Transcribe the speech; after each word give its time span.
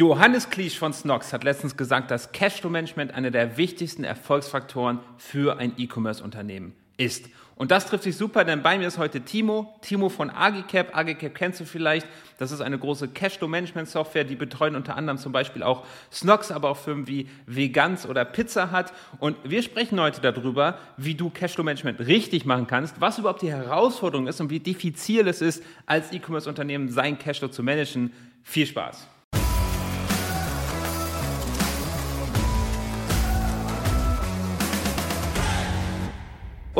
Johannes 0.00 0.48
Kliesch 0.48 0.78
von 0.78 0.94
Snox 0.94 1.34
hat 1.34 1.44
letztens 1.44 1.76
gesagt, 1.76 2.10
dass 2.10 2.32
Cashflow-Management 2.32 3.12
einer 3.12 3.30
der 3.30 3.58
wichtigsten 3.58 4.02
Erfolgsfaktoren 4.02 5.00
für 5.18 5.58
ein 5.58 5.74
E-Commerce-Unternehmen 5.76 6.72
ist. 6.96 7.28
Und 7.54 7.70
das 7.70 7.84
trifft 7.84 8.04
sich 8.04 8.16
super, 8.16 8.46
denn 8.46 8.62
bei 8.62 8.78
mir 8.78 8.88
ist 8.88 8.96
heute 8.96 9.20
Timo. 9.20 9.74
Timo 9.82 10.08
von 10.08 10.30
Agicap. 10.30 10.96
Agicap 10.96 11.34
kennst 11.34 11.60
du 11.60 11.66
vielleicht. 11.66 12.06
Das 12.38 12.50
ist 12.50 12.62
eine 12.62 12.78
große 12.78 13.08
Cashflow-Management-Software. 13.08 14.24
Die 14.24 14.36
betreuen 14.36 14.74
unter 14.74 14.96
anderem 14.96 15.18
zum 15.18 15.32
Beispiel 15.32 15.62
auch 15.62 15.84
Snox, 16.10 16.50
aber 16.50 16.70
auch 16.70 16.78
Firmen 16.78 17.06
wie 17.06 17.28
Vegans 17.44 18.06
oder 18.06 18.24
Pizza 18.24 18.72
Hut. 18.72 18.86
Und 19.18 19.36
wir 19.44 19.62
sprechen 19.62 20.00
heute 20.00 20.22
darüber, 20.22 20.78
wie 20.96 21.14
du 21.14 21.28
Cashflow-Management 21.28 22.00
richtig 22.00 22.46
machen 22.46 22.66
kannst, 22.66 23.02
was 23.02 23.18
überhaupt 23.18 23.42
die 23.42 23.52
Herausforderung 23.52 24.28
ist 24.28 24.40
und 24.40 24.48
wie 24.48 24.60
diffizil 24.60 25.28
es 25.28 25.42
ist, 25.42 25.62
als 25.84 26.10
E-Commerce-Unternehmen 26.10 26.88
sein 26.88 27.18
Cashflow 27.18 27.48
zu 27.48 27.62
managen. 27.62 28.14
Viel 28.42 28.64
Spaß! 28.64 29.06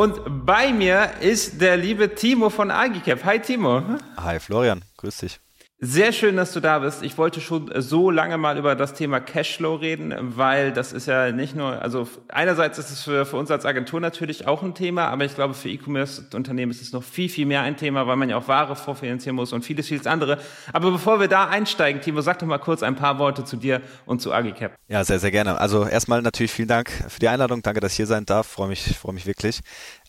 Und 0.01 0.47
bei 0.47 0.73
mir 0.73 1.11
ist 1.19 1.61
der 1.61 1.77
liebe 1.77 2.15
Timo 2.15 2.49
von 2.49 2.71
Agicap. 2.71 3.23
Hi 3.23 3.37
Timo. 3.39 3.83
Hi 4.17 4.39
Florian, 4.39 4.81
grüß 4.97 5.17
dich. 5.17 5.39
Sehr 5.83 6.13
schön, 6.13 6.35
dass 6.35 6.53
du 6.53 6.59
da 6.59 6.77
bist. 6.77 7.01
Ich 7.01 7.17
wollte 7.17 7.41
schon 7.41 7.71
so 7.75 8.11
lange 8.11 8.37
mal 8.37 8.55
über 8.55 8.75
das 8.75 8.93
Thema 8.93 9.19
Cashflow 9.19 9.73
reden, 9.73 10.13
weil 10.37 10.71
das 10.71 10.93
ist 10.93 11.07
ja 11.07 11.31
nicht 11.31 11.55
nur, 11.55 11.81
also 11.81 12.07
einerseits 12.27 12.77
ist 12.77 12.91
es 12.91 13.01
für, 13.01 13.25
für 13.25 13.37
uns 13.37 13.49
als 13.49 13.65
Agentur 13.65 13.99
natürlich 13.99 14.45
auch 14.45 14.61
ein 14.61 14.75
Thema, 14.75 15.07
aber 15.07 15.25
ich 15.25 15.33
glaube 15.33 15.55
für 15.55 15.69
E-Commerce-Unternehmen 15.69 16.71
ist 16.71 16.83
es 16.83 16.91
noch 16.93 17.01
viel, 17.01 17.29
viel 17.29 17.47
mehr 17.47 17.63
ein 17.63 17.77
Thema, 17.77 18.05
weil 18.05 18.15
man 18.15 18.29
ja 18.29 18.37
auch 18.37 18.47
Ware 18.47 18.75
vorfinanzieren 18.75 19.35
muss 19.35 19.53
und 19.53 19.65
vieles, 19.65 19.87
vieles 19.87 20.05
andere. 20.05 20.37
Aber 20.71 20.91
bevor 20.91 21.19
wir 21.19 21.27
da 21.27 21.47
einsteigen, 21.47 21.99
Timo, 21.99 22.21
sag 22.21 22.37
doch 22.37 22.45
mal 22.45 22.59
kurz 22.59 22.83
ein 22.83 22.95
paar 22.95 23.17
Worte 23.17 23.43
zu 23.43 23.55
dir 23.55 23.81
und 24.05 24.21
zu 24.21 24.31
Agicap. 24.31 24.75
Ja, 24.87 25.03
sehr, 25.03 25.17
sehr 25.17 25.31
gerne. 25.31 25.59
Also 25.59 25.87
erstmal 25.87 26.21
natürlich 26.21 26.51
vielen 26.51 26.67
Dank 26.67 26.91
für 27.09 27.19
die 27.19 27.27
Einladung. 27.27 27.63
Danke, 27.63 27.79
dass 27.79 27.93
ich 27.93 27.97
hier 27.97 28.05
sein 28.05 28.27
darf. 28.27 28.45
Freue 28.45 28.67
mich, 28.67 28.95
freue 28.99 29.15
mich 29.15 29.25
wirklich. 29.25 29.61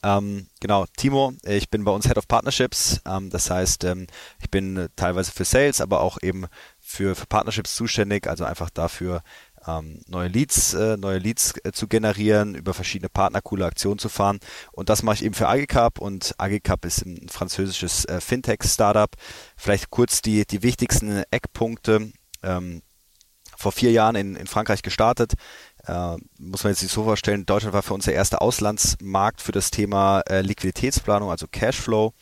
Ähm, 0.04 0.48
genau, 0.60 0.86
Timo, 0.96 1.32
ich 1.44 1.70
bin 1.70 1.84
bei 1.84 1.92
uns 1.92 2.06
Head 2.06 2.18
of 2.18 2.26
Partnerships. 2.26 3.00
Ähm, 3.06 3.30
das 3.30 3.50
heißt, 3.50 3.84
ähm, 3.84 4.06
ich 4.40 4.50
bin 4.50 4.76
äh, 4.76 4.88
teilweise 4.96 5.30
für 5.30 5.44
Sales, 5.44 5.80
aber 5.80 6.00
auch 6.00 6.18
eben 6.22 6.46
für, 6.80 7.14
für 7.14 7.26
Partnerships 7.26 7.76
zuständig, 7.76 8.26
also 8.26 8.44
einfach 8.44 8.70
dafür, 8.70 9.22
ähm, 9.66 10.00
neue 10.08 10.28
Leads, 10.28 10.74
äh, 10.74 10.96
neue 10.96 11.18
Leads 11.18 11.54
äh, 11.64 11.72
zu 11.72 11.86
generieren, 11.86 12.54
über 12.54 12.74
verschiedene 12.74 13.08
Partner 13.08 13.40
coole 13.40 13.64
Aktionen 13.64 13.98
zu 13.98 14.08
fahren. 14.08 14.40
Und 14.72 14.88
das 14.88 15.02
mache 15.02 15.16
ich 15.16 15.24
eben 15.24 15.34
für 15.34 15.48
Agicap 15.48 15.98
und 15.98 16.34
Agicap 16.38 16.84
ist 16.84 17.06
ein 17.06 17.28
französisches 17.28 18.04
äh, 18.06 18.20
Fintech-Startup. 18.20 19.10
Vielleicht 19.56 19.90
kurz 19.90 20.20
die, 20.20 20.44
die 20.46 20.62
wichtigsten 20.62 21.22
Eckpunkte. 21.30 22.12
Ähm, 22.42 22.82
vor 23.62 23.70
vier 23.70 23.92
Jahren 23.92 24.16
in, 24.16 24.34
in 24.34 24.48
Frankreich 24.48 24.82
gestartet, 24.82 25.34
äh, 25.86 26.16
muss 26.38 26.64
man 26.64 26.72
jetzt 26.72 26.80
sich 26.80 26.92
so 26.92 27.04
vorstellen, 27.04 27.46
Deutschland 27.46 27.74
war 27.74 27.82
für 27.82 27.94
uns 27.94 28.04
der 28.04 28.14
erste 28.14 28.40
Auslandsmarkt 28.40 29.40
für 29.40 29.52
das 29.52 29.70
Thema 29.70 30.20
äh, 30.28 30.40
Liquiditätsplanung, 30.40 31.30
also 31.30 31.46
Cashflow. 31.50 32.12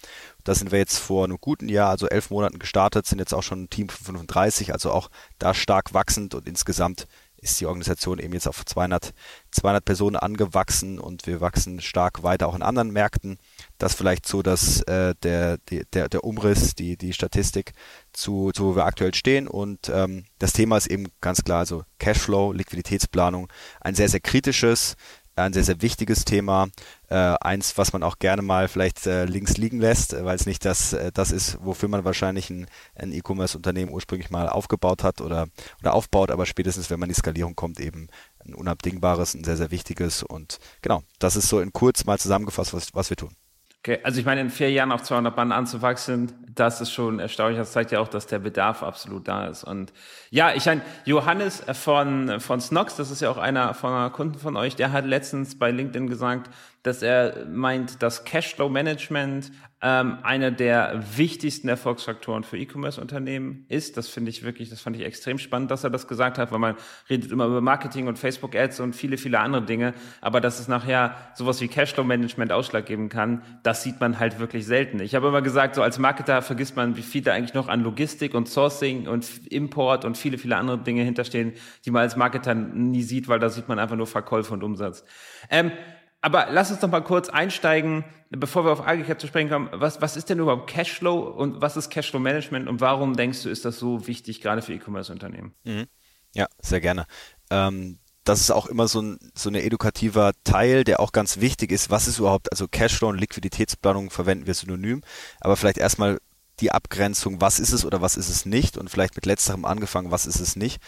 Da 0.44 0.54
sind 0.54 0.72
wir 0.72 0.78
jetzt 0.78 0.98
vor 0.98 1.24
einem 1.24 1.38
guten 1.40 1.68
Jahr, 1.68 1.90
also 1.90 2.06
elf 2.08 2.30
Monaten 2.30 2.58
gestartet, 2.58 3.06
sind 3.06 3.18
jetzt 3.18 3.34
auch 3.34 3.42
schon 3.42 3.64
ein 3.64 3.70
Team 3.70 3.88
von 3.88 4.16
35, 4.16 4.72
also 4.72 4.90
auch 4.92 5.10
da 5.38 5.52
stark 5.52 5.92
wachsend 5.92 6.34
und 6.34 6.48
insgesamt 6.48 7.06
ist 7.42 7.60
die 7.60 7.66
Organisation 7.66 8.18
eben 8.18 8.34
jetzt 8.34 8.48
auf 8.48 8.64
200, 8.64 9.12
200 9.50 9.84
Personen 9.84 10.16
angewachsen 10.16 10.98
und 10.98 11.26
wir 11.26 11.40
wachsen 11.40 11.80
stark 11.80 12.22
weiter 12.22 12.48
auch 12.48 12.54
in 12.54 12.62
anderen 12.62 12.90
Märkten. 12.90 13.38
Das 13.80 13.94
vielleicht 13.94 14.28
so, 14.28 14.42
dass 14.42 14.82
äh, 14.82 15.14
der, 15.22 15.56
der, 15.58 16.10
der 16.10 16.22
Umriss, 16.24 16.74
die, 16.74 16.98
die 16.98 17.14
Statistik 17.14 17.72
zu, 18.12 18.50
zu 18.52 18.66
wo 18.66 18.76
wir 18.76 18.84
aktuell 18.84 19.14
stehen 19.14 19.48
und 19.48 19.88
ähm, 19.88 20.24
das 20.38 20.52
Thema 20.52 20.76
ist 20.76 20.86
eben 20.86 21.06
ganz 21.22 21.42
klar, 21.42 21.60
also 21.60 21.84
Cashflow, 21.98 22.52
Liquiditätsplanung, 22.52 23.48
ein 23.80 23.94
sehr, 23.94 24.10
sehr 24.10 24.20
kritisches, 24.20 24.96
ein 25.34 25.54
sehr, 25.54 25.64
sehr 25.64 25.80
wichtiges 25.80 26.26
Thema. 26.26 26.68
Äh, 27.08 27.14
eins, 27.14 27.78
was 27.78 27.94
man 27.94 28.02
auch 28.02 28.18
gerne 28.18 28.42
mal 28.42 28.68
vielleicht 28.68 29.06
äh, 29.06 29.24
links 29.24 29.56
liegen 29.56 29.80
lässt, 29.80 30.12
weil 30.12 30.36
es 30.36 30.44
nicht 30.44 30.64
das, 30.66 30.92
äh, 30.92 31.10
das 31.12 31.30
ist, 31.32 31.58
wofür 31.62 31.88
man 31.88 32.04
wahrscheinlich 32.04 32.50
ein, 32.50 32.66
ein 32.94 33.12
E-Commerce-Unternehmen 33.12 33.92
ursprünglich 33.92 34.30
mal 34.30 34.48
aufgebaut 34.48 35.02
hat 35.02 35.22
oder, 35.22 35.48
oder 35.80 35.94
aufbaut, 35.94 36.30
aber 36.30 36.44
spätestens, 36.44 36.90
wenn 36.90 37.00
man 37.00 37.08
in 37.08 37.14
die 37.14 37.18
Skalierung 37.18 37.56
kommt, 37.56 37.80
eben 37.80 38.08
ein 38.44 38.54
unabdingbares, 38.54 39.34
ein 39.34 39.44
sehr, 39.44 39.56
sehr 39.56 39.70
wichtiges. 39.70 40.22
Und 40.22 40.58
genau, 40.82 41.02
das 41.18 41.36
ist 41.36 41.48
so 41.48 41.60
in 41.60 41.72
kurz 41.72 42.04
mal 42.04 42.18
zusammengefasst, 42.18 42.74
was, 42.74 42.94
was 42.94 43.08
wir 43.08 43.16
tun. 43.16 43.34
Okay, 43.82 43.98
also 44.02 44.20
ich 44.20 44.26
meine, 44.26 44.42
in 44.42 44.50
vier 44.50 44.70
Jahren 44.70 44.92
auf 44.92 45.02
200 45.02 45.34
Mann 45.34 45.52
anzuwachsen, 45.52 46.32
das 46.54 46.82
ist 46.82 46.92
schon 46.92 47.18
erstaunlich. 47.18 47.58
Das 47.58 47.72
zeigt 47.72 47.92
ja 47.92 48.00
auch, 48.00 48.08
dass 48.08 48.26
der 48.26 48.38
Bedarf 48.38 48.82
absolut 48.82 49.26
da 49.26 49.46
ist. 49.46 49.64
Und 49.64 49.94
ja, 50.28 50.52
ich 50.52 50.66
meine, 50.66 50.82
Johannes 51.06 51.64
von, 51.72 52.40
von 52.40 52.60
Snox, 52.60 52.96
das 52.96 53.10
ist 53.10 53.22
ja 53.22 53.30
auch 53.30 53.38
einer 53.38 53.72
von 53.72 54.12
Kunden 54.12 54.38
von 54.38 54.58
euch, 54.58 54.76
der 54.76 54.92
hat 54.92 55.06
letztens 55.06 55.58
bei 55.58 55.70
LinkedIn 55.70 56.08
gesagt, 56.08 56.50
dass 56.82 57.02
er 57.02 57.46
meint, 57.46 58.02
dass 58.02 58.24
Cashflow-Management 58.24 59.52
ähm, 59.82 60.18
einer 60.22 60.50
der 60.50 61.02
wichtigsten 61.16 61.68
Erfolgsfaktoren 61.68 62.44
für 62.44 62.58
E-Commerce-Unternehmen 62.58 63.64
ist. 63.68 63.96
Das 63.96 64.08
finde 64.08 64.30
ich 64.30 64.42
wirklich, 64.42 64.68
das 64.68 64.80
fand 64.80 64.96
ich 64.96 65.02
extrem 65.02 65.38
spannend, 65.38 65.70
dass 65.70 65.84
er 65.84 65.90
das 65.90 66.06
gesagt 66.06 66.36
hat, 66.36 66.52
weil 66.52 66.58
man 66.58 66.76
redet 67.08 67.32
immer 67.32 67.46
über 67.46 67.62
Marketing 67.62 68.06
und 68.06 68.18
Facebook-Ads 68.18 68.80
und 68.80 68.94
viele, 68.94 69.16
viele 69.16 69.38
andere 69.38 69.62
Dinge. 69.62 69.94
Aber 70.20 70.42
dass 70.42 70.60
es 70.60 70.68
nachher 70.68 71.16
sowas 71.34 71.62
wie 71.62 71.68
Cashflow-Management 71.68 72.52
Ausschlag 72.52 72.84
geben 72.84 73.08
kann, 73.08 73.42
das 73.62 73.82
sieht 73.82 74.00
man 74.00 74.18
halt 74.18 74.38
wirklich 74.38 74.66
selten. 74.66 75.00
Ich 75.00 75.14
habe 75.14 75.28
immer 75.28 75.40
gesagt, 75.40 75.76
so 75.76 75.82
als 75.82 75.98
Marketer 75.98 76.42
vergisst 76.42 76.76
man, 76.76 76.96
wie 76.96 77.02
viel 77.02 77.22
da 77.22 77.32
eigentlich 77.32 77.54
noch 77.54 77.68
an 77.68 77.82
Logistik 77.82 78.34
und 78.34 78.48
Sourcing 78.48 79.08
und 79.08 79.46
Import 79.50 80.04
und 80.04 80.18
viele, 80.18 80.36
viele 80.36 80.56
andere 80.56 80.78
Dinge 80.78 81.04
hinterstehen, 81.04 81.54
die 81.86 81.90
man 81.90 82.02
als 82.02 82.16
Marketer 82.16 82.54
nie 82.54 83.02
sieht, 83.02 83.28
weil 83.28 83.38
da 83.38 83.48
sieht 83.48 83.68
man 83.68 83.78
einfach 83.78 83.96
nur 83.96 84.06
Verkäufe 84.06 84.52
und 84.52 84.62
Umsatz. 84.62 85.04
Ähm, 85.48 85.72
aber 86.20 86.48
lass 86.50 86.70
uns 86.70 86.80
doch 86.80 86.90
mal 86.90 87.00
kurz 87.02 87.28
einsteigen, 87.28 88.04
bevor 88.30 88.64
wir 88.64 88.72
auf 88.72 88.86
Agicap 88.86 89.20
zu 89.20 89.26
sprechen 89.26 89.48
kommen. 89.48 89.68
Was, 89.72 90.00
was 90.00 90.16
ist 90.16 90.28
denn 90.28 90.38
überhaupt 90.38 90.68
Cashflow 90.68 91.18
und 91.18 91.60
was 91.60 91.76
ist 91.76 91.90
Cashflow 91.90 92.20
Management 92.20 92.68
und 92.68 92.80
warum 92.80 93.16
denkst 93.16 93.42
du, 93.42 93.48
ist 93.48 93.64
das 93.64 93.78
so 93.78 94.06
wichtig, 94.06 94.40
gerade 94.40 94.62
für 94.62 94.74
E-Commerce-Unternehmen? 94.74 95.54
Mhm. 95.64 95.86
Ja, 96.34 96.46
sehr 96.60 96.80
gerne. 96.80 97.06
Ähm, 97.50 97.98
das 98.24 98.40
ist 98.40 98.50
auch 98.50 98.66
immer 98.66 98.86
so 98.86 99.00
ein 99.00 99.18
so 99.34 99.48
ein 99.48 99.54
edukativer 99.54 100.32
Teil, 100.44 100.84
der 100.84 101.00
auch 101.00 101.12
ganz 101.12 101.40
wichtig 101.40 101.72
ist. 101.72 101.90
Was 101.90 102.06
ist 102.06 102.18
überhaupt, 102.18 102.52
also 102.52 102.68
Cashflow 102.68 103.08
und 103.08 103.18
Liquiditätsplanung 103.18 104.10
verwenden 104.10 104.46
wir 104.46 104.54
synonym, 104.54 105.02
aber 105.40 105.56
vielleicht 105.56 105.78
erstmal 105.78 106.18
die 106.60 106.70
Abgrenzung, 106.70 107.40
was 107.40 107.58
ist 107.58 107.72
es 107.72 107.84
oder 107.84 108.02
was 108.02 108.16
ist 108.16 108.28
es 108.28 108.44
nicht 108.44 108.76
und 108.76 108.90
vielleicht 108.90 109.16
mit 109.16 109.24
letzterem 109.26 109.64
angefangen, 109.64 110.10
was 110.10 110.26
ist 110.26 110.40
es 110.40 110.54
nicht. 110.54 110.80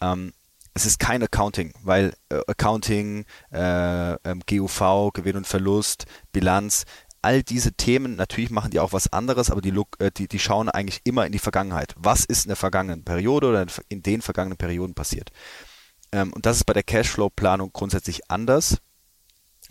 Ähm, 0.00 0.32
es 0.76 0.84
ist 0.84 0.98
kein 0.98 1.22
Accounting, 1.22 1.72
weil 1.82 2.12
äh, 2.28 2.40
Accounting, 2.46 3.24
äh, 3.50 4.12
ähm, 4.12 4.42
GUV, 4.46 5.10
Gewinn 5.14 5.38
und 5.38 5.46
Verlust, 5.46 6.04
Bilanz, 6.32 6.84
all 7.22 7.42
diese 7.42 7.72
Themen, 7.72 8.14
natürlich 8.16 8.50
machen 8.50 8.70
die 8.70 8.78
auch 8.78 8.92
was 8.92 9.10
anderes, 9.10 9.50
aber 9.50 9.62
die, 9.62 9.72
äh, 9.98 10.10
die, 10.10 10.28
die 10.28 10.38
schauen 10.38 10.68
eigentlich 10.68 11.00
immer 11.04 11.24
in 11.24 11.32
die 11.32 11.38
Vergangenheit. 11.38 11.94
Was 11.96 12.26
ist 12.26 12.44
in 12.44 12.50
der 12.50 12.56
vergangenen 12.56 13.04
Periode 13.04 13.48
oder 13.48 13.66
in 13.88 14.02
den 14.02 14.20
vergangenen 14.20 14.58
Perioden 14.58 14.94
passiert? 14.94 15.30
Ähm, 16.12 16.34
und 16.34 16.44
das 16.44 16.58
ist 16.58 16.64
bei 16.64 16.74
der 16.74 16.82
Cashflow-Planung 16.82 17.72
grundsätzlich 17.72 18.30
anders. 18.30 18.76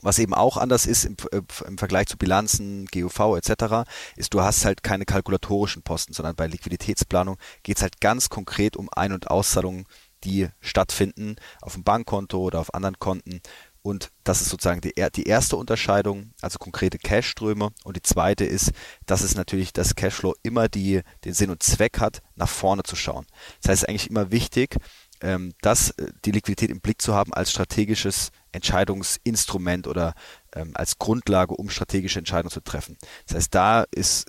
Was 0.01 0.19
eben 0.19 0.33
auch 0.33 0.57
anders 0.57 0.87
ist 0.87 1.05
im, 1.05 1.17
äh, 1.31 1.41
im, 1.67 1.77
Vergleich 1.77 2.07
zu 2.07 2.17
Bilanzen, 2.17 2.87
GUV 2.87 3.37
etc., 3.37 3.87
ist, 4.15 4.33
du 4.33 4.41
hast 4.41 4.65
halt 4.65 4.81
keine 4.81 5.05
kalkulatorischen 5.05 5.83
Posten, 5.83 6.13
sondern 6.13 6.35
bei 6.35 6.47
Liquiditätsplanung 6.47 7.37
geht 7.61 7.77
es 7.77 7.83
halt 7.83 8.01
ganz 8.01 8.29
konkret 8.29 8.75
um 8.75 8.89
Ein- 8.91 9.13
und 9.13 9.29
Auszahlungen 9.29 9.85
die 10.25 10.49
stattfinden 10.59 11.35
auf 11.61 11.73
dem 11.73 11.83
Bankkonto 11.83 12.39
oder 12.39 12.59
auf 12.59 12.73
anderen 12.73 12.99
Konten. 12.99 13.41
Und 13.81 14.09
das 14.23 14.41
ist 14.41 14.49
sozusagen 14.49 14.81
die, 14.81 14.93
die 15.15 15.27
erste 15.27 15.57
Unterscheidung, 15.57 16.33
also 16.41 16.57
konkrete 16.57 16.97
Cashströme. 16.97 17.69
Und 17.83 17.95
die 17.95 18.01
zweite 18.01 18.43
ist, 18.43 18.71
dass 19.05 19.21
es 19.21 19.35
natürlich 19.35 19.73
das 19.73 19.93
Cashflow 19.93 20.33
immer 20.41 20.67
die, 20.67 21.01
den 21.23 21.33
Sinn 21.33 21.51
und 21.51 21.61
Zweck 21.61 21.99
hat, 21.99 22.23
nach 22.33 22.49
vorne 22.49 22.81
zu 22.81 22.95
schauen. 22.95 23.27
Das 23.61 23.69
heißt, 23.69 23.77
es 23.77 23.83
ist 23.83 23.89
eigentlich 23.89 24.09
immer 24.09 24.31
wichtig, 24.31 24.77
ähm, 25.21 25.53
dass 25.61 25.91
äh, 25.91 26.07
die 26.25 26.31
Liquidität 26.31 26.71
im 26.71 26.81
Blick 26.81 26.99
zu 26.99 27.13
haben 27.13 27.31
als 27.33 27.51
strategisches 27.51 28.31
Entscheidungsinstrument 28.51 29.87
oder 29.87 30.15
ähm, 30.55 30.71
als 30.73 30.97
Grundlage, 30.97 31.53
um 31.53 31.69
strategische 31.69 32.19
Entscheidungen 32.19 32.51
zu 32.51 32.61
treffen. 32.61 32.97
Das 33.27 33.37
heißt, 33.37 33.53
da 33.53 33.85
ist 33.91 34.25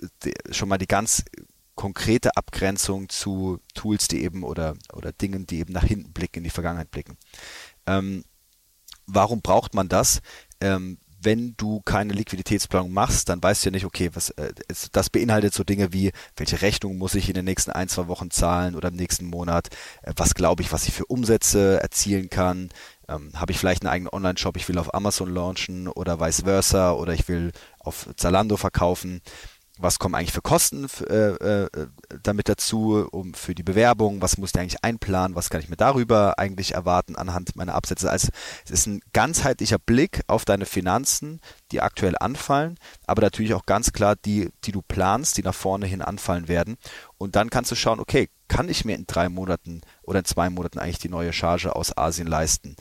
schon 0.51 0.69
mal 0.69 0.77
die 0.77 0.87
ganz 0.87 1.23
konkrete 1.77 2.35
Abgrenzung 2.35 3.07
zu 3.07 3.59
Tools, 3.73 4.09
die 4.09 4.23
eben 4.23 4.43
oder, 4.43 4.75
oder 4.91 5.13
Dingen, 5.13 5.47
die 5.47 5.59
eben 5.59 5.71
nach 5.71 5.85
hinten 5.85 6.11
blicken, 6.11 6.39
in 6.39 6.43
die 6.43 6.49
Vergangenheit 6.49 6.91
blicken. 6.91 7.17
Ähm, 7.85 8.25
warum 9.05 9.41
braucht 9.41 9.73
man 9.73 9.87
das? 9.87 10.19
Ähm, 10.59 10.97
wenn 11.19 11.55
du 11.57 11.81
keine 11.81 12.13
Liquiditätsplanung 12.13 12.91
machst, 12.91 13.29
dann 13.29 13.41
weißt 13.41 13.63
du 13.63 13.69
ja 13.69 13.71
nicht, 13.71 13.85
okay, 13.85 14.11
was 14.13 14.29
äh, 14.31 14.53
das 14.91 15.09
beinhaltet 15.09 15.53
so 15.53 15.63
Dinge 15.63 15.93
wie, 15.93 16.11
welche 16.35 16.61
Rechnung 16.61 16.97
muss 16.97 17.15
ich 17.15 17.27
in 17.27 17.33
den 17.33 17.45
nächsten 17.45 17.71
ein, 17.71 17.89
zwei 17.89 18.07
Wochen 18.07 18.29
zahlen 18.29 18.75
oder 18.75 18.89
im 18.89 18.95
nächsten 18.95 19.25
Monat, 19.25 19.69
äh, 20.03 20.13
was 20.15 20.35
glaube 20.35 20.61
ich, 20.61 20.71
was 20.71 20.87
ich 20.87 20.93
für 20.93 21.05
Umsätze 21.05 21.81
erzielen 21.81 22.29
kann, 22.29 22.69
ähm, 23.07 23.31
habe 23.35 23.51
ich 23.51 23.57
vielleicht 23.57 23.83
einen 23.83 23.91
eigenen 23.91 24.13
Online-Shop, 24.13 24.57
ich 24.57 24.67
will 24.67 24.77
auf 24.77 24.93
Amazon 24.93 25.29
launchen 25.29 25.87
oder 25.87 26.19
vice 26.19 26.41
versa 26.41 26.91
oder 26.91 27.13
ich 27.13 27.27
will 27.27 27.51
auf 27.79 28.09
Zalando 28.15 28.57
verkaufen 28.57 29.21
was 29.77 29.99
kommen 29.99 30.15
eigentlich 30.15 30.33
für 30.33 30.41
Kosten 30.41 30.87
äh, 31.09 31.63
äh, 31.63 31.87
damit 32.23 32.49
dazu, 32.49 33.07
um 33.11 33.33
für 33.33 33.55
die 33.55 33.63
Bewerbung, 33.63 34.21
was 34.21 34.37
muss 34.37 34.51
ich 34.53 34.59
eigentlich 34.59 34.83
einplanen, 34.83 35.35
was 35.35 35.49
kann 35.49 35.61
ich 35.61 35.69
mir 35.69 35.77
darüber 35.77 36.39
eigentlich 36.39 36.73
erwarten 36.73 37.15
anhand 37.15 37.55
meiner 37.55 37.75
Absätze. 37.75 38.09
Also 38.09 38.29
es 38.65 38.71
ist 38.71 38.87
ein 38.87 39.01
ganzheitlicher 39.13 39.79
Blick 39.79 40.21
auf 40.27 40.45
deine 40.45 40.65
Finanzen, 40.65 41.41
die 41.71 41.81
aktuell 41.81 42.15
anfallen, 42.19 42.77
aber 43.05 43.21
natürlich 43.21 43.53
auch 43.53 43.65
ganz 43.65 43.93
klar 43.93 44.15
die, 44.15 44.49
die 44.63 44.71
du 44.71 44.81
planst, 44.81 45.37
die 45.37 45.43
nach 45.43 45.55
vorne 45.55 45.85
hin 45.85 46.01
anfallen 46.01 46.47
werden. 46.47 46.77
Und 47.17 47.35
dann 47.35 47.49
kannst 47.49 47.71
du 47.71 47.75
schauen, 47.75 47.99
okay, 47.99 48.29
kann 48.47 48.69
ich 48.69 48.85
mir 48.85 48.95
in 48.95 49.07
drei 49.07 49.29
Monaten 49.29 49.81
oder 50.03 50.19
in 50.19 50.25
zwei 50.25 50.49
Monaten 50.49 50.79
eigentlich 50.79 50.99
die 50.99 51.09
neue 51.09 51.33
Charge 51.33 51.75
aus 51.75 51.97
Asien 51.97 52.27
leisten? 52.27 52.75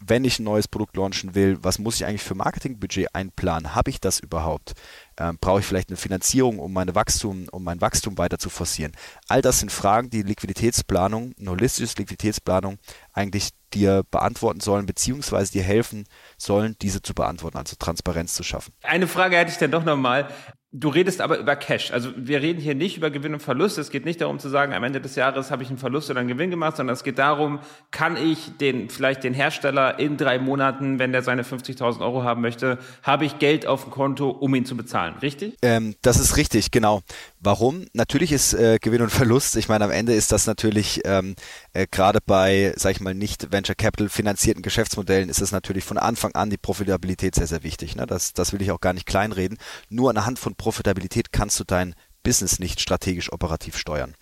Wenn 0.00 0.24
ich 0.24 0.38
ein 0.38 0.44
neues 0.44 0.66
Produkt 0.66 0.96
launchen 0.96 1.34
will, 1.34 1.58
was 1.62 1.78
muss 1.78 1.96
ich 1.96 2.06
eigentlich 2.06 2.22
für 2.22 2.34
Marketingbudget 2.34 3.14
einplanen? 3.14 3.74
Habe 3.74 3.90
ich 3.90 4.00
das 4.00 4.18
überhaupt? 4.18 4.72
Ähm, 5.18 5.36
brauche 5.40 5.60
ich 5.60 5.66
vielleicht 5.66 5.90
eine 5.90 5.96
Finanzierung, 5.96 6.58
um 6.58 6.72
meine 6.72 6.94
Wachstum, 6.94 7.48
um 7.52 7.62
mein 7.62 7.80
Wachstum 7.80 8.16
weiter 8.16 8.38
zu 8.38 8.48
forcieren? 8.48 8.92
All 9.28 9.42
das 9.42 9.60
sind 9.60 9.70
Fragen, 9.70 10.08
die 10.08 10.22
Liquiditätsplanung, 10.22 11.34
eine 11.38 11.50
holistische 11.50 11.96
Liquiditätsplanung 11.98 12.78
eigentlich 13.12 13.50
dir 13.74 14.02
beantworten 14.10 14.60
sollen, 14.60 14.86
beziehungsweise 14.86 15.52
dir 15.52 15.62
helfen 15.62 16.06
sollen, 16.38 16.76
diese 16.80 17.02
zu 17.02 17.14
beantworten, 17.14 17.58
also 17.58 17.76
Transparenz 17.78 18.34
zu 18.34 18.42
schaffen. 18.42 18.72
Eine 18.82 19.06
Frage 19.06 19.36
hätte 19.36 19.52
ich 19.52 19.58
dann 19.58 19.70
doch 19.70 19.84
nochmal. 19.84 20.28
Du 20.72 20.88
redest 20.88 21.20
aber 21.20 21.36
über 21.38 21.56
Cash. 21.56 21.90
Also 21.90 22.10
wir 22.16 22.42
reden 22.42 22.60
hier 22.60 22.76
nicht 22.76 22.96
über 22.96 23.10
Gewinn 23.10 23.34
und 23.34 23.40
Verlust. 23.40 23.76
Es 23.76 23.90
geht 23.90 24.04
nicht 24.04 24.20
darum 24.20 24.38
zu 24.38 24.48
sagen, 24.48 24.72
am 24.72 24.84
Ende 24.84 25.00
des 25.00 25.16
Jahres 25.16 25.50
habe 25.50 25.64
ich 25.64 25.68
einen 25.68 25.78
Verlust 25.78 26.10
oder 26.10 26.20
einen 26.20 26.28
Gewinn 26.28 26.48
gemacht, 26.48 26.76
sondern 26.76 26.94
es 26.94 27.02
geht 27.02 27.18
darum, 27.18 27.58
kann 27.90 28.16
ich 28.16 28.56
den, 28.58 28.88
vielleicht 28.88 29.24
den 29.24 29.34
Hersteller 29.34 29.98
in 29.98 30.16
drei 30.16 30.38
Monaten, 30.38 31.00
wenn 31.00 31.10
der 31.10 31.24
seine 31.24 31.42
50.000 31.42 32.00
Euro 32.00 32.22
haben 32.22 32.40
möchte, 32.40 32.78
habe 33.02 33.24
ich 33.24 33.40
Geld 33.40 33.66
auf 33.66 33.82
dem 33.82 33.90
Konto, 33.90 34.30
um 34.30 34.54
ihn 34.54 34.64
zu 34.64 34.76
bezahlen. 34.76 35.14
Richtig? 35.20 35.56
Ähm, 35.62 35.96
das 36.02 36.20
ist 36.20 36.36
richtig, 36.36 36.70
genau. 36.70 37.02
Warum? 37.42 37.86
Natürlich 37.94 38.32
ist 38.32 38.52
äh, 38.52 38.78
Gewinn 38.78 39.00
und 39.00 39.08
Verlust. 39.08 39.56
Ich 39.56 39.66
meine, 39.66 39.84
am 39.86 39.90
Ende 39.90 40.12
ist 40.12 40.30
das 40.30 40.46
natürlich 40.46 41.00
ähm, 41.06 41.34
äh, 41.72 41.86
gerade 41.90 42.18
bei, 42.24 42.74
sag 42.76 42.92
ich 42.92 43.00
mal, 43.00 43.14
nicht 43.14 43.50
Venture 43.50 43.74
Capital 43.74 44.10
finanzierten 44.10 44.62
Geschäftsmodellen 44.62 45.30
ist 45.30 45.40
es 45.40 45.50
natürlich 45.50 45.84
von 45.84 45.96
Anfang 45.96 46.34
an 46.34 46.50
die 46.50 46.58
Profitabilität 46.58 47.34
sehr, 47.34 47.46
sehr 47.46 47.62
wichtig. 47.62 47.96
Ne? 47.96 48.04
Das, 48.04 48.34
das 48.34 48.52
will 48.52 48.60
ich 48.60 48.70
auch 48.72 48.80
gar 48.80 48.92
nicht 48.92 49.06
kleinreden. 49.06 49.56
Nur 49.88 50.10
anhand 50.10 50.38
von 50.38 50.54
Profitabilität 50.54 51.32
kannst 51.32 51.58
du 51.58 51.64
dein 51.64 51.94
Business 52.22 52.58
nicht 52.58 52.78
strategisch 52.78 53.32
operativ 53.32 53.78
steuern. 53.78 54.14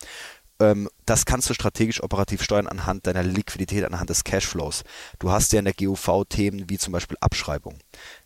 Ähm, 0.61 0.89
das 1.05 1.27
kannst 1.27 1.51
du 1.51 1.55
strategisch 1.55 2.01
operativ 2.01 2.41
steuern 2.45 2.69
anhand 2.69 3.09
deiner 3.09 3.25
Liquidität, 3.25 3.85
anhand 3.85 4.11
des 4.11 4.23
Cashflows. 4.23 4.85
Du 5.19 5.33
hast 5.33 5.53
ja 5.53 5.59
in 5.59 5.65
der 5.65 5.75
GUV 5.75 6.25
Themen 6.29 6.71
wie 6.71 6.79
zum 6.79 6.93
Beispiel 6.93 7.17
Abschreibung. 7.21 7.79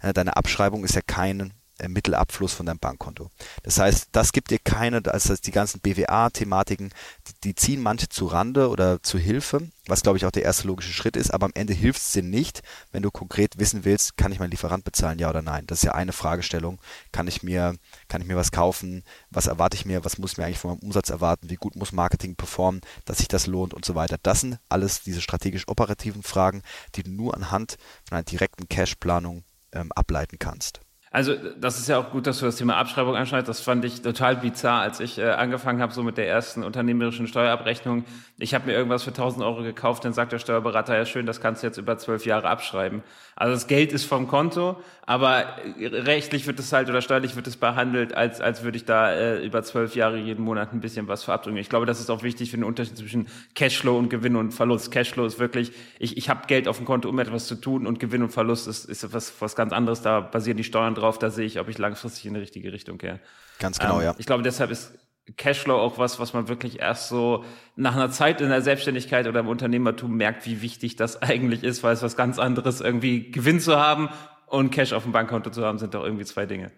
Deine 0.03 0.37
Abschreibung 0.37 0.85
ist 0.85 0.95
ja 0.95 1.01
kein 1.01 1.55
Mittelabfluss 1.89 2.53
von 2.53 2.67
deinem 2.67 2.79
Bankkonto. 2.79 3.31
Das 3.63 3.79
heißt, 3.79 4.09
das 4.13 4.33
gibt 4.33 4.51
dir 4.51 4.59
keine, 4.59 5.03
also 5.07 5.35
die 5.35 5.51
ganzen 5.51 5.81
BWA-Thematiken, 5.81 6.93
die, 7.29 7.33
die, 7.45 7.55
ziehen 7.55 7.83
manche 7.83 8.09
zu 8.09 8.27
Rande 8.27 8.69
oder 8.69 9.03
zu 9.03 9.19
Hilfe, 9.19 9.69
was 9.87 10.03
glaube 10.03 10.19
ich 10.19 10.27
auch 10.27 10.31
der 10.31 10.45
erste 10.45 10.67
logische 10.67 10.93
Schritt 10.93 11.17
ist, 11.17 11.33
aber 11.33 11.47
am 11.47 11.53
Ende 11.55 11.73
hilft 11.73 12.01
es 12.01 12.13
dir 12.13 12.23
nicht, 12.23 12.63
wenn 12.93 13.03
du 13.03 13.11
konkret 13.11 13.59
wissen 13.59 13.85
willst, 13.85 14.17
kann 14.17 14.33
ich 14.33 14.39
meinen 14.39 14.51
Lieferant 14.51 14.85
bezahlen, 14.85 15.19
ja 15.19 15.29
oder 15.29 15.43
nein. 15.43 15.67
Das 15.67 15.79
ist 15.79 15.85
ja 15.85 15.95
eine 15.95 16.13
Fragestellung. 16.13 16.81
Kann 17.11 17.27
ich 17.27 17.43
mir, 17.43 17.75
kann 18.09 18.21
ich 18.21 18.29
mir 18.29 18.37
was 18.37 18.53
kaufen? 18.53 19.03
Was 19.31 19.47
erwarte 19.47 19.77
ich 19.77 19.85
mir? 19.85 20.05
Was 20.05 20.19
muss 20.19 20.33
ich 20.33 20.39
mir 20.39 20.45
eigentlich 20.45 20.59
von 20.59 20.73
meinem 20.73 20.87
Umsatz 20.87 21.11
erwarten? 21.11 21.51
Wie 21.51 21.57
gut 21.57 21.77
muss 21.77 21.93
Marketing 21.93 22.37
performen, 22.37 22.81
dass 23.05 23.19
sich 23.19 23.29
das 23.29 23.47
lohnt 23.47 23.75
und 23.75 23.85
so 23.85 23.95
weiter. 23.95 24.19
Das 24.23 24.41
sind 24.41 24.59
alles 24.69 25.03
diese 25.03 25.21
strategisch 25.21 25.69
operativen 25.69 26.23
Fragen, 26.23 26.63
die 26.95 27.03
du 27.03 27.11
nur 27.11 27.35
anhand 27.35 27.77
von 28.09 28.17
einer 28.17 28.25
direkten 28.25 28.69
Cash-Planung 28.69 29.45
ähm, 29.73 29.91
ableiten 29.93 30.39
kannst. 30.39 30.81
Also 31.13 31.35
das 31.61 31.79
ist 31.79 31.91
ja 31.91 31.99
auch 31.99 32.11
gut, 32.11 32.27
dass 32.27 32.39
du 32.39 32.47
das 32.47 32.57
Thema 32.57 32.77
Abschreibung 32.77 33.15
anschneidest. 33.15 33.49
Das 33.51 33.61
fand 33.61 33.85
ich 33.85 34.01
total 34.01 34.37
bizarr, 34.37 34.81
als 34.81 34.99
ich 34.99 35.19
äh, 35.19 35.29
angefangen 35.29 35.83
habe, 35.83 35.93
so 35.93 36.03
mit 36.03 36.17
der 36.17 36.27
ersten 36.27 36.65
unternehmerischen 36.65 37.27
Steuerabrechnung. 37.27 38.05
Ich 38.39 38.55
habe 38.55 38.67
mir 38.67 38.73
irgendwas 38.73 39.03
für 39.03 39.11
1000 39.11 39.45
Euro 39.45 39.63
gekauft, 39.63 40.07
dann 40.07 40.15
sagt 40.15 40.33
der 40.33 40.39
Steuerberater, 40.39 40.97
ja 40.97 41.05
schön, 41.05 41.27
das 41.27 41.43
kannst 41.43 41.63
du 41.63 41.67
jetzt 41.67 41.77
über 41.77 41.99
zwölf 41.99 42.25
Jahre 42.25 42.49
abschreiben. 42.49 43.03
Also 43.37 43.55
das 43.55 43.67
Geld 43.67 43.93
ist 43.93 44.05
vom 44.05 44.27
Konto, 44.27 44.77
aber 45.05 45.45
rechtlich 45.79 46.47
wird 46.47 46.59
es 46.59 46.73
halt 46.73 46.89
oder 46.89 47.03
steuerlich 47.03 47.35
wird 47.35 47.47
es 47.47 47.57
behandelt, 47.57 48.15
als, 48.15 48.41
als 48.41 48.63
würde 48.63 48.77
ich 48.77 48.85
da 48.85 49.13
äh, 49.13 49.45
über 49.45 49.63
zwölf 49.63 49.97
Jahre 49.97 50.17
jeden 50.17 50.45
Monat 50.45 50.73
ein 50.73 50.81
bisschen 50.81 51.09
was 51.09 51.25
verabdrücken. 51.25 51.59
Ich 51.59 51.69
glaube, 51.69 51.87
das 51.87 51.99
ist 51.99 52.09
auch 52.11 52.23
wichtig 52.23 52.51
für 52.51 52.57
den 52.57 52.65
Unterschied 52.65 52.97
zwischen 52.97 53.27
Cashflow 53.55 53.99
und 53.99 54.11
Gewinn 54.11 54.37
und 54.37 54.53
Verlust. 54.53 54.93
Cashflow 54.93 55.27
ist 55.27 55.39
wirklich, 55.39 55.73
ich, 55.99 56.17
ich 56.17 56.29
habe 56.29 56.47
Geld 56.47 56.69
auf 56.69 56.77
dem 56.77 56.87
Konto, 56.87 57.09
um 57.09 57.19
etwas 57.19 57.47
zu 57.47 57.57
tun 57.57 57.87
und 57.87 58.01
Gewinn 58.01 58.23
und 58.23 58.31
Verlust 58.31 58.69
ist, 58.69 58.85
ist 58.85 59.13
was, 59.13 59.33
was 59.41 59.57
ganz 59.57 59.73
anderes. 59.73 60.03
Da 60.03 60.21
basieren 60.21 60.57
die 60.57 60.65
Steuern 60.65 60.95
drauf, 60.95 61.02
da 61.03 61.31
sehe 61.31 61.47
ich, 61.47 61.61
ob 61.61 61.69
ich 61.69 61.79
langfristig 61.79 62.27
in 62.27 62.35
die 62.35 62.41
richtige 62.41 62.73
Richtung 62.73 62.99
kehre. 62.99 63.21
Ganz 63.59 63.79
genau, 63.79 63.99
ähm, 63.99 64.07
ja. 64.07 64.15
Ich 64.19 64.27
glaube, 64.27 64.43
deshalb 64.43 64.71
ist 64.71 64.99
Cashflow 65.37 65.77
auch 65.77 65.99
was, 65.99 66.19
was 66.19 66.33
man 66.33 66.49
wirklich 66.49 66.81
erst 66.81 67.09
so 67.09 67.45
nach 67.77 67.95
einer 67.95 68.11
Zeit 68.11 68.41
in 68.41 68.49
der 68.49 68.63
Selbstständigkeit 68.63 69.27
oder 69.29 69.41
im 69.41 69.49
Unternehmertum 69.49 70.17
merkt, 70.17 70.47
wie 70.47 70.63
wichtig 70.63 70.97
das 70.97 71.21
eigentlich 71.23 71.63
ist, 71.63 71.83
weil 71.83 71.95
es 71.95 72.03
was 72.03 72.17
ganz 72.17 72.39
anderes 72.39 72.81
irgendwie 72.81 73.31
Gewinn 73.31 73.61
zu 73.61 73.77
haben 73.77 74.09
und 74.47 74.71
Cash 74.71 74.93
auf 74.93 75.05
dem 75.05 75.13
Bankkonto 75.13 75.51
zu 75.51 75.65
haben, 75.65 75.79
sind 75.79 75.95
doch 75.95 76.05
irgendwie 76.05 76.25
zwei 76.25 76.47
Dinge. 76.47 76.73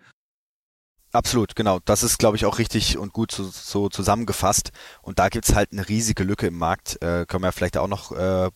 Absolut, 1.14 1.54
genau. 1.54 1.78
Das 1.84 2.02
ist, 2.02 2.18
glaube 2.18 2.36
ich, 2.36 2.44
auch 2.44 2.58
richtig 2.58 2.98
und 2.98 3.12
gut 3.12 3.30
so, 3.30 3.44
so 3.44 3.88
zusammengefasst. 3.88 4.72
Und 5.00 5.20
da 5.20 5.28
gibt's 5.28 5.54
halt 5.54 5.70
eine 5.70 5.88
riesige 5.88 6.24
Lücke 6.24 6.48
im 6.48 6.58
Markt. 6.58 7.00
Äh, 7.02 7.24
können 7.26 7.44
wir 7.44 7.52
vielleicht 7.52 7.76
auch 7.76 7.86
noch 7.86 8.10
äh, 8.10 8.50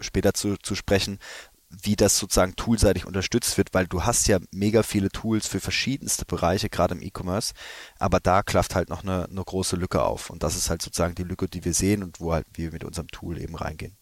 später 0.00 0.32
zu, 0.32 0.56
zu 0.56 0.74
sprechen, 0.74 1.18
wie 1.70 1.96
das 1.96 2.18
sozusagen 2.18 2.56
toolseitig 2.56 3.06
unterstützt 3.06 3.56
wird, 3.56 3.72
weil 3.72 3.86
du 3.86 4.04
hast 4.04 4.26
ja 4.28 4.38
mega 4.52 4.82
viele 4.82 5.10
Tools 5.10 5.46
für 5.46 5.60
verschiedenste 5.60 6.24
Bereiche, 6.24 6.68
gerade 6.68 6.94
im 6.94 7.02
E-Commerce, 7.02 7.54
aber 7.98 8.20
da 8.20 8.42
klafft 8.42 8.74
halt 8.74 8.88
noch 8.88 9.02
eine, 9.02 9.26
eine 9.30 9.44
große 9.44 9.76
Lücke 9.76 10.02
auf 10.02 10.30
und 10.30 10.42
das 10.42 10.56
ist 10.56 10.70
halt 10.70 10.82
sozusagen 10.82 11.14
die 11.14 11.24
Lücke, 11.24 11.48
die 11.48 11.64
wir 11.64 11.74
sehen 11.74 12.02
und 12.02 12.20
wo 12.20 12.32
halt 12.32 12.46
wir 12.54 12.72
mit 12.72 12.84
unserem 12.84 13.08
Tool 13.08 13.40
eben 13.40 13.54
reingehen. 13.54 13.99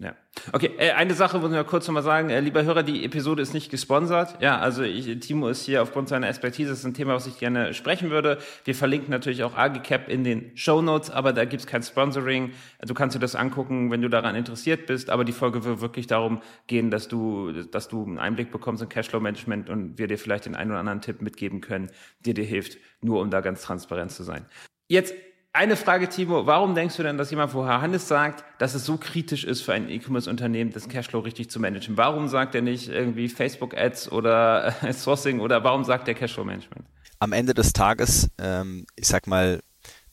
Ja. 0.00 0.14
Okay, 0.52 0.70
äh, 0.78 0.92
eine 0.92 1.14
Sache 1.14 1.40
muss 1.40 1.52
ich 1.52 1.66
kurz 1.66 1.88
nochmal 1.88 2.04
sagen. 2.04 2.30
Äh, 2.30 2.38
lieber 2.38 2.62
Hörer, 2.62 2.84
die 2.84 3.04
Episode 3.04 3.42
ist 3.42 3.52
nicht 3.52 3.68
gesponsert. 3.68 4.40
Ja, 4.40 4.60
also 4.60 4.84
ich, 4.84 5.18
Timo 5.18 5.48
ist 5.48 5.64
hier 5.64 5.82
aufgrund 5.82 6.08
seiner 6.08 6.28
Expertise. 6.28 6.70
Das 6.70 6.78
ist 6.78 6.84
ein 6.84 6.94
Thema, 6.94 7.14
was 7.14 7.26
ich 7.26 7.40
gerne 7.40 7.74
sprechen 7.74 8.10
würde. 8.10 8.38
Wir 8.64 8.76
verlinken 8.76 9.10
natürlich 9.10 9.42
auch 9.42 9.56
AgiCap 9.56 10.08
in 10.08 10.22
den 10.22 10.56
Show 10.56 10.82
Notes, 10.82 11.10
aber 11.10 11.32
da 11.32 11.44
gibt's 11.44 11.66
kein 11.66 11.82
Sponsoring. 11.82 12.52
Du 12.86 12.94
kannst 12.94 13.16
dir 13.16 13.20
das 13.20 13.34
angucken, 13.34 13.90
wenn 13.90 14.00
du 14.00 14.08
daran 14.08 14.36
interessiert 14.36 14.86
bist. 14.86 15.10
Aber 15.10 15.24
die 15.24 15.32
Folge 15.32 15.64
wird 15.64 15.80
wirklich 15.80 16.06
darum 16.06 16.42
gehen, 16.68 16.92
dass 16.92 17.08
du, 17.08 17.64
dass 17.64 17.88
du 17.88 18.04
einen 18.04 18.20
Einblick 18.20 18.52
bekommst 18.52 18.84
in 18.84 18.88
Cashflow-Management 18.88 19.68
und 19.68 19.98
wir 19.98 20.06
dir 20.06 20.18
vielleicht 20.18 20.46
den 20.46 20.54
einen 20.54 20.70
oder 20.70 20.78
anderen 20.78 21.00
Tipp 21.00 21.22
mitgeben 21.22 21.60
können, 21.60 21.90
der 22.24 22.34
dir 22.34 22.44
hilft, 22.44 22.78
nur 23.00 23.20
um 23.20 23.30
da 23.30 23.40
ganz 23.40 23.62
transparent 23.62 24.12
zu 24.12 24.22
sein. 24.22 24.46
Jetzt 24.86 25.12
eine 25.52 25.76
Frage, 25.76 26.08
Timo. 26.08 26.46
Warum 26.46 26.74
denkst 26.74 26.96
du 26.96 27.02
denn, 27.02 27.18
dass 27.18 27.30
jemand 27.30 27.52
vorher 27.52 27.80
Hannes 27.80 28.06
sagt, 28.06 28.44
dass 28.58 28.74
es 28.74 28.84
so 28.84 28.96
kritisch 28.96 29.44
ist 29.44 29.62
für 29.62 29.72
ein 29.72 29.88
E-Commerce-Unternehmen, 29.88 30.72
das 30.72 30.88
Cashflow 30.88 31.20
richtig 31.20 31.50
zu 31.50 31.60
managen? 31.60 31.96
Warum 31.96 32.28
sagt 32.28 32.54
er 32.54 32.62
nicht 32.62 32.88
irgendwie 32.88 33.28
Facebook-Ads 33.28 34.12
oder 34.12 34.74
Sourcing 34.92 35.40
oder 35.40 35.64
warum 35.64 35.84
sagt 35.84 36.08
er 36.08 36.14
Cashflow-Management? 36.14 36.86
Am 37.18 37.32
Ende 37.32 37.54
des 37.54 37.72
Tages, 37.72 38.30
ähm, 38.38 38.86
ich 38.94 39.08
sag 39.08 39.26
mal, 39.26 39.60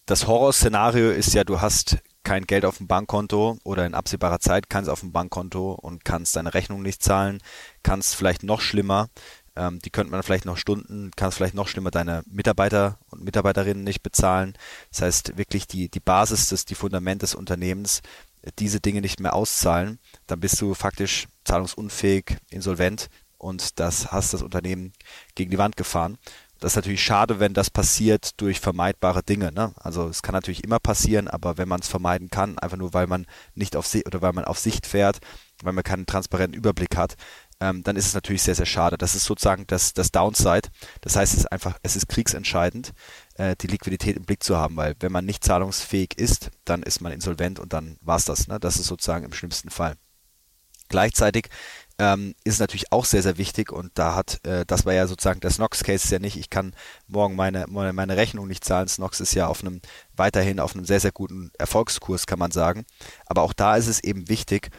das 0.05 0.27
Horrorszenario 0.27 1.11
ist 1.11 1.33
ja, 1.33 1.43
du 1.43 1.61
hast 1.61 1.97
kein 2.23 2.45
Geld 2.45 2.65
auf 2.65 2.77
dem 2.77 2.87
Bankkonto 2.87 3.57
oder 3.63 3.85
in 3.85 3.93
absehbarer 3.93 4.39
Zeit 4.39 4.69
keins 4.69 4.87
auf 4.87 5.01
dem 5.01 5.11
Bankkonto 5.11 5.73
und 5.73 6.05
kannst 6.05 6.35
deine 6.35 6.53
Rechnung 6.53 6.81
nicht 6.81 7.03
zahlen, 7.03 7.39
kannst 7.83 8.15
vielleicht 8.15 8.43
noch 8.43 8.61
schlimmer 8.61 9.09
ähm, 9.55 9.79
die 9.79 9.89
könnte 9.89 10.11
man 10.11 10.23
vielleicht 10.23 10.45
noch 10.45 10.57
Stunden, 10.57 11.11
kannst 11.15 11.37
vielleicht 11.37 11.53
noch 11.53 11.67
schlimmer 11.67 11.91
deine 11.91 12.23
Mitarbeiter 12.27 12.97
und 13.09 13.23
Mitarbeiterinnen 13.23 13.83
nicht 13.83 14.03
bezahlen. 14.03 14.53
Das 14.91 15.01
heißt, 15.01 15.37
wirklich 15.37 15.67
die, 15.67 15.89
die 15.89 15.99
Basis 15.99 16.49
des, 16.49 16.65
die 16.65 16.75
Fundament 16.75 17.21
des 17.21 17.35
Unternehmens, 17.35 18.01
diese 18.59 18.79
Dinge 18.79 19.01
nicht 19.01 19.19
mehr 19.19 19.33
auszahlen, 19.33 19.99
dann 20.27 20.39
bist 20.39 20.61
du 20.61 20.73
faktisch 20.73 21.27
zahlungsunfähig, 21.45 22.37
insolvent 22.49 23.09
und 23.37 23.79
das 23.79 24.11
hast 24.11 24.33
das 24.33 24.41
Unternehmen 24.41 24.93
gegen 25.35 25.51
die 25.51 25.57
Wand 25.57 25.77
gefahren. 25.77 26.17
Das 26.59 26.71
ist 26.71 26.77
natürlich 26.77 27.03
schade, 27.03 27.39
wenn 27.39 27.53
das 27.53 27.69
passiert 27.69 28.39
durch 28.41 28.59
vermeidbare 28.59 29.23
Dinge. 29.23 29.51
Ne? 29.51 29.73
Also 29.75 30.07
es 30.07 30.21
kann 30.21 30.33
natürlich 30.33 30.63
immer 30.63 30.79
passieren, 30.79 31.27
aber 31.27 31.57
wenn 31.57 31.67
man 31.67 31.81
es 31.81 31.87
vermeiden 31.87 32.29
kann, 32.29 32.57
einfach 32.59 32.77
nur 32.77 32.93
weil 32.93 33.07
man 33.07 33.25
nicht 33.55 33.75
auf 33.75 33.85
Sicht 33.85 34.07
oder 34.07 34.21
weil 34.21 34.33
man 34.33 34.45
auf 34.45 34.57
Sicht 34.57 34.87
fährt, 34.87 35.19
weil 35.61 35.73
man 35.73 35.83
keinen 35.83 36.05
transparenten 36.05 36.57
Überblick 36.57 36.95
hat, 36.95 37.15
ähm, 37.59 37.83
dann 37.83 37.95
ist 37.95 38.07
es 38.07 38.13
natürlich 38.13 38.43
sehr, 38.43 38.55
sehr 38.55 38.65
schade. 38.65 38.97
Das 38.97 39.15
ist 39.15 39.25
sozusagen 39.25 39.65
das, 39.67 39.93
das 39.93 40.11
Downside. 40.11 40.69
Das 41.01 41.15
heißt, 41.15 41.33
es 41.33 41.39
ist 41.39 41.51
einfach, 41.51 41.77
es 41.83 41.95
ist 41.95 42.07
kriegsentscheidend, 42.07 42.93
äh, 43.35 43.55
die 43.55 43.67
Liquidität 43.67 44.17
im 44.17 44.23
Blick 44.23 44.43
zu 44.43 44.57
haben, 44.57 44.75
weil 44.75 44.95
wenn 44.99 45.11
man 45.11 45.25
nicht 45.25 45.43
zahlungsfähig 45.43 46.17
ist, 46.17 46.51
dann 46.65 46.83
ist 46.83 47.01
man 47.01 47.11
insolvent 47.11 47.59
und 47.59 47.73
dann 47.73 47.97
war's 48.01 48.25
das. 48.25 48.47
Ne? 48.47 48.59
Das 48.59 48.77
ist 48.77 48.87
sozusagen 48.87 49.25
im 49.25 49.33
schlimmsten 49.33 49.69
Fall. 49.69 49.95
Gleichzeitig 50.87 51.47
ähm, 51.97 52.35
ist 52.43 52.59
natürlich 52.59 52.91
auch 52.91 53.05
sehr, 53.05 53.23
sehr 53.23 53.37
wichtig 53.37 53.71
und 53.71 53.91
da 53.95 54.15
hat, 54.15 54.45
äh, 54.45 54.65
das 54.65 54.85
war 54.85 54.93
ja 54.93 55.07
sozusagen, 55.07 55.39
der 55.39 55.49
Snox-Case 55.49 56.11
ja 56.11 56.19
nicht, 56.19 56.37
ich 56.37 56.49
kann 56.49 56.75
morgen 57.07 57.35
meine, 57.35 57.65
meine 57.67 58.17
Rechnung 58.17 58.47
nicht 58.47 58.65
zahlen. 58.65 58.87
Snox 58.87 59.19
ist 59.19 59.33
ja 59.33 59.47
auf 59.47 59.61
einem, 59.61 59.81
weiterhin 60.15 60.59
auf 60.59 60.75
einem 60.75 60.85
sehr, 60.85 60.99
sehr 60.99 61.11
guten 61.11 61.51
Erfolgskurs, 61.57 62.27
kann 62.27 62.39
man 62.39 62.51
sagen. 62.51 62.85
Aber 63.25 63.41
auch 63.43 63.53
da 63.53 63.77
ist 63.77 63.87
es 63.87 64.03
eben 64.03 64.27
wichtig, 64.27 64.69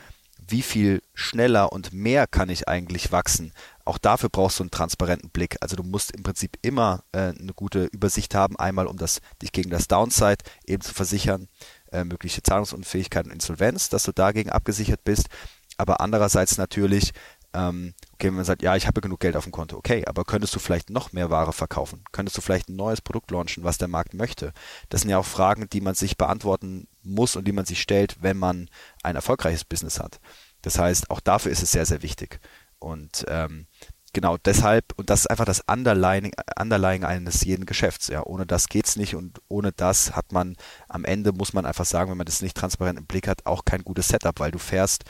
wie 0.49 0.63
viel 0.63 1.03
schneller 1.15 1.73
und 1.73 1.93
mehr 1.93 2.27
kann 2.27 2.49
ich 2.49 2.69
eigentlich 2.69 3.13
wachsen 3.13 3.53
auch 3.87 3.99
dafür 3.99 4.29
brauchst 4.29 4.59
du 4.59 4.65
einen 4.65 4.73
transparenten 4.73 5.31
Blick. 5.31 5.57
Also 5.61 5.77
du 5.77 5.85
musst 5.85 6.11
im 6.11 6.25
Prinzip 6.25 6.59
immer 6.61 7.05
äh, 7.13 7.33
eine 7.39 7.55
gute 7.55 7.85
Übersicht 7.85 8.35
haben, 8.35 8.59
einmal 8.59 8.89
um 8.89 8.97
das, 8.97 9.21
dich 9.41 9.53
gegen 9.53 9.71
das 9.71 9.87
Downside 9.87 10.39
eben 10.67 10.83
zu 10.83 10.93
versichern, 10.93 11.49
äh, 11.93 12.03
mögliche 12.03 12.43
Zahlungsunfähigkeit 12.43 13.27
und 13.27 13.33
Insolvenz, 13.33 13.89
dass 13.89 14.03
du 14.03 14.13
dagegen 14.13 14.51
abgesichert 14.51 15.05
bist. 15.05 15.29
Aber 15.77 16.01
andererseits 16.01 16.59
natürlich, 16.59 17.13
ähm, 17.55 17.95
okay, 18.17 18.29
wenn 18.29 18.37
man 18.37 18.45
sagt, 18.45 18.63
ja, 18.63 18.75
ich 18.77 18.87
habe 18.87 19.01
genug 19.03 19.21
Geld 19.21 19.37
auf 19.37 19.45
dem 19.45 19.53
Konto, 19.53 19.77
okay, 19.77 20.05
aber 20.07 20.25
könntest 20.25 20.55
du 20.55 20.59
vielleicht 20.59 20.89
noch 20.89 21.13
mehr 21.13 21.29
Ware 21.29 21.53
verkaufen? 21.53 22.03
Könntest 22.13 22.37
du 22.37 22.41
vielleicht 22.41 22.69
ein 22.69 22.77
neues 22.77 23.03
Produkt 23.03 23.31
launchen, 23.31 23.63
was 23.63 23.77
der 23.79 23.89
Markt 23.89 24.15
möchte? 24.15 24.53
Das 24.89 25.03
sind 25.03 25.11
ja 25.11 25.19
auch 25.19 25.27
Fragen, 25.27 25.69
die 25.69 25.83
man 25.83 25.95
sich 25.95 26.17
beantworten 26.17 26.89
muss 27.03 27.37
und 27.37 27.47
die 27.47 27.53
man 27.53 27.67
sich 27.67 27.81
stellt, 27.81 28.17
wenn 28.23 28.39
man 28.39 28.71
ein 29.03 29.17
erfolgreiches 29.17 29.65
Business 29.65 30.01
hat. 30.01 30.19
Das 30.63 30.79
heißt, 30.79 31.11
auch 31.11 31.21
dafür 31.21 31.53
ist 31.53 31.63
es 31.63 31.73
sehr, 31.73 31.85
sehr 31.85 32.03
wichtig. 32.03 32.41
Und 32.79 33.27
ähm, 33.29 33.67
genau 34.15 34.39
deshalb, 34.39 34.95
und 34.97 35.11
das 35.11 35.21
ist 35.21 35.27
einfach 35.27 35.45
das 35.45 35.63
Underlying, 35.71 36.33
Underlying 36.59 37.05
eines 37.05 37.45
jeden 37.45 37.67
Geschäfts. 37.67 38.09
Ja, 38.09 38.25
ohne 38.25 38.47
das 38.47 38.69
geht's 38.69 38.97
nicht 38.97 39.15
und 39.15 39.43
ohne 39.49 39.73
das 39.73 40.17
hat 40.17 40.33
man 40.33 40.57
am 40.89 41.05
Ende, 41.05 41.33
muss 41.33 41.53
man 41.53 41.67
einfach 41.67 41.85
sagen, 41.85 42.11
wenn 42.11 42.17
man 42.17 42.25
das 42.25 42.41
nicht 42.41 42.57
transparent 42.57 42.99
im 42.99 43.07
Blick 43.07 43.29
hat, 43.29 43.45
auch 43.45 43.67
kein 43.67 43.85
gutes 43.85 44.09
Setup, 44.09 44.41
weil 44.41 44.51
du 44.51 44.59
fährst, 44.59 45.05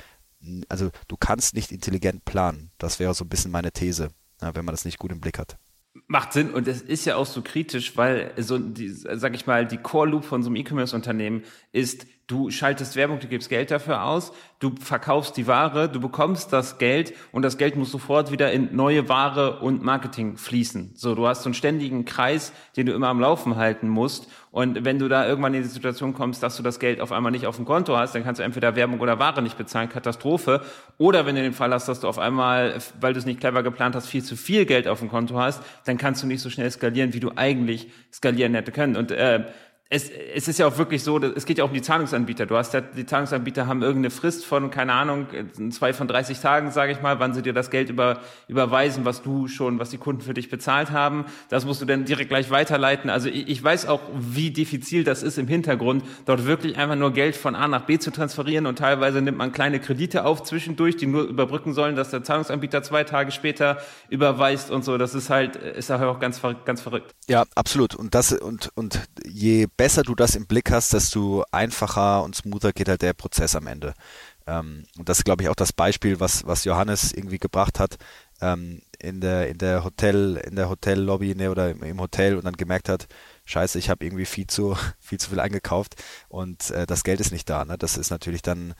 also 0.69 0.91
du 1.09 1.17
kannst 1.17 1.55
nicht 1.55 1.73
intelligent 1.73 2.25
planen. 2.25 2.71
Das 2.79 2.99
wäre 2.99 3.15
so 3.15 3.25
ein 3.25 3.29
bisschen 3.29 3.51
meine 3.51 3.73
These, 3.73 4.09
wenn 4.41 4.65
man 4.65 4.73
das 4.73 4.85
nicht 4.85 4.99
gut 4.99 5.13
im 5.13 5.21
Blick 5.21 5.39
hat. 5.39 5.57
Macht 6.09 6.35
Sinn 6.35 6.51
und 6.51 6.69
es 6.69 6.83
ist 6.83 7.07
ja 7.07 7.17
auch 7.17 7.27
so 7.27 7.41
kritisch, 7.43 7.97
weil 7.97 8.33
so 8.37 8.59
die, 8.59 8.91
sag 8.91 9.35
ich 9.35 9.47
mal, 9.47 9.67
die 9.67 9.79
Core 9.79 10.09
Loop 10.09 10.25
von 10.25 10.43
so 10.43 10.49
einem 10.49 10.57
E-Commerce-Unternehmen 10.57 11.45
ist, 11.73 12.07
du 12.27 12.51
schaltest 12.51 12.97
Werbung, 12.97 13.21
du 13.21 13.29
gibst 13.29 13.49
Geld 13.49 13.71
dafür 13.71 14.03
aus, 14.03 14.33
du 14.59 14.75
verkaufst 14.81 15.37
die 15.37 15.47
Ware, 15.47 15.89
du 15.89 16.01
bekommst 16.01 16.53
das 16.53 16.79
Geld 16.79 17.15
und 17.31 17.43
das 17.43 17.57
Geld 17.57 17.77
muss 17.77 17.93
sofort 17.93 18.33
wieder 18.33 18.51
in 18.51 18.75
neue 18.75 19.09
Ware 19.09 19.61
und 19.61 19.85
Marketing 19.85 20.37
fließen. 20.37 20.93
So, 20.97 21.15
du 21.15 21.29
hast 21.29 21.45
so 21.45 21.49
einen 21.49 21.55
ständigen 21.55 22.05
Kreis, 22.05 22.53
den 22.77 22.87
du 22.87 22.95
immer 22.95 23.09
am 23.09 23.21
Laufen 23.21 23.57
halten 23.57 23.89
musst. 23.89 24.29
Und 24.51 24.85
wenn 24.85 24.99
du 24.99 25.09
da 25.09 25.29
irgendwann 25.29 25.55
in 25.55 25.63
die 25.63 25.69
Situation 25.69 26.15
kommst, 26.15 26.43
dass 26.43 26.57
du 26.57 26.63
das 26.63 26.81
Geld 26.81 27.01
auf 27.01 27.13
einmal 27.13 27.31
nicht 27.31 27.47
auf 27.47 27.57
dem 27.57 27.65
Konto 27.65 27.97
hast, 27.97 28.15
dann 28.15 28.25
kannst 28.25 28.41
du 28.41 28.43
entweder 28.43 28.75
Werbung 28.75 29.01
oder 29.01 29.19
Ware 29.19 29.43
nicht 29.43 29.59
bezahlen, 29.59 29.89
Katastrophe. 29.89 30.63
Oder 30.99 31.27
wenn 31.27 31.37
du 31.37 31.43
den 31.43 31.53
Fall 31.53 31.73
hast, 31.73 31.87
dass 31.89 32.01
du 32.01 32.09
auf 32.09 32.19
einmal, 32.19 32.79
weil 32.99 33.13
du 33.13 33.19
es 33.19 33.27
nicht 33.27 33.39
clever 33.39 33.63
geplant 33.63 33.95
hast, 33.95 34.09
viel 34.09 34.25
zu 34.25 34.35
viel 34.35 34.65
Geld 34.65 34.89
auf 34.89 34.99
dem 35.01 35.11
Konto 35.11 35.39
hast, 35.39 35.63
dann 35.85 35.99
kannst 35.99 36.23
du 36.23 36.27
nicht 36.27 36.41
so 36.41 36.51
schnell 36.51 36.71
skalieren, 36.71 37.13
wie 37.13 37.21
du 37.21 37.33
eigentlich 37.37 37.89
skalieren 38.11 38.55
hätte 38.55 38.73
können. 38.73 38.97
Und 38.97 39.13
äh, 39.13 39.45
es, 39.89 40.11
es 40.11 40.49
ist 40.49 40.59
ja 40.59 40.67
auch 40.67 40.79
wirklich 40.79 41.05
so, 41.05 41.19
es 41.21 41.47
geht 41.47 41.59
ja 41.59 41.65
auch 41.65 41.69
um 41.69 41.75
die 41.75 41.83
Zahlungsanbieter. 41.83 42.47
Du 42.47 42.57
hast 42.57 42.75
ja, 42.75 42.81
die 42.81 43.07
Zahlungsanbieter 43.07 43.69
haben 43.69 43.83
irgendeine 43.83 44.11
Frist 44.11 44.45
von, 44.45 44.71
keine 44.73 44.93
Ahnung, 44.93 45.29
zwei 45.71 45.93
von 45.93 46.09
30 46.09 46.41
Tagen, 46.41 46.73
sage 46.73 46.91
ich 46.91 47.03
mal, 47.03 47.21
wann 47.21 47.35
sie 47.35 47.43
dir 47.43 47.53
das 47.53 47.71
Geld 47.71 47.89
über, 47.89 48.19
überweisen, 48.49 49.05
was 49.05 49.23
du 49.23 49.47
schon, 49.47 49.79
was 49.79 49.91
die 49.91 49.99
Kunden 49.99 50.23
für 50.23 50.35
dich 50.35 50.51
bezahlt 50.51 50.91
haben. 50.91 51.27
Das 51.51 51.65
musst 51.65 51.83
du 51.83 51.85
dann 51.87 52.05
direkt 52.05 52.31
gleich 52.31 52.51
weiterleiten. 52.51 53.11
Also 53.11 53.29
ich, 53.29 53.47
ich 53.47 53.63
weiß 53.63 53.87
auch, 53.87 54.01
wie 54.19 54.51
diffizil 54.51 55.05
das 55.05 55.23
ist 55.23 55.39
im 55.39 55.47
Hintergrund, 55.47 56.03
dort 56.25 56.47
wirklich 56.47 56.77
einfach 56.79 56.97
nur 56.97 57.13
Geld 57.13 57.37
von 57.37 57.55
A 57.55 57.69
nach 57.69 57.83
B 57.83 58.01
zu 58.01 58.11
transferieren 58.11 58.67
und 58.67 58.81
teilweise 58.81 59.23
nimmt 59.23 59.39
man 59.39 59.53
kleine 59.53 59.79
Kredite 59.79 60.25
auf 60.25 60.43
zwischendurch, 60.43 60.97
die 60.97 61.07
nur 61.07 61.23
überbrücken 61.23 61.75
sollen, 61.75 61.95
dass 61.95 62.11
der 62.11 62.25
Zahlungsanbieter 62.25 62.83
zwei 62.83 63.05
Tage 63.05 63.31
später 63.31 63.79
überweist 64.09 64.73
und 64.73 64.85
so. 64.85 64.99
Das 64.99 65.15
ist 65.15 65.31
halt, 65.31 65.55
ist 65.55 65.91
halt 65.91 66.03
auch 66.03 66.19
ganz, 66.19 66.41
ganz 66.65 66.81
verrückt. 66.81 67.15
Ja, 67.29 67.45
absolut. 67.55 67.95
Und 67.95 68.17
das, 68.17 68.33
und, 68.33 68.71
und 68.75 69.01
je 69.25 69.69
besser 69.77 70.03
du 70.03 70.15
das 70.15 70.35
im 70.35 70.47
Blick 70.47 70.71
hast, 70.71 70.93
desto 70.93 71.45
einfacher 71.51 72.23
und 72.23 72.35
smoother 72.35 72.73
geht 72.73 72.89
halt 72.89 73.03
der 73.03 73.13
Prozess 73.13 73.55
am 73.55 73.67
Ende. 73.67 73.95
Ähm, 74.47 74.85
und 74.99 75.09
das 75.09 75.19
ist, 75.19 75.25
glaube 75.25 75.43
ich, 75.43 75.49
auch 75.49 75.55
das 75.55 75.73
Beispiel, 75.73 76.21
was, 76.21 76.47
was 76.47 76.65
Johannes 76.65 77.13
irgendwie 77.13 77.39
gebracht 77.39 77.79
hat, 77.81 77.97
ähm, 78.41 78.83
in 78.99 79.21
der, 79.21 79.49
in 79.49 79.59
der 79.59 79.85
Hotel, 79.85 80.37
in 80.37 80.57
der 80.57 80.69
Hotellobby 80.69 81.35
ne, 81.35 81.51
oder 81.51 81.71
im 81.71 82.01
Hotel 82.01 82.37
und 82.37 82.45
dann 82.45 82.57
gemerkt 82.57 82.89
hat, 82.89 83.07
scheiße, 83.45 83.79
ich 83.79 83.91
habe 83.91 84.05
irgendwie 84.05 84.25
viel 84.25 84.47
zu, 84.47 84.77
viel 84.99 85.19
zu 85.19 85.31
viel 85.31 85.41
eingekauft 85.41 85.97
und 86.29 86.71
äh, 86.71 86.87
das 86.87 87.05
Geld 87.05 87.21
ist 87.21 87.33
nicht 87.33 87.49
da. 87.51 87.65
Ne? 87.65 87.77
Das 87.79 87.97
ist 87.97 88.11
natürlich 88.11 88.43
dann 88.43 88.75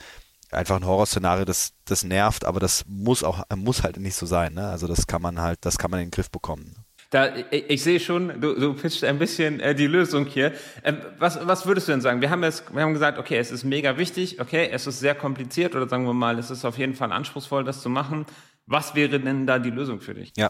einfach 0.51 0.77
ein 0.77 0.87
Horrorszenario, 0.87 1.45
das, 1.45 1.73
das 1.85 2.05
nervt, 2.05 2.45
aber 2.45 2.61
das 2.61 2.85
muss 2.87 3.25
auch, 3.25 3.43
muss 3.55 3.83
halt 3.83 3.99
nicht 3.99 4.17
so 4.17 4.27
sein. 4.27 4.55
Ne? 4.55 4.69
Also 4.69 4.87
das 4.87 5.07
kann 5.07 5.23
man 5.23 5.41
halt, 5.41 5.59
das 5.63 5.79
kann 5.79 5.91
man 5.91 6.01
in 6.01 6.07
den 6.07 6.13
Griff 6.13 6.31
bekommen. 6.31 6.86
Da, 7.11 7.35
ich, 7.51 7.71
ich 7.71 7.83
sehe 7.83 8.01
schon, 8.01 8.41
du, 8.41 8.55
du 8.55 8.75
pitchst 8.75 9.05
ein 9.05 9.19
bisschen 9.19 9.61
äh, 9.61 9.75
die 9.75 9.87
Lösung 9.87 10.27
hier. 10.27 10.53
Ähm, 10.83 10.99
was, 11.19 11.39
was 11.47 11.67
würdest 11.67 11.89
du 11.89 11.93
denn 11.93 12.01
sagen? 12.01 12.21
Wir 12.21 12.31
haben 12.31 12.43
jetzt, 12.43 12.75
wir 12.75 12.83
haben 12.83 12.95
gesagt, 12.95 13.19
okay, 13.19 13.39
es 13.39 13.51
ist 13.51 13.65
mega 13.65 13.97
wichtig, 13.97 14.41
okay, 14.41 14.69
es 14.73 14.87
ist 14.87 15.01
sehr 15.01 15.15
kompliziert 15.15 15.75
oder 15.77 15.89
sagen 15.89 16.05
wir 16.05 16.15
mal, 16.15 16.39
es 16.39 16.51
ist 16.51 16.65
auf 16.65 16.79
jeden 16.79 16.95
Fall 16.95 17.13
anspruchsvoll, 17.13 17.65
das 17.65 17.81
zu 17.81 17.89
machen. 17.89 18.27
Was 18.67 18.97
wäre 18.97 19.21
denn 19.21 19.47
da 19.47 19.61
die 19.61 19.71
Lösung 19.71 20.01
für 20.01 20.15
dich? 20.15 20.33
Ja, 20.37 20.49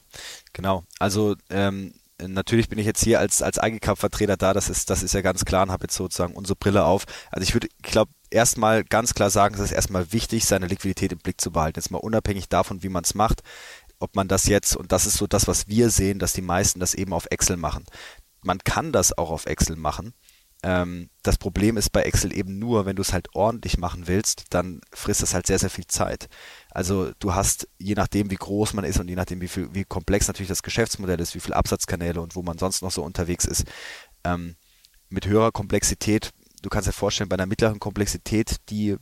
genau. 0.55 0.85
Also 0.99 1.37
ähm, 1.51 1.93
natürlich 2.21 2.71
bin 2.71 2.79
ich 2.79 2.87
jetzt 2.87 3.05
hier 3.05 3.21
als 3.21 3.43
als 3.43 3.59
IGCAP-Vertreter 3.63 4.39
da. 4.39 4.55
Das 4.55 4.71
ist 4.71 4.89
das 4.89 5.03
ist 5.03 5.13
ja 5.13 5.21
ganz 5.21 5.45
klar 5.45 5.65
und 5.65 5.71
habe 5.71 5.85
jetzt 5.85 5.97
sozusagen 5.97 6.35
unsere 6.35 6.57
Brille 6.57 6.85
auf. 6.85 7.05
Also 7.31 7.43
ich 7.43 7.55
würde, 7.55 7.67
ich 7.67 7.93
glaube, 7.93 8.11
erstmal 8.31 8.85
ganz 8.85 9.13
klar 9.13 9.29
sagen, 9.29 9.55
es 9.55 9.61
ist 9.61 9.73
erstmal 9.73 10.13
wichtig, 10.13 10.47
seine 10.47 10.67
Liquidität 10.67 11.13
im 11.13 11.19
Blick 11.19 11.41
zu 11.41 11.53
behalten. 11.53 11.79
Jetzt 11.79 11.91
mal 11.91 11.99
unabhängig 11.99 12.49
davon, 12.49 12.83
wie 12.83 12.89
man 12.89 13.05
es 13.05 13.15
macht 13.15 13.43
ob 13.99 14.15
man 14.15 14.29
das 14.29 14.47
jetzt, 14.47 14.77
und 14.77 14.93
das 14.93 15.07
ist 15.07 15.17
so 15.17 15.27
das, 15.27 15.49
was 15.49 15.69
wir 15.69 15.91
sehen, 15.91 16.19
dass 16.19 16.33
die 16.33 16.43
meisten 16.43 16.81
das 16.81 16.95
eben 16.95 17.13
auf 17.13 17.27
Excel 17.31 17.57
machen. 17.57 17.85
Man 18.43 18.59
kann 18.59 18.93
das 18.93 19.17
auch 19.17 19.31
auf 19.31 19.47
Excel 19.47 19.77
machen. 19.77 20.15
Ähm, 20.63 21.11
das 21.23 21.37
Problem 21.39 21.77
ist 21.77 21.91
bei 21.91 22.03
Excel 22.03 22.37
eben 22.37 22.59
nur, 22.59 22.87
wenn 22.87 22.97
du 22.97 23.03
es 23.03 23.13
halt 23.13 23.29
ordentlich 23.35 23.79
machen 23.79 24.07
willst, 24.07 24.47
dann 24.51 24.81
frisst 24.93 25.23
das 25.23 25.35
halt 25.35 25.47
sehr, 25.47 25.59
sehr 25.59 25.71
viel 25.71 25.87
Zeit. 25.87 26.29
Also 26.71 27.13
du 27.19 27.35
hast, 27.35 27.69
je 27.79 27.95
nachdem 27.95 28.31
wie 28.31 28.37
groß 28.37 28.73
man 28.73 28.85
ist 28.85 28.99
und 28.99 29.09
je 29.09 29.17
nachdem 29.17 29.41
wie, 29.41 29.49
viel, 29.49 29.73
wie 29.75 29.85
komplex 29.85 30.29
natürlich 30.29 30.49
das 30.49 30.63
Geschäftsmodell 30.63 31.21
ist, 31.21 31.35
wie 31.35 31.41
viele 31.41 31.57
Absatzkanäle 31.57 32.21
und 32.21 32.37
wo 32.37 32.43
man 32.43 32.59
sonst 32.59 32.83
noch 32.83 32.91
so 32.91 33.03
unterwegs 33.03 33.45
ist, 33.45 33.65
ähm, 34.25 34.57
mit 35.09 35.27
höherer 35.27 35.53
Komplexität, 35.53 36.33
du 36.63 36.69
kannst 36.69 36.89
dir 36.89 36.93
vorstellen, 36.93 37.29
bei 37.29 37.37
einer 37.37 37.47
mittleren 37.47 37.79
Komplexität, 37.79 38.57
die 38.71 38.97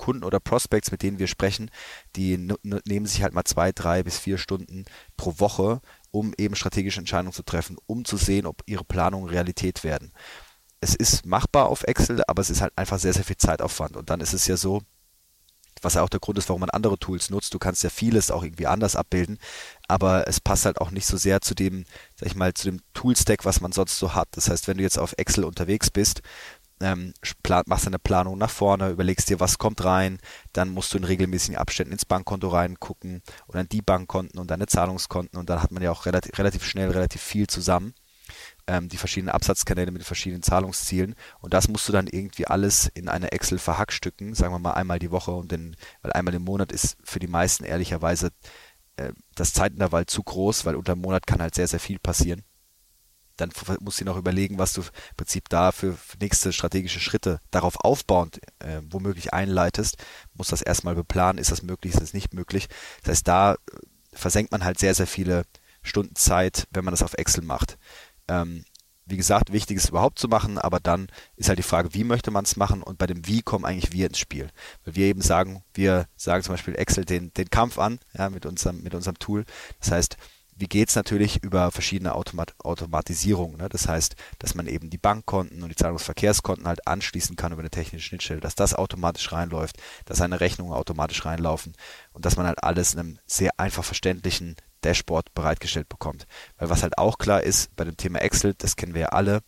Kunden 0.00 0.24
oder 0.24 0.40
Prospects, 0.40 0.90
mit 0.90 1.02
denen 1.02 1.18
wir 1.18 1.26
sprechen, 1.26 1.70
die 2.16 2.38
nehmen 2.38 3.04
sich 3.04 3.22
halt 3.22 3.34
mal 3.34 3.44
zwei, 3.44 3.70
drei 3.70 4.02
bis 4.02 4.18
vier 4.18 4.38
Stunden 4.38 4.86
pro 5.18 5.38
Woche, 5.38 5.82
um 6.10 6.32
eben 6.38 6.56
strategische 6.56 7.00
Entscheidungen 7.00 7.34
zu 7.34 7.42
treffen, 7.42 7.76
um 7.84 8.06
zu 8.06 8.16
sehen, 8.16 8.46
ob 8.46 8.62
ihre 8.64 8.82
Planungen 8.82 9.28
Realität 9.28 9.84
werden. 9.84 10.12
Es 10.80 10.94
ist 10.94 11.26
machbar 11.26 11.68
auf 11.68 11.84
Excel, 11.84 12.22
aber 12.26 12.40
es 12.40 12.48
ist 12.48 12.62
halt 12.62 12.72
einfach 12.76 12.98
sehr, 12.98 13.12
sehr 13.12 13.24
viel 13.24 13.36
Zeitaufwand. 13.36 13.94
Und 13.94 14.08
dann 14.08 14.22
ist 14.22 14.32
es 14.32 14.46
ja 14.46 14.56
so, 14.56 14.80
was 15.82 15.94
ja 15.94 16.02
auch 16.02 16.08
der 16.08 16.20
Grund 16.20 16.38
ist, 16.38 16.48
warum 16.48 16.60
man 16.60 16.70
andere 16.70 16.98
Tools 16.98 17.28
nutzt. 17.28 17.52
Du 17.52 17.58
kannst 17.58 17.84
ja 17.84 17.90
vieles 17.90 18.30
auch 18.30 18.42
irgendwie 18.42 18.66
anders 18.66 18.96
abbilden, 18.96 19.38
aber 19.86 20.26
es 20.28 20.40
passt 20.40 20.64
halt 20.64 20.80
auch 20.80 20.90
nicht 20.90 21.06
so 21.06 21.18
sehr 21.18 21.42
zu 21.42 21.54
dem, 21.54 21.84
sag 22.16 22.26
ich 22.26 22.34
mal, 22.34 22.54
zu 22.54 22.70
dem 22.70 22.80
Toolstack, 22.94 23.44
was 23.44 23.60
man 23.60 23.72
sonst 23.72 23.98
so 23.98 24.14
hat. 24.14 24.28
Das 24.32 24.48
heißt, 24.48 24.66
wenn 24.66 24.78
du 24.78 24.82
jetzt 24.82 24.98
auf 24.98 25.14
Excel 25.18 25.44
unterwegs 25.44 25.90
bist, 25.90 26.22
ähm, 26.80 27.12
machst 27.66 27.86
eine 27.86 27.98
Planung 27.98 28.38
nach 28.38 28.50
vorne, 28.50 28.90
überlegst 28.90 29.28
dir, 29.28 29.40
was 29.40 29.58
kommt 29.58 29.84
rein, 29.84 30.18
dann 30.52 30.70
musst 30.70 30.92
du 30.92 30.98
in 30.98 31.04
regelmäßigen 31.04 31.56
Abständen 31.56 31.92
ins 31.92 32.04
Bankkonto 32.04 32.48
reingucken 32.48 33.22
oder 33.48 33.60
in 33.60 33.68
die 33.68 33.82
Bankkonten 33.82 34.40
und 34.40 34.50
deine 34.50 34.66
Zahlungskonten 34.66 35.38
und 35.38 35.50
dann 35.50 35.62
hat 35.62 35.72
man 35.72 35.82
ja 35.82 35.90
auch 35.90 36.06
relativ, 36.06 36.38
relativ 36.38 36.64
schnell 36.64 36.90
relativ 36.90 37.20
viel 37.20 37.46
zusammen, 37.46 37.94
ähm, 38.66 38.88
die 38.88 38.96
verschiedenen 38.96 39.34
Absatzkanäle 39.34 39.90
mit 39.90 40.02
den 40.02 40.06
verschiedenen 40.06 40.42
Zahlungszielen 40.42 41.14
und 41.40 41.52
das 41.52 41.68
musst 41.68 41.88
du 41.88 41.92
dann 41.92 42.06
irgendwie 42.06 42.46
alles 42.46 42.90
in 42.94 43.08
eine 43.08 43.32
Excel 43.32 43.58
verhackstücken, 43.58 44.34
sagen 44.34 44.54
wir 44.54 44.58
mal 44.58 44.72
einmal 44.72 44.98
die 44.98 45.10
Woche 45.10 45.32
und 45.32 45.52
den, 45.52 45.76
weil 46.02 46.12
einmal 46.12 46.34
im 46.34 46.42
Monat 46.42 46.72
ist 46.72 46.96
für 47.04 47.18
die 47.18 47.28
meisten 47.28 47.64
ehrlicherweise 47.64 48.30
äh, 48.96 49.12
das 49.34 49.52
Zeitintervall 49.52 50.06
zu 50.06 50.22
groß, 50.22 50.64
weil 50.64 50.76
unter 50.76 50.94
dem 50.94 51.02
Monat 51.02 51.26
kann 51.26 51.42
halt 51.42 51.54
sehr, 51.54 51.68
sehr 51.68 51.80
viel 51.80 51.98
passieren 51.98 52.42
dann 53.40 53.52
musst 53.80 54.00
du 54.00 54.04
noch 54.04 54.16
überlegen, 54.16 54.58
was 54.58 54.72
du 54.72 54.82
im 54.82 55.16
Prinzip 55.16 55.48
da 55.48 55.72
für 55.72 55.96
nächste 56.20 56.52
strategische 56.52 57.00
Schritte 57.00 57.40
darauf 57.50 57.76
aufbauend 57.80 58.40
äh, 58.60 58.80
womöglich 58.90 59.32
einleitest. 59.32 59.96
Muss 60.34 60.48
das 60.48 60.62
erstmal 60.62 60.94
beplanen, 60.94 61.38
ist 61.38 61.50
das 61.50 61.62
möglich, 61.62 61.94
ist 61.94 62.02
das 62.02 62.14
nicht 62.14 62.34
möglich. 62.34 62.68
Das 63.02 63.10
heißt, 63.12 63.28
da 63.28 63.54
äh, 63.54 63.56
versenkt 64.12 64.52
man 64.52 64.64
halt 64.64 64.78
sehr, 64.78 64.94
sehr 64.94 65.06
viele 65.06 65.44
Stunden 65.82 66.16
Zeit, 66.16 66.66
wenn 66.70 66.84
man 66.84 66.92
das 66.92 67.02
auf 67.02 67.14
Excel 67.14 67.44
macht. 67.44 67.78
Ähm, 68.28 68.64
wie 69.06 69.16
gesagt, 69.16 69.52
wichtig 69.52 69.76
ist 69.76 69.88
überhaupt 69.88 70.18
zu 70.18 70.28
machen, 70.28 70.56
aber 70.58 70.78
dann 70.78 71.08
ist 71.36 71.48
halt 71.48 71.58
die 71.58 71.64
Frage, 71.64 71.94
wie 71.94 72.04
möchte 72.04 72.30
man 72.30 72.44
es 72.44 72.56
machen 72.56 72.82
und 72.82 72.98
bei 72.98 73.06
dem 73.06 73.26
Wie 73.26 73.42
kommen 73.42 73.64
eigentlich 73.64 73.92
wir 73.92 74.06
ins 74.06 74.18
Spiel. 74.18 74.50
Weil 74.84 74.94
wir 74.94 75.06
eben 75.06 75.20
sagen, 75.20 75.64
wir 75.74 76.06
sagen 76.16 76.44
zum 76.44 76.54
Beispiel 76.54 76.76
Excel 76.76 77.04
den, 77.04 77.32
den 77.34 77.50
Kampf 77.50 77.78
an, 77.78 77.98
ja, 78.16 78.30
mit 78.30 78.46
unserem, 78.46 78.82
mit 78.82 78.94
unserem 78.94 79.18
Tool. 79.18 79.44
Das 79.80 79.90
heißt, 79.90 80.16
wie 80.60 80.68
geht 80.68 80.90
es 80.90 80.94
natürlich 80.94 81.42
über 81.42 81.70
verschiedene 81.70 82.14
Automat 82.14 82.54
Automatisierungen. 82.62 83.56
Ne? 83.56 83.68
Das 83.68 83.88
heißt, 83.88 84.14
dass 84.38 84.54
man 84.54 84.66
eben 84.66 84.90
die 84.90 84.98
Bankkonten 84.98 85.62
und 85.62 85.70
die 85.70 85.76
Zahlungsverkehrskonten 85.76 86.66
halt 86.66 86.86
anschließen 86.86 87.34
kann 87.36 87.52
über 87.52 87.62
eine 87.62 87.70
technische 87.70 88.08
Schnittstelle, 88.08 88.40
dass 88.40 88.54
das 88.54 88.74
automatisch 88.74 89.32
reinläuft, 89.32 89.76
dass 90.04 90.18
seine 90.18 90.40
Rechnungen 90.40 90.74
automatisch 90.74 91.24
reinlaufen 91.24 91.74
und 92.12 92.26
dass 92.26 92.36
man 92.36 92.46
halt 92.46 92.62
alles 92.62 92.94
in 92.94 93.00
einem 93.00 93.18
sehr 93.26 93.58
einfach 93.58 93.84
verständlichen 93.84 94.56
Dashboard 94.82 95.32
bereitgestellt 95.34 95.88
bekommt. 95.88 96.26
Weil 96.58 96.68
was 96.68 96.82
halt 96.82 96.98
auch 96.98 97.18
klar 97.18 97.42
ist 97.42 97.74
bei 97.76 97.84
dem 97.84 97.96
Thema 97.96 98.20
Excel, 98.20 98.54
das 98.56 98.76
kennen 98.76 98.94
wir 98.94 99.02
ja 99.02 99.08
alle, 99.08 99.40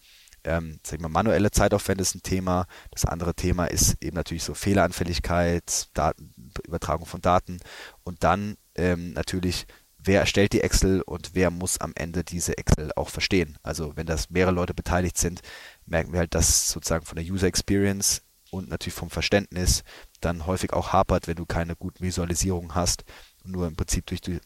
ähm, 0.45 0.81
sag 0.83 0.97
ich 0.97 1.03
mal, 1.03 1.09
manuelle 1.09 1.51
Zeitaufwände 1.51 2.03
ist 2.03 2.15
ein 2.15 2.23
Thema. 2.23 2.67
Das 2.91 3.05
andere 3.05 3.35
Thema 3.35 3.67
ist 3.67 4.03
eben 4.03 4.17
natürlich 4.17 4.45
so 4.45 4.55
Fehleranfälligkeit, 4.55 5.89
Daten, 5.95 6.35
Übertragung 6.67 7.07
von 7.07 7.21
Daten 7.21 7.61
und 8.03 8.25
dann 8.25 8.57
ähm, 8.75 9.13
natürlich 9.13 9.67
wer 10.05 10.21
erstellt 10.21 10.53
die 10.53 10.61
Excel 10.61 11.03
und 11.03 11.35
wer 11.35 11.51
muss 11.51 11.79
am 11.79 11.93
Ende 11.95 12.25
diese 12.25 12.57
Excel 12.59 12.91
auch 12.97 13.09
verstehen. 13.09 13.59
Also 13.63 13.97
wenn 13.97 14.07
das 14.07 14.31
mehrere 14.31 14.55
Leute 14.55 14.75
beteiligt 14.75 15.19
sind, 15.19 15.41
merken 15.87 16.13
wir 16.13 16.21
halt, 16.21 16.35
dass 16.35 16.71
sozusagen 16.71 17.05
von 17.05 17.17
der 17.17 17.25
User 17.25 17.47
Experience 17.47 18.23
und 18.51 18.69
natürlich 18.69 18.95
vom 18.95 19.11
Verständnis 19.11 19.83
dann 20.21 20.47
häufig 20.47 20.73
auch 20.73 20.93
hapert, 20.93 21.27
wenn 21.27 21.37
du 21.37 21.47
keine 21.47 21.75
guten 21.75 22.05
Visualisierungen 22.05 22.75
hast 22.75 23.05
und 23.45 23.53
nur 23.53 23.67
im 23.67 23.77
Prinzip 23.77 24.07
durch, 24.07 24.21
die, 24.21 24.41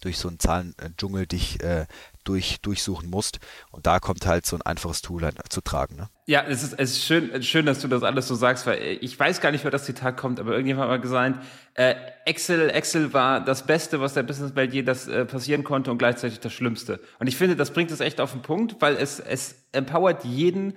durch 0.00 0.18
so 0.18 0.28
einen 0.28 0.38
Zahlendschungel 0.38 1.26
dich 1.26 1.62
äh, 1.62 1.86
durch, 2.28 2.60
durchsuchen 2.60 3.08
musst. 3.08 3.38
Und 3.70 3.86
da 3.86 4.00
kommt 4.00 4.26
halt 4.26 4.44
so 4.44 4.56
ein 4.56 4.62
einfaches 4.62 5.00
Tool 5.00 5.22
halt 5.22 5.36
zu 5.48 5.60
tragen. 5.60 5.96
Ne? 5.96 6.08
Ja, 6.26 6.44
es 6.46 6.62
ist, 6.62 6.74
es 6.74 6.92
ist 6.92 7.04
schön, 7.04 7.42
schön, 7.42 7.64
dass 7.64 7.80
du 7.80 7.88
das 7.88 8.02
alles 8.02 8.28
so 8.28 8.34
sagst, 8.34 8.66
weil 8.66 8.98
ich 9.00 9.18
weiß 9.18 9.40
gar 9.40 9.50
nicht, 9.50 9.64
wer 9.64 9.70
das 9.70 9.84
Zitat 9.84 10.18
kommt, 10.18 10.38
aber 10.38 10.50
irgendjemand 10.50 10.84
hat 10.84 10.90
mal 10.90 11.00
gesagt, 11.00 11.42
äh, 11.74 11.94
Excel, 12.26 12.68
Excel 12.68 13.14
war 13.14 13.42
das 13.42 13.64
Beste, 13.66 14.00
was 14.00 14.12
der 14.12 14.24
Businesswelt 14.24 14.74
je 14.74 14.82
das 14.82 15.08
äh, 15.08 15.24
passieren 15.24 15.64
konnte 15.64 15.90
und 15.90 15.98
gleichzeitig 15.98 16.40
das 16.40 16.52
Schlimmste. 16.52 17.00
Und 17.18 17.28
ich 17.28 17.36
finde, 17.36 17.56
das 17.56 17.72
bringt 17.72 17.90
es 17.90 18.00
echt 18.00 18.20
auf 18.20 18.32
den 18.32 18.42
Punkt, 18.42 18.76
weil 18.80 18.96
es, 18.96 19.20
es 19.20 19.64
empowert 19.72 20.24
jeden, 20.24 20.74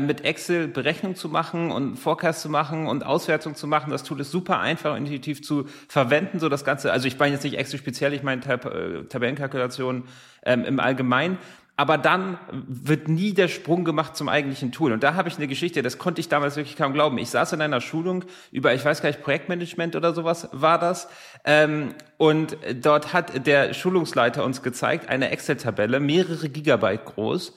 mit 0.00 0.24
Excel 0.24 0.66
Berechnung 0.66 1.14
zu 1.14 1.28
machen 1.28 1.70
und 1.70 1.96
Forecast 1.96 2.40
zu 2.40 2.48
machen 2.48 2.86
und 2.86 3.04
Auswertung 3.04 3.54
zu 3.54 3.66
machen. 3.66 3.90
Das 3.90 4.02
Tool 4.02 4.18
ist 4.20 4.30
super 4.30 4.58
einfach 4.58 4.92
und 4.92 4.98
intuitiv 4.98 5.42
zu 5.42 5.66
verwenden, 5.88 6.40
so 6.40 6.48
das 6.48 6.64
Ganze. 6.64 6.90
Also 6.90 7.06
ich 7.06 7.18
meine 7.18 7.34
jetzt 7.34 7.44
nicht 7.44 7.58
Excel 7.58 7.78
speziell, 7.78 8.14
ich 8.14 8.22
meine 8.22 8.40
Tab 8.40 8.64
äh, 8.64 9.04
Tabellenkalkulationen 9.04 10.04
ähm, 10.44 10.64
im 10.64 10.80
Allgemeinen. 10.80 11.38
Aber 11.76 11.98
dann 11.98 12.38
wird 12.50 13.08
nie 13.08 13.34
der 13.34 13.48
Sprung 13.48 13.84
gemacht 13.84 14.16
zum 14.16 14.28
eigentlichen 14.28 14.70
Tool. 14.70 14.92
Und 14.92 15.02
da 15.02 15.14
habe 15.14 15.28
ich 15.28 15.38
eine 15.38 15.48
Geschichte, 15.48 15.82
das 15.82 15.98
konnte 15.98 16.20
ich 16.20 16.28
damals 16.28 16.54
wirklich 16.54 16.76
kaum 16.76 16.92
glauben. 16.92 17.18
Ich 17.18 17.30
saß 17.30 17.52
in 17.52 17.60
einer 17.60 17.80
Schulung 17.80 18.24
über, 18.52 18.72
ich 18.74 18.84
weiß 18.84 19.02
gar 19.02 19.08
nicht, 19.08 19.22
Projektmanagement 19.22 19.96
oder 19.96 20.14
sowas 20.14 20.48
war 20.52 20.78
das. 20.78 21.08
Ähm, 21.44 21.94
und 22.16 22.56
dort 22.80 23.12
hat 23.12 23.46
der 23.46 23.74
Schulungsleiter 23.74 24.44
uns 24.44 24.62
gezeigt, 24.62 25.08
eine 25.08 25.30
Excel-Tabelle, 25.30 25.98
mehrere 25.98 26.48
Gigabyte 26.48 27.04
groß. 27.04 27.54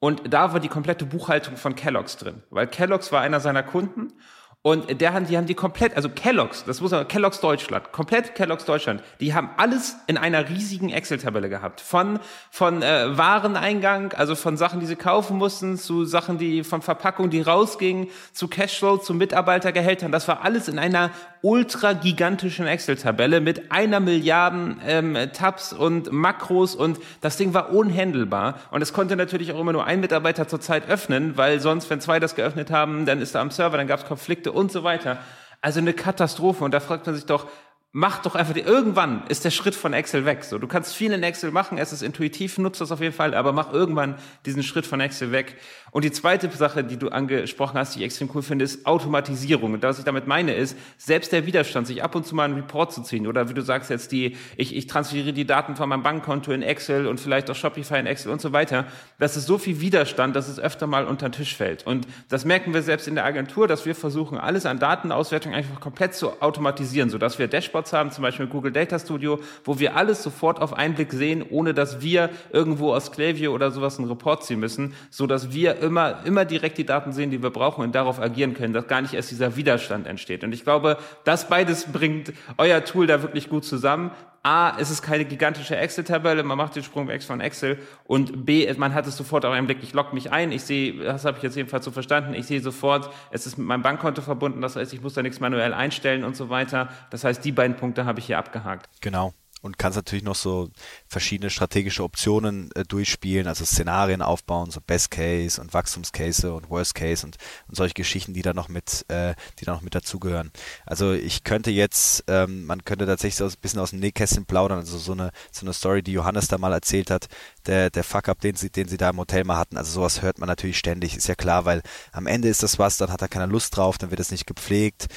Und 0.00 0.32
da 0.32 0.52
war 0.52 0.60
die 0.60 0.68
komplette 0.68 1.04
Buchhaltung 1.04 1.56
von 1.56 1.76
Kellogg's 1.76 2.16
drin, 2.16 2.42
weil 2.50 2.66
Kellogg's 2.66 3.12
war 3.12 3.20
einer 3.20 3.38
seiner 3.38 3.62
Kunden 3.62 4.14
und 4.62 5.00
der, 5.00 5.18
die 5.22 5.38
haben 5.38 5.46
die 5.46 5.54
komplett, 5.54 5.96
also 5.96 6.10
Kellogg's, 6.10 6.64
das 6.66 6.82
muss 6.82 6.90
man, 6.90 7.08
Kellogg's 7.08 7.40
Deutschland, 7.40 7.92
komplett 7.92 8.34
Kellogg's 8.34 8.66
Deutschland, 8.66 9.02
die 9.18 9.32
haben 9.32 9.48
alles 9.56 9.96
in 10.06 10.18
einer 10.18 10.50
riesigen 10.50 10.90
Excel-Tabelle 10.90 11.48
gehabt. 11.48 11.80
Von, 11.80 12.18
von 12.50 12.82
äh, 12.82 13.16
Wareneingang, 13.16 14.12
also 14.12 14.34
von 14.34 14.58
Sachen, 14.58 14.80
die 14.80 14.86
sie 14.86 14.96
kaufen 14.96 15.38
mussten, 15.38 15.78
zu 15.78 16.04
Sachen, 16.04 16.36
die 16.36 16.62
von 16.62 16.82
Verpackung, 16.82 17.30
die 17.30 17.40
rausgingen, 17.40 18.08
zu 18.34 18.48
Cashflow, 18.48 18.98
zu 18.98 19.14
Mitarbeitergehältern. 19.14 20.12
Das 20.12 20.28
war 20.28 20.44
alles 20.44 20.68
in 20.68 20.78
einer 20.78 21.10
ultra 21.42 21.94
gigantischen 21.94 22.66
Excel-Tabelle 22.66 23.40
mit 23.40 23.72
einer 23.72 23.98
Milliarden 23.98 24.78
ähm, 24.86 25.16
Tabs 25.32 25.72
und 25.72 26.12
Makros 26.12 26.74
und 26.74 26.98
das 27.22 27.38
Ding 27.38 27.54
war 27.54 27.72
unhandelbar. 27.72 28.60
Und 28.70 28.82
es 28.82 28.92
konnte 28.92 29.16
natürlich 29.16 29.52
auch 29.52 29.60
immer 29.60 29.72
nur 29.72 29.86
ein 29.86 30.00
Mitarbeiter 30.00 30.48
zur 30.48 30.60
Zeit 30.60 30.88
öffnen, 30.88 31.38
weil 31.38 31.60
sonst, 31.60 31.88
wenn 31.88 32.00
zwei 32.00 32.20
das 32.20 32.34
geöffnet 32.34 32.70
haben, 32.70 33.06
dann 33.06 33.22
ist 33.22 33.34
er 33.34 33.40
am 33.40 33.50
Server, 33.50 33.78
dann 33.78 33.86
gab 33.86 34.00
es 34.00 34.06
Konflikte 34.06 34.49
und 34.52 34.72
so 34.72 34.84
weiter. 34.84 35.18
Also 35.60 35.80
eine 35.80 35.92
Katastrophe. 35.92 36.64
Und 36.64 36.72
da 36.72 36.80
fragt 36.80 37.06
man 37.06 37.14
sich 37.14 37.26
doch, 37.26 37.46
mach 37.92 38.22
doch 38.22 38.36
einfach, 38.36 38.54
die, 38.54 38.60
irgendwann 38.60 39.24
ist 39.28 39.44
der 39.44 39.50
Schritt 39.50 39.74
von 39.74 39.92
Excel 39.92 40.24
weg. 40.24 40.44
So, 40.44 40.58
du 40.58 40.68
kannst 40.68 40.94
viel 40.94 41.12
in 41.12 41.24
Excel 41.24 41.50
machen, 41.50 41.76
es 41.76 41.92
ist 41.92 42.02
intuitiv, 42.02 42.56
nutzt 42.58 42.80
das 42.80 42.92
auf 42.92 43.00
jeden 43.00 43.14
Fall, 43.14 43.34
aber 43.34 43.52
mach 43.52 43.72
irgendwann 43.72 44.14
diesen 44.46 44.62
Schritt 44.62 44.86
von 44.86 45.00
Excel 45.00 45.32
weg. 45.32 45.56
Und 45.90 46.04
die 46.04 46.12
zweite 46.12 46.48
Sache, 46.50 46.84
die 46.84 46.96
du 46.96 47.08
angesprochen 47.08 47.76
hast, 47.76 47.96
die 47.96 48.00
ich 48.00 48.04
extrem 48.04 48.30
cool 48.32 48.42
finde, 48.42 48.64
ist 48.64 48.86
Automatisierung. 48.86 49.72
Und 49.74 49.82
was 49.82 49.98
ich 49.98 50.04
damit 50.04 50.28
meine, 50.28 50.54
ist, 50.54 50.76
selbst 50.98 51.32
der 51.32 51.46
Widerstand, 51.46 51.88
sich 51.88 52.04
ab 52.04 52.14
und 52.14 52.24
zu 52.24 52.36
mal 52.36 52.44
einen 52.44 52.54
Report 52.54 52.92
zu 52.92 53.02
ziehen, 53.02 53.26
oder 53.26 53.48
wie 53.48 53.54
du 53.54 53.62
sagst 53.62 53.90
jetzt, 53.90 54.12
die, 54.12 54.36
ich, 54.56 54.76
ich 54.76 54.86
transferiere 54.86 55.32
die 55.32 55.46
Daten 55.46 55.74
von 55.74 55.88
meinem 55.88 56.04
Bankkonto 56.04 56.52
in 56.52 56.62
Excel 56.62 57.08
und 57.08 57.18
vielleicht 57.18 57.50
auch 57.50 57.56
Shopify 57.56 57.98
in 57.98 58.06
Excel 58.06 58.30
und 58.30 58.40
so 58.40 58.52
weiter. 58.52 58.86
Das 59.18 59.36
ist 59.36 59.46
so 59.46 59.58
viel 59.58 59.80
Widerstand, 59.80 60.36
dass 60.36 60.46
es 60.46 60.60
öfter 60.60 60.86
mal 60.86 61.06
unter 61.06 61.28
den 61.28 61.32
Tisch 61.32 61.56
fällt. 61.56 61.84
Und 61.88 62.06
das 62.28 62.44
merken 62.44 62.72
wir 62.72 62.82
selbst 62.82 63.08
in 63.08 63.16
der 63.16 63.24
Agentur, 63.24 63.66
dass 63.66 63.84
wir 63.84 63.96
versuchen, 63.96 64.38
alles 64.38 64.64
an 64.64 64.78
Datenauswertung 64.78 65.54
einfach 65.54 65.80
komplett 65.80 66.14
zu 66.14 66.40
automatisieren, 66.40 67.10
sodass 67.10 67.40
wir 67.40 67.48
Dashboards 67.48 67.79
Dashboards 67.80 67.92
haben, 67.92 68.10
zum 68.10 68.22
Beispiel 68.22 68.46
Google 68.46 68.72
Data 68.72 68.98
Studio, 68.98 69.40
wo 69.64 69.78
wir 69.78 69.96
alles 69.96 70.22
sofort 70.22 70.60
auf 70.60 70.72
einen 70.72 70.94
Blick 70.94 71.12
sehen, 71.12 71.44
ohne 71.48 71.74
dass 71.74 72.00
wir 72.02 72.30
irgendwo 72.52 72.94
aus 72.94 73.12
Klaviyo 73.12 73.52
oder 73.52 73.70
sowas 73.70 73.98
einen 73.98 74.08
Report 74.08 74.44
ziehen 74.44 74.60
müssen, 74.60 74.94
so 75.10 75.26
dass 75.26 75.52
wir 75.52 75.78
immer, 75.78 76.24
immer 76.24 76.44
direkt 76.44 76.78
die 76.78 76.86
Daten 76.86 77.12
sehen, 77.12 77.30
die 77.30 77.42
wir 77.42 77.50
brauchen 77.50 77.82
und 77.82 77.94
darauf 77.94 78.20
agieren 78.20 78.54
können, 78.54 78.72
dass 78.72 78.86
gar 78.86 79.00
nicht 79.00 79.14
erst 79.14 79.30
dieser 79.30 79.56
Widerstand 79.56 80.06
entsteht. 80.06 80.44
Und 80.44 80.52
ich 80.52 80.64
glaube, 80.64 80.98
das 81.24 81.48
beides 81.48 81.86
bringt 81.92 82.32
euer 82.58 82.84
Tool 82.84 83.06
da 83.06 83.22
wirklich 83.22 83.48
gut 83.48 83.64
zusammen. 83.64 84.10
A, 84.42 84.78
es 84.78 84.90
ist 84.90 85.02
keine 85.02 85.24
gigantische 85.24 85.76
Excel-Tabelle, 85.76 86.42
man 86.42 86.56
macht 86.56 86.74
den 86.74 86.82
Sprung 86.82 87.08
weg 87.08 87.22
von 87.22 87.40
Excel 87.40 87.78
und 88.04 88.46
B, 88.46 88.72
man 88.78 88.94
hat 88.94 89.06
es 89.06 89.16
sofort 89.16 89.44
auf 89.44 89.52
einen 89.52 89.66
Blick, 89.66 89.82
ich 89.82 89.92
logge 89.92 90.14
mich 90.14 90.32
ein, 90.32 90.50
ich 90.50 90.62
sehe, 90.62 91.04
das 91.04 91.24
habe 91.24 91.36
ich 91.36 91.42
jetzt 91.42 91.56
jedenfalls 91.56 91.84
so 91.84 91.90
verstanden, 91.90 92.32
ich 92.32 92.46
sehe 92.46 92.60
sofort, 92.60 93.10
es 93.30 93.46
ist 93.46 93.58
mit 93.58 93.66
meinem 93.66 93.82
Bankkonto 93.82 94.22
verbunden, 94.22 94.62
das 94.62 94.76
heißt, 94.76 94.94
ich 94.94 95.02
muss 95.02 95.14
da 95.14 95.22
nichts 95.22 95.40
manuell 95.40 95.74
einstellen 95.74 96.24
und 96.24 96.36
so 96.36 96.48
weiter. 96.48 96.88
Das 97.10 97.24
heißt, 97.24 97.44
die 97.44 97.52
beiden 97.52 97.76
Punkte 97.76 98.06
habe 98.06 98.18
ich 98.18 98.26
hier 98.26 98.38
abgehakt. 98.38 98.88
Genau 99.00 99.34
und 99.62 99.78
kannst 99.78 99.96
natürlich 99.96 100.24
noch 100.24 100.34
so 100.34 100.70
verschiedene 101.06 101.50
strategische 101.50 102.02
Optionen 102.02 102.70
äh, 102.74 102.84
durchspielen, 102.84 103.46
also 103.46 103.64
Szenarien 103.64 104.22
aufbauen, 104.22 104.70
so 104.70 104.80
Best 104.80 105.10
Case 105.10 105.60
und 105.60 105.74
Wachstumscase 105.74 106.52
und 106.52 106.70
Worst 106.70 106.94
Case 106.94 107.26
und, 107.26 107.36
und 107.68 107.76
solche 107.76 107.94
Geschichten, 107.94 108.32
die 108.32 108.42
da 108.42 108.54
noch 108.54 108.68
mit, 108.68 109.04
äh, 109.08 109.34
die 109.58 109.64
da 109.64 109.72
noch 109.72 109.82
mit 109.82 109.94
dazugehören. 109.94 110.50
Also 110.86 111.12
ich 111.12 111.44
könnte 111.44 111.70
jetzt, 111.70 112.24
ähm, 112.28 112.64
man 112.64 112.84
könnte 112.84 113.06
tatsächlich 113.06 113.36
so 113.36 113.44
ein 113.44 113.52
bisschen 113.60 113.80
aus 113.80 113.90
dem 113.90 114.00
Nähkästchen 114.00 114.46
plaudern, 114.46 114.78
also 114.78 114.98
so 114.98 115.12
eine, 115.12 115.30
so 115.52 115.66
eine 115.66 115.72
Story, 115.72 116.02
die 116.02 116.12
Johannes 116.12 116.48
da 116.48 116.58
mal 116.58 116.72
erzählt 116.72 117.10
hat, 117.10 117.28
der, 117.66 117.90
der 117.90 118.04
Fuck-up, 118.04 118.40
den 118.40 118.56
sie, 118.56 118.70
den 118.70 118.88
sie 118.88 118.96
da 118.96 119.10
im 119.10 119.18
Hotel 119.18 119.44
mal 119.44 119.58
hatten, 119.58 119.76
also 119.76 119.92
sowas 119.92 120.22
hört 120.22 120.38
man 120.38 120.48
natürlich 120.48 120.78
ständig, 120.78 121.16
ist 121.16 121.28
ja 121.28 121.34
klar, 121.34 121.64
weil 121.64 121.82
am 122.12 122.26
Ende 122.26 122.48
ist 122.48 122.62
das 122.62 122.78
was, 122.78 122.96
dann 122.96 123.12
hat 123.12 123.22
er 123.22 123.28
keine 123.28 123.46
Lust 123.46 123.76
drauf, 123.76 123.98
dann 123.98 124.10
wird 124.10 124.20
es 124.20 124.30
nicht 124.30 124.46
gepflegt, 124.46 125.08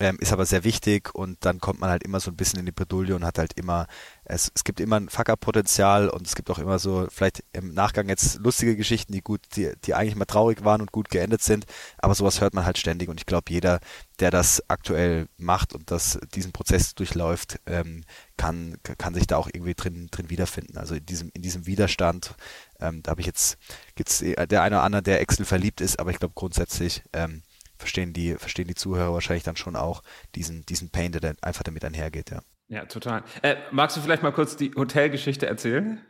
ähm, 0.00 0.16
ist 0.20 0.32
aber 0.32 0.46
sehr 0.46 0.64
wichtig 0.64 1.14
und 1.14 1.44
dann 1.44 1.60
kommt 1.60 1.80
man 1.80 1.90
halt 1.90 2.04
immer 2.04 2.20
so 2.20 2.30
ein 2.30 2.36
bisschen 2.36 2.60
in 2.60 2.66
die 2.66 2.72
Bredouille 2.72 3.16
und 3.16 3.24
hat 3.24 3.38
halt 3.38 3.54
immer, 3.54 3.86
es, 4.24 4.50
es 4.54 4.62
gibt 4.62 4.78
immer 4.80 4.96
ein 4.96 5.08
Fucker-Potenzial 5.08 6.08
und 6.08 6.26
es 6.26 6.36
gibt 6.36 6.50
auch 6.50 6.58
immer 6.58 6.78
so, 6.78 7.08
vielleicht 7.10 7.42
im 7.52 7.74
Nachgang 7.74 8.08
jetzt 8.08 8.38
lustige 8.38 8.76
Geschichten, 8.76 9.12
die 9.12 9.22
gut, 9.22 9.40
die, 9.56 9.72
die 9.84 9.94
eigentlich 9.94 10.14
mal 10.14 10.24
traurig 10.24 10.64
waren 10.64 10.80
und 10.80 10.92
gut 10.92 11.10
geendet 11.10 11.42
sind, 11.42 11.66
aber 11.98 12.14
sowas 12.14 12.40
hört 12.40 12.54
man 12.54 12.64
halt 12.64 12.78
ständig 12.78 13.08
und 13.08 13.18
ich 13.20 13.26
glaube, 13.26 13.52
jeder, 13.52 13.80
der 14.20 14.30
das 14.30 14.62
aktuell 14.68 15.28
macht 15.36 15.74
und 15.74 15.90
das, 15.90 16.18
diesen 16.34 16.52
Prozess 16.52 16.94
durchläuft, 16.94 17.58
ähm, 17.66 18.04
kann, 18.36 18.76
kann 18.98 19.14
sich 19.14 19.26
da 19.26 19.36
auch 19.36 19.48
irgendwie 19.52 19.74
drin, 19.74 20.08
drin 20.12 20.30
wiederfinden. 20.30 20.78
Also 20.78 20.94
in 20.94 21.06
diesem, 21.06 21.30
in 21.34 21.42
diesem 21.42 21.66
Widerstand, 21.66 22.34
ähm, 22.80 23.02
da 23.02 23.10
habe 23.10 23.20
ich 23.20 23.26
jetzt, 23.26 23.58
gibt's 23.96 24.20
der 24.20 24.62
eine 24.62 24.76
oder 24.76 24.84
andere, 24.84 25.02
der 25.02 25.20
Excel 25.20 25.44
verliebt 25.44 25.80
ist, 25.80 25.98
aber 25.98 26.12
ich 26.12 26.20
glaube 26.20 26.34
grundsätzlich, 26.36 27.02
ähm, 27.12 27.42
verstehen 27.78 28.12
die, 28.12 28.34
verstehen 28.34 28.68
die 28.68 28.74
Zuhörer 28.74 29.12
wahrscheinlich 29.14 29.44
dann 29.44 29.56
schon 29.56 29.76
auch 29.76 30.02
diesen, 30.34 30.64
diesen 30.66 30.90
Pain, 30.90 31.12
der 31.12 31.34
einfach 31.40 31.62
damit 31.62 31.84
einhergeht, 31.84 32.30
ja. 32.30 32.40
Ja, 32.68 32.84
total. 32.84 33.24
Äh, 33.42 33.56
magst 33.70 33.96
du 33.96 34.00
vielleicht 34.02 34.22
mal 34.22 34.32
kurz 34.32 34.56
die 34.56 34.72
Hotelgeschichte 34.74 35.46
erzählen? 35.46 36.00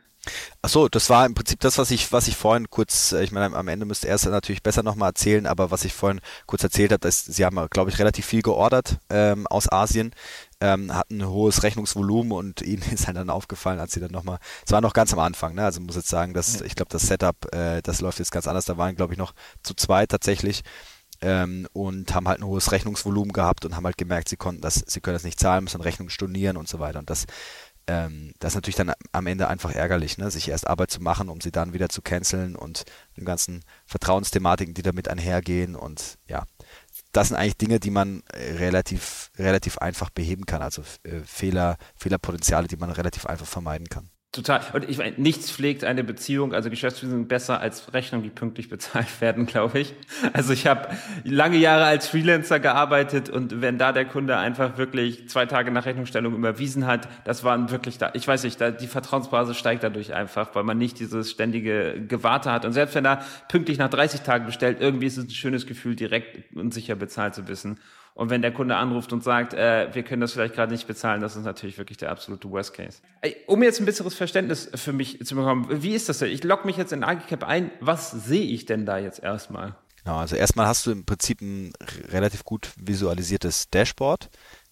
Ach 0.61 0.69
so, 0.69 0.89
das 0.89 1.09
war 1.09 1.25
im 1.25 1.33
Prinzip 1.33 1.61
das, 1.61 1.77
was 1.77 1.91
ich, 1.91 2.11
was 2.11 2.27
ich 2.27 2.35
vorhin 2.35 2.69
kurz, 2.69 3.13
äh, 3.13 3.23
ich 3.23 3.31
meine, 3.31 3.55
am 3.55 3.67
Ende 3.69 3.85
müsste 3.85 4.09
er 4.09 4.15
es 4.15 4.25
natürlich 4.25 4.61
besser 4.61 4.83
nochmal 4.83 5.09
erzählen, 5.11 5.47
aber 5.47 5.71
was 5.71 5.85
ich 5.85 5.93
vorhin 5.93 6.19
kurz 6.45 6.61
erzählt 6.63 6.91
habe, 6.91 6.99
dass 6.99 7.23
sie 7.23 7.45
haben, 7.45 7.57
glaube 7.69 7.89
ich, 7.89 7.99
relativ 7.99 8.25
viel 8.25 8.41
geordert 8.41 8.97
ähm, 9.09 9.47
aus 9.47 9.71
Asien, 9.71 10.11
ähm, 10.59 10.93
hatten 10.93 11.21
ein 11.21 11.29
hohes 11.29 11.63
Rechnungsvolumen 11.63 12.33
und 12.33 12.61
ihnen 12.63 12.83
ist 12.91 13.07
halt 13.07 13.15
dann 13.15 13.29
aufgefallen, 13.29 13.79
als 13.79 13.93
sie 13.93 14.01
dann 14.01 14.11
nochmal, 14.11 14.39
es 14.65 14.73
war 14.73 14.81
noch 14.81 14.93
ganz 14.93 15.13
am 15.13 15.19
Anfang, 15.19 15.55
ne? 15.55 15.63
Also 15.63 15.79
muss 15.79 15.95
jetzt 15.95 16.09
sagen, 16.09 16.33
dass, 16.33 16.59
ich 16.59 16.75
glaube, 16.75 16.91
das 16.91 17.03
Setup, 17.03 17.37
äh, 17.53 17.81
das 17.81 18.01
läuft 18.01 18.19
jetzt 18.19 18.31
ganz 18.31 18.45
anders. 18.47 18.65
Da 18.65 18.77
waren, 18.77 18.95
glaube 18.95 19.13
ich, 19.13 19.19
noch 19.19 19.33
zu 19.63 19.73
zweit 19.73 20.09
tatsächlich 20.09 20.63
ähm, 21.21 21.67
und 21.73 22.13
haben 22.13 22.27
halt 22.27 22.39
ein 22.39 22.45
hohes 22.45 22.71
Rechnungsvolumen 22.71 23.33
gehabt 23.33 23.65
und 23.65 23.75
haben 23.75 23.85
halt 23.85 23.97
gemerkt, 23.97 24.29
sie 24.29 24.37
konnten 24.37 24.61
das, 24.61 24.83
sie 24.87 25.01
können 25.01 25.15
das 25.15 25.23
nicht 25.23 25.39
zahlen, 25.39 25.63
müssen 25.63 25.81
Rechnungen 25.81 26.09
stornieren 26.09 26.57
und 26.57 26.67
so 26.67 26.79
weiter. 26.79 26.99
Und 26.99 27.09
das, 27.09 27.25
ähm, 27.87 28.33
das 28.39 28.51
ist 28.51 28.55
natürlich 28.55 28.75
dann 28.75 28.93
am 29.11 29.27
Ende 29.27 29.47
einfach 29.47 29.71
ärgerlich, 29.71 30.17
ne? 30.17 30.31
sich 30.31 30.49
erst 30.49 30.67
Arbeit 30.67 30.91
zu 30.91 31.01
machen, 31.01 31.29
um 31.29 31.41
sie 31.41 31.51
dann 31.51 31.73
wieder 31.73 31.89
zu 31.89 32.01
canceln 32.01 32.55
und 32.55 32.85
den 33.17 33.25
ganzen 33.25 33.63
Vertrauensthematiken, 33.85 34.73
die 34.73 34.83
damit 34.83 35.07
einhergehen 35.07 35.75
und 35.75 36.17
ja, 36.27 36.45
das 37.11 37.29
sind 37.29 37.37
eigentlich 37.37 37.57
Dinge, 37.57 37.79
die 37.79 37.89
man 37.89 38.23
relativ, 38.33 39.31
relativ 39.37 39.79
einfach 39.79 40.09
beheben 40.11 40.45
kann, 40.45 40.61
also 40.61 40.83
äh, 41.03 41.21
Fehler, 41.25 41.77
Fehlerpotenziale, 41.95 42.67
die 42.67 42.77
man 42.77 42.91
relativ 42.91 43.25
einfach 43.25 43.47
vermeiden 43.47 43.89
kann. 43.89 44.09
Total. 44.31 44.61
Und 44.73 44.87
ich 44.87 44.99
meine, 44.99 45.15
nichts 45.17 45.49
pflegt 45.49 45.83
eine 45.83 46.03
Beziehung, 46.03 46.53
also 46.53 46.69
Geschäftsbeziehungen 46.69 47.27
besser 47.27 47.61
als 47.61 47.95
Rechnungen, 47.95 48.23
die 48.23 48.29
pünktlich 48.29 48.69
bezahlt 48.69 49.07
werden, 49.21 49.47
glaube 49.47 49.79
ich. 49.79 49.95
Also 50.33 50.53
ich 50.53 50.67
habe 50.67 50.89
lange 51.23 51.57
Jahre 51.57 51.85
als 51.85 52.07
Freelancer 52.07 52.59
gearbeitet 52.59 53.31
und 53.31 53.61
wenn 53.61 53.79
da 53.79 53.91
der 53.91 54.05
Kunde 54.05 54.37
einfach 54.37 54.77
wirklich 54.77 55.27
zwei 55.29 55.47
Tage 55.47 55.71
nach 55.71 55.87
Rechnungsstellung 55.87 56.35
überwiesen 56.35 56.85
hat, 56.85 57.07
das 57.23 57.43
waren 57.43 57.71
wirklich 57.71 57.97
da, 57.97 58.11
ich 58.13 58.27
weiß 58.27 58.43
nicht, 58.43 58.61
da, 58.61 58.69
die 58.69 58.85
Vertrauensbasis 58.85 59.57
steigt 59.57 59.81
dadurch 59.81 60.13
einfach, 60.13 60.53
weil 60.53 60.63
man 60.63 60.77
nicht 60.77 60.99
dieses 60.99 61.31
ständige 61.31 61.99
Gewarte 62.07 62.51
hat. 62.51 62.65
Und 62.65 62.73
selbst 62.73 62.93
wenn 62.93 63.05
er 63.05 63.25
pünktlich 63.47 63.79
nach 63.79 63.89
30 63.89 64.21
Tagen 64.21 64.45
bestellt, 64.45 64.77
irgendwie 64.79 65.07
ist 65.07 65.17
es 65.17 65.25
ein 65.25 65.31
schönes 65.31 65.65
Gefühl, 65.65 65.95
direkt 65.95 66.55
und 66.55 66.71
sicher 66.71 66.95
bezahlt 66.95 67.33
zu 67.33 67.47
wissen. 67.47 67.79
Und 68.19 68.29
wenn 68.29 68.41
der 68.41 68.51
Kunde 68.51 68.75
anruft 68.75 69.13
und 69.13 69.23
sagt, 69.23 69.53
äh, 69.53 69.87
wir 69.93 70.03
können 70.03 70.19
das 70.19 70.33
vielleicht 70.33 70.53
gerade 70.53 70.73
nicht 70.73 70.85
bezahlen, 70.85 71.21
das 71.21 71.37
ist 71.37 71.45
natürlich 71.45 71.77
wirklich 71.77 71.99
der 71.99 72.11
absolute 72.11 72.51
Worst 72.51 72.73
Case. 72.73 72.97
Um 73.47 73.63
jetzt 73.63 73.79
ein 73.79 73.85
besseres 73.85 74.13
Verständnis 74.13 74.69
für 74.75 74.91
mich 74.91 75.25
zu 75.25 75.35
bekommen, 75.35 75.67
wie 75.69 75.95
ist 75.95 76.09
das 76.09 76.17
denn? 76.19 76.29
Ich 76.29 76.43
logge 76.43 76.65
mich 76.65 76.75
jetzt 76.75 76.91
in 76.91 77.05
Agicap 77.05 77.45
ein. 77.45 77.71
Was 77.79 78.11
sehe 78.11 78.43
ich 78.43 78.65
denn 78.65 78.85
da 78.85 78.97
jetzt 78.97 79.23
erstmal? 79.23 79.73
Genau, 80.03 80.17
also 80.17 80.35
erstmal 80.35 80.67
hast 80.67 80.85
du 80.85 80.91
im 80.91 81.05
Prinzip 81.05 81.39
ein 81.39 81.71
relativ 82.09 82.43
gut 82.43 82.73
visualisiertes 82.75 83.69
Dashboard, 83.69 84.29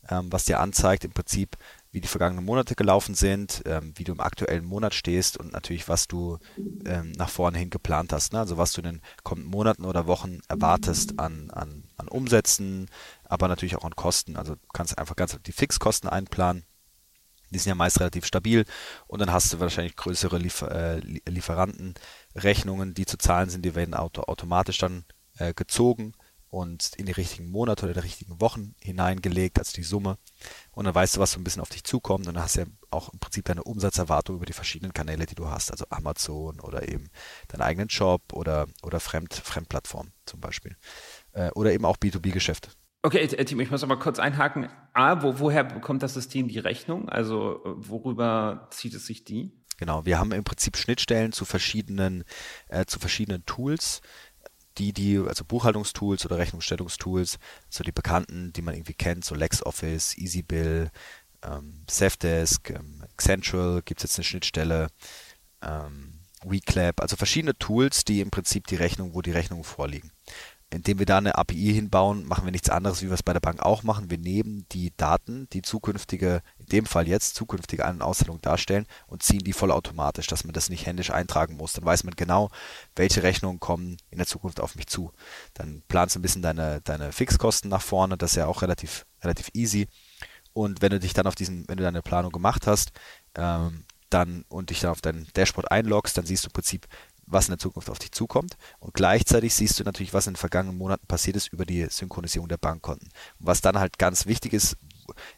ähm, 0.10 0.28
was 0.30 0.44
dir 0.44 0.60
anzeigt 0.60 1.06
im 1.06 1.12
Prinzip, 1.12 1.56
wie 1.92 2.02
die 2.02 2.08
vergangenen 2.08 2.46
Monate 2.46 2.76
gelaufen 2.76 3.16
sind, 3.16 3.64
ähm, 3.66 3.94
wie 3.96 4.04
du 4.04 4.12
im 4.12 4.20
aktuellen 4.20 4.66
Monat 4.66 4.94
stehst 4.94 5.38
und 5.38 5.54
natürlich, 5.54 5.88
was 5.88 6.08
du 6.08 6.38
ähm, 6.86 7.12
nach 7.14 7.30
vorne 7.30 7.58
hin 7.58 7.70
geplant 7.70 8.14
hast. 8.14 8.34
Ne? 8.34 8.40
Also 8.40 8.58
was 8.58 8.74
du 8.74 8.82
in 8.82 8.86
den 8.86 9.02
kommenden 9.24 9.52
Monaten 9.52 9.86
oder 9.86 10.08
Wochen 10.08 10.42
erwartest 10.48 11.20
an, 11.20 11.50
an, 11.52 11.86
an 11.98 12.08
Umsätzen, 12.08 12.88
aber 13.24 13.48
natürlich 13.48 13.78
auch 13.78 13.86
an 13.86 13.96
Kosten. 13.96 14.36
Also 14.36 14.56
du 14.56 14.62
kannst 14.74 14.98
einfach 14.98 15.16
ganz 15.16 15.38
die 15.46 15.52
Fixkosten 15.52 16.10
einplanen. 16.10 16.64
Die 17.50 17.60
sind 17.60 17.70
ja 17.70 17.76
meist 17.76 18.02
relativ 18.02 18.26
stabil 18.26 18.66
und 19.08 19.22
dann 19.22 19.32
hast 19.32 19.54
du 19.54 19.60
wahrscheinlich 19.62 19.96
größere 19.96 20.38
Liefer 20.38 20.70
äh, 20.70 21.00
Lieferantenrechnungen, 21.30 22.94
die 22.94 23.06
zu 23.06 23.18
zahlen 23.18 23.50
sind, 23.50 23.64
die 23.64 23.74
werden 23.74 23.94
auto 23.94 24.24
automatisch 24.24 24.80
dann 24.80 25.06
äh, 25.38 25.54
gezogen 25.54 26.12
und 26.58 26.94
in 26.98 27.06
die 27.06 27.12
richtigen 27.12 27.52
Monate 27.52 27.86
oder 27.86 27.94
die 27.94 28.00
richtigen 28.00 28.42
Wochen 28.42 28.74
hineingelegt, 28.82 29.60
als 29.60 29.74
die 29.74 29.84
Summe. 29.84 30.18
Und 30.72 30.86
dann 30.86 30.96
weißt 30.96 31.16
du, 31.16 31.20
was 31.20 31.32
so 31.32 31.40
ein 31.40 31.44
bisschen 31.44 31.62
auf 31.62 31.70
dich 31.70 31.84
zukommt 31.84 32.28
und 32.28 32.36
dann 32.36 32.44
hast 32.44 32.56
du 32.56 32.62
ja 32.62 32.66
auch 32.90 33.14
im 33.14 33.20
Prinzip 33.20 33.46
deine 33.46 33.64
Umsatzerwartung 33.64 34.38
über 34.38 34.48
die 34.48 34.54
verschiedenen 34.54 34.92
Kanäle, 34.92 35.28
die 35.28 35.36
du 35.36 35.48
hast, 35.48 35.70
also 35.70 35.86
Amazon 35.92 36.60
oder 36.60 36.88
eben 36.90 37.10
deinen 37.50 37.62
eigenen 37.62 37.88
Job 37.90 38.34
oder, 38.34 38.68
oder 38.82 39.00
Fremd, 39.00 39.36
Fremdplattformen 39.36 40.14
zum 40.26 40.40
Beispiel. 40.40 40.76
Äh, 41.34 41.52
oder 41.52 41.72
eben 41.72 41.86
auch 41.86 41.98
B2B-Geschäfte. 41.98 42.72
Okay, 43.04 43.20
äh, 43.20 43.46
Tim, 43.46 43.60
ich 43.60 43.70
muss 43.70 43.84
aber 43.84 44.00
kurz 44.00 44.18
einhaken. 44.18 44.68
A, 44.94 45.22
wo, 45.22 45.38
woher 45.38 45.64
bekommt 45.64 46.02
das 46.02 46.16
System 46.16 46.48
die 46.48 46.60
Rechnung? 46.60 47.08
Also 47.08 47.62
worüber 47.64 48.68
zieht 48.72 48.96
es 48.96 49.06
sich 49.06 49.24
die? 49.24 49.52
Genau, 49.78 50.06
wir 50.06 50.18
haben 50.18 50.32
im 50.32 50.44
Prinzip 50.44 50.76
Schnittstellen 50.76 51.32
zu 51.32 51.46
verschiedenen, 51.46 52.24
äh, 52.68 52.86
zu 52.86 52.98
verschiedenen 52.98 53.46
Tools, 53.46 54.02
die, 54.78 54.94
die, 54.94 55.18
also 55.18 55.44
Buchhaltungstools 55.46 56.26
oder 56.26 56.38
Rechnungsstellungstools, 56.38 57.40
so 57.70 57.84
die 57.84 57.92
bekannten, 57.92 58.54
die 58.54 58.62
man 58.62 58.76
irgendwie 58.76 58.94
kennt, 58.94 59.26
so 59.26 59.36
LexOffice, 59.36 60.18
EasyBill, 60.18 60.92
ähm, 61.44 61.84
Safdesk, 61.90 62.70
ähm, 62.72 63.04
Accentual 63.14 63.82
gibt 63.84 64.00
es 64.00 64.04
jetzt 64.04 64.18
eine 64.18 64.26
Schnittstelle, 64.26 64.88
ähm, 65.62 66.20
WeClap, 66.44 67.02
also 67.02 67.16
verschiedene 67.16 67.58
Tools, 67.58 68.06
die 68.06 68.22
im 68.22 68.30
Prinzip 68.30 68.68
die 68.68 68.76
Rechnung, 68.76 69.14
wo 69.14 69.22
die 69.22 69.32
Rechnungen 69.32 69.64
vorliegen 69.64 70.12
indem 70.70 71.00
wir 71.00 71.06
da 71.06 71.18
eine 71.18 71.38
API 71.38 71.74
hinbauen, 71.74 72.26
machen 72.26 72.44
wir 72.46 72.52
nichts 72.52 72.70
anderes, 72.70 73.02
wie 73.02 73.08
wir 73.08 73.14
es 73.14 73.24
bei 73.24 73.32
der 73.32 73.40
Bank 73.40 73.62
auch 73.62 73.84
machen. 73.84 74.10
Wir 74.10 74.18
nehmen 74.18 74.66
die 74.74 74.92
Daten, 74.98 75.48
die 75.54 75.62
zukünftige, 75.62 76.42
in 76.60 76.66
dem 76.66 76.86
Fall 76.86 77.08
jetzt 77.08 77.36
zukünftige 77.36 77.86
Ein- 77.86 77.96
und 77.96 78.02
Auszahlung 78.02 78.42
darstellen 78.42 78.86
und 79.08 79.24
ziehen 79.24 79.44
die 79.44 79.54
vollautomatisch, 79.54 80.28
dass 80.28 80.44
man 80.44 80.54
das 80.54 80.70
nicht 80.70 80.86
händisch 80.86 81.12
eintragen 81.12 81.56
muss. 81.56 81.74
Dann 81.74 81.86
weiß 81.86 82.04
man 82.04 82.16
genau, 82.16 82.50
welche 82.96 83.24
Rechnungen 83.24 83.62
kommen 83.62 83.98
in 84.10 84.18
der 84.18 84.28
Zukunft 84.28 84.60
auf 84.60 84.76
mich 84.76 84.88
zu. 84.88 85.14
Dann 85.54 85.84
planst 85.88 86.16
du 86.16 86.20
ein 86.20 86.24
bisschen 86.24 86.42
deine, 86.42 86.82
deine 86.82 87.14
Fixkosten 87.14 87.70
nach 87.70 87.82
vorne, 87.82 88.18
das 88.18 88.32
ist 88.32 88.38
ja 88.38 88.48
auch 88.48 88.62
relativ, 88.62 89.06
relativ 89.24 89.50
easy. 89.54 89.88
Und 90.52 90.82
wenn 90.82 90.92
du 90.92 91.00
dich 91.00 91.14
dann 91.14 91.28
auf 91.28 91.36
diesen, 91.36 91.66
wenn 91.70 91.78
du 91.78 91.84
deine 91.84 92.02
Planung 92.02 92.32
gemacht 92.32 92.68
hast, 92.68 92.92
ähm, 93.36 93.86
dann 94.10 94.46
und 94.48 94.70
dich 94.70 94.80
dann 94.80 94.92
auf 94.92 95.02
dein 95.02 95.28
Dashboard 95.36 95.72
einloggst, 95.72 96.18
dann 96.18 96.26
siehst 96.26 96.46
du 96.46 96.48
im 96.50 96.54
Prinzip, 96.54 96.88
was 97.28 97.48
in 97.48 97.52
der 97.52 97.60
Zukunft 97.60 97.90
auf 97.90 98.00
dich 98.00 98.12
zukommt. 98.12 98.58
Und 98.80 98.94
gleichzeitig 98.94 99.54
siehst 99.54 99.80
du 99.80 99.84
natürlich, 99.84 100.14
was 100.14 100.28
in 100.28 100.34
den 100.34 100.38
vergangenen 100.40 100.78
Monaten 100.78 101.06
passiert 101.08 101.36
ist 101.36 101.48
über 101.50 101.66
die 101.66 101.86
Synchronisierung 101.90 102.48
der 102.48 102.58
Bankkonten. 102.58 103.10
Und 103.40 103.46
was 103.46 103.62
dann 103.62 103.78
halt 103.78 104.00
ganz 104.00 104.26
wichtig 104.26 104.54
ist, 104.54 104.78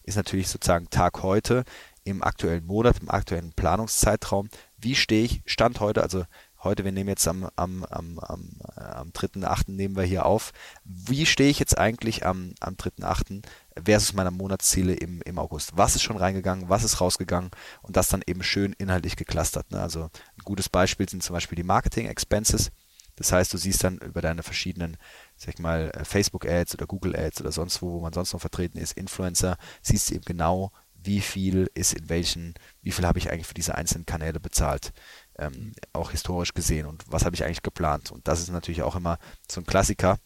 ist 0.04 0.16
natürlich 0.16 0.48
sozusagen 0.48 0.90
Tag 0.90 1.24
heute 1.24 1.64
im 2.04 2.24
aktuellen 2.24 2.66
Monat, 2.66 3.00
im 3.02 3.10
aktuellen 3.10 3.52
Planungszeitraum. 3.54 4.50
Wie 4.78 4.96
stehe 4.96 5.26
ich 5.26 5.42
Stand 5.46 5.80
heute, 5.80 6.02
also 6.02 6.26
heute, 6.64 6.84
wir 6.84 6.92
nehmen 6.92 7.10
jetzt 7.10 7.28
am, 7.28 7.50
am, 7.56 7.84
am, 7.86 8.20
am, 8.20 8.50
äh, 8.76 8.82
am 8.82 9.10
3.8. 9.10 9.72
nehmen 9.72 9.96
wir 9.96 10.04
hier 10.04 10.26
auf. 10.26 10.52
Wie 10.84 11.26
stehe 11.26 11.50
ich 11.50 11.60
jetzt 11.60 11.78
eigentlich 11.78 12.26
am, 12.26 12.54
am 12.60 12.76
3.8. 12.76 13.44
versus 13.86 14.14
meiner 14.14 14.32
Monatsziele 14.32 14.94
im, 14.94 15.22
im 15.22 15.40
August? 15.40 15.72
Was 15.76 15.96
ist 15.96 16.04
schon 16.04 16.18
reingegangen, 16.18 16.70
was 16.70 16.84
ist 16.84 17.02
rausgegangen 17.02 17.52
und 17.82 17.98
das 17.98 18.10
dann 18.10 18.22
eben 18.26 18.44
schön 18.44 18.74
inhaltlich 18.78 19.16
geclustert. 19.16 19.72
Ne? 19.72 19.82
Also 19.82 20.04
ein 20.04 20.44
gutes 20.44 20.70
Beispiel 20.70 21.08
sind 21.08 21.24
zum 21.24 21.34
Beispiel 21.34 21.56
die 21.56 21.64
Marketing 21.64 22.08
Expenses. 22.08 22.72
Das 23.16 23.34
heißt, 23.34 23.54
du 23.54 23.58
siehst 23.58 23.84
dann 23.84 23.98
über 23.98 24.22
deine 24.22 24.44
verschiedenen, 24.44 24.96
sag 25.36 25.56
ich 25.56 25.60
mal, 25.60 25.92
äh, 25.94 26.06
Facebook 26.06 26.46
Ads 26.46 26.76
oder 26.76 26.88
Google 26.88 27.16
Ads 27.16 27.42
oder 27.42 27.52
sonst 27.52 27.82
wo, 27.82 27.92
wo 27.92 28.00
man 28.00 28.14
sonst 28.14 28.32
noch 28.32 28.40
vertreten 28.40 28.78
ist, 28.78 28.94
Influencer, 28.94 29.58
siehst 29.82 30.10
du 30.10 30.16
eben 30.16 30.24
genau, 30.24 30.72
wie 31.04 31.22
viel 31.22 31.70
ist 31.74 31.94
in 31.94 32.10
welchen, 32.10 32.54
wie 32.82 32.92
viel 32.92 33.06
habe 33.06 33.20
ich 33.20 33.32
eigentlich 33.32 33.48
für 33.48 33.54
diese 33.54 33.76
einzelnen 33.76 34.06
Kanäle 34.06 34.40
bezahlt 34.40 34.92
ähm, 35.38 35.74
auch 35.94 36.12
historisch 36.12 36.54
gesehen 36.54 36.86
und 36.86 37.04
was 37.08 37.26
habe 37.26 37.36
ich 37.36 37.44
eigentlich 37.44 37.64
geplant. 37.64 38.12
Und 38.12 38.28
das 38.28 38.40
ist 38.40 38.52
natürlich 38.52 38.84
auch 38.84 38.96
immer 38.96 39.18
so 39.50 39.62
ein 39.62 39.66
Klassiker, 39.66 40.18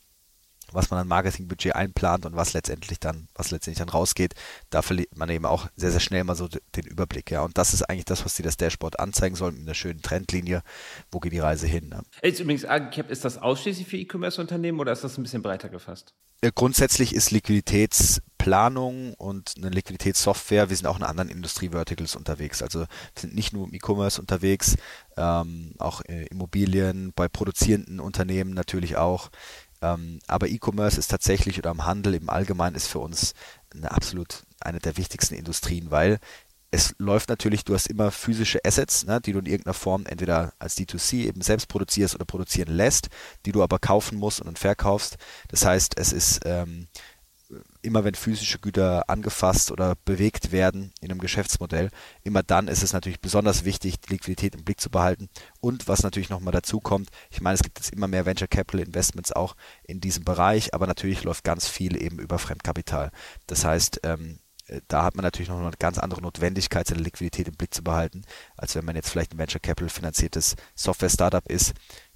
was 0.74 0.90
man 0.90 1.00
an 1.00 1.08
Marketingbudget 1.08 1.76
einplant 1.76 2.26
und 2.26 2.36
was 2.36 2.54
letztendlich 2.54 3.00
dann, 3.00 3.28
was 3.36 3.52
letztendlich 3.52 3.80
dann 3.80 3.90
rausgeht, 3.90 4.34
da 4.70 4.82
verliert 4.82 5.16
man 5.18 5.30
eben 5.30 5.46
auch 5.46 5.68
sehr, 5.76 5.92
sehr 5.92 6.00
schnell 6.00 6.24
mal 6.24 6.36
so 6.36 6.48
den 6.48 6.86
Überblick. 6.86 7.32
Ja. 7.32 7.42
Und 7.44 7.58
das 7.58 7.74
ist 7.74 7.84
eigentlich 7.84 8.06
das, 8.06 8.26
was 8.26 8.36
dir 8.36 8.44
das 8.44 8.58
Dashboard 8.58 9.00
anzeigen 9.00 9.36
soll, 9.36 9.52
mit 9.52 9.62
einer 9.62 9.76
schönen 9.76 10.02
Trendlinie. 10.02 10.64
Wo 11.12 11.20
geht 11.20 11.34
die 11.34 11.40
Reise 11.40 11.68
hin? 11.68 11.90
Ne? 11.90 12.04
Ist 12.22 12.40
übrigens, 12.40 12.66
ist 13.10 13.26
das 13.26 13.38
ausschließlich 13.38 13.88
für 13.88 13.98
E-Commerce-Unternehmen 13.98 14.80
oder 14.80 14.92
ist 14.92 15.04
das 15.04 15.18
ein 15.18 15.24
bisschen 15.24 15.42
breiter 15.42 15.70
gefasst? 15.70 16.14
Äh, 16.44 16.52
grundsätzlich 16.54 17.16
ist 17.16 17.32
Liquiditätsplanung 17.32 19.14
und 19.14 19.54
eine 19.56 19.70
Liquiditätssoftware, 19.70 20.70
wir 20.70 20.76
sind 20.76 20.88
auch 20.88 20.98
in 20.98 21.04
anderen 21.04 21.30
Industrie-Verticals 21.30 22.18
unterwegs. 22.18 22.62
Also 22.62 22.80
wir 22.80 22.88
sind 23.18 23.34
nicht 23.34 23.54
nur 23.54 23.66
im 23.66 23.74
E-Commerce 23.74 24.20
unterwegs, 24.20 24.76
ähm, 25.16 25.74
auch 25.80 26.02
äh, 26.02 26.26
Immobilien, 26.26 27.14
bei 27.16 27.30
produzierenden 27.30 28.02
Unternehmen 28.02 28.54
natürlich 28.54 28.98
auch. 28.98 29.30
Ähm, 29.84 30.20
aber 30.28 30.48
E-Commerce 30.48 30.98
ist 30.98 31.12
tatsächlich 31.12 31.60
oder 31.60 31.70
am 31.70 31.86
Handel 31.86 32.16
im 32.16 32.30
Allgemeinen 32.30 32.76
ist 32.76 32.88
für 32.88 33.00
uns 33.00 33.34
eine 33.76 33.92
absolut 33.92 34.44
eine 34.62 34.80
der 34.80 34.96
wichtigsten 34.96 35.36
Industrien, 35.36 35.92
weil 35.92 36.20
es 36.72 36.96
läuft 36.98 37.30
natürlich, 37.30 37.66
du 37.66 37.76
hast 37.76 37.88
immer 37.88 38.10
physische 38.10 38.64
Assets, 38.66 39.06
ne, 39.06 39.22
die 39.22 39.34
du 39.34 39.40
in 39.40 39.46
irgendeiner 39.46 39.76
Form 39.76 40.06
entweder 40.08 40.54
als 40.58 40.76
D2C 40.76 41.28
eben 41.28 41.42
selbst 41.42 41.68
produzierst 41.68 42.16
oder 42.16 42.26
produzieren 42.26 42.74
lässt, 42.74 43.10
die 43.46 43.52
du 43.52 43.62
aber 43.62 43.78
kaufen 43.78 44.18
musst 44.18 44.40
und 44.40 44.48
dann 44.48 44.56
verkaufst. 44.56 45.18
Das 45.50 45.66
heißt, 45.66 46.00
es 46.00 46.14
ist 46.14 46.40
ähm, 46.46 46.88
immer 47.84 48.04
wenn 48.04 48.16
physische 48.16 48.60
Güter 48.60 49.10
angefasst 49.10 49.72
oder 49.72 49.96
bewegt 50.06 50.52
werden 50.52 50.94
in 51.02 51.12
einem 51.12 51.20
Geschäftsmodell, 51.20 51.90
immer 52.24 52.42
dann 52.42 52.68
ist 52.68 52.82
es 52.82 52.94
natürlich 52.94 53.22
besonders 53.22 53.66
wichtig, 53.66 54.00
die 54.00 54.14
Liquidität 54.14 54.56
im 54.56 54.64
Blick 54.64 54.82
zu 54.82 54.90
behalten. 54.90 55.30
Und 55.60 55.88
was 55.88 56.04
natürlich 56.04 56.30
nochmal 56.30 56.54
dazu 56.54 56.80
kommt, 56.80 57.10
ich 57.30 57.42
meine, 57.42 57.56
es 57.56 57.64
gibt 57.64 57.80
jetzt 57.80 57.94
immer 57.94 58.08
mehr 58.08 58.26
Venture 58.26 58.48
Capital 58.48 58.88
Investments 58.88 59.32
auch 59.32 59.56
in 59.84 60.00
diesem 60.00 60.24
Bereich, 60.24 60.74
aber 60.74 60.88
natürlich 60.88 61.24
läuft 61.24 61.44
ganz 61.44 61.68
viel 61.68 62.02
eben 62.02 62.20
über 62.20 62.40
Fremdkapital. 62.40 63.12
Das 63.48 63.66
heißt, 63.66 64.00
ähm, 64.04 64.40
äh, 64.68 64.82
da 64.88 65.04
hat 65.04 65.16
man 65.16 65.24
natürlich 65.24 65.50
noch 65.50 65.60
eine 65.60 65.72
ganz 65.78 65.98
andere 65.98 66.22
Notwendigkeit, 66.22 66.88
seine 66.88 67.02
Liquidität 67.02 67.48
im 67.48 67.56
Blick 67.56 67.74
zu 67.74 67.84
behalten, 67.84 68.24
als 68.58 68.76
wenn 68.76 68.86
man 68.86 68.96
jetzt 68.96 69.10
vielleicht 69.10 69.34
ein 69.34 69.38
Venture 69.38 69.62
Capital 69.62 69.90
finanziertes 69.90 70.56
Software-Startup 70.76 71.48
ist. 71.50 71.74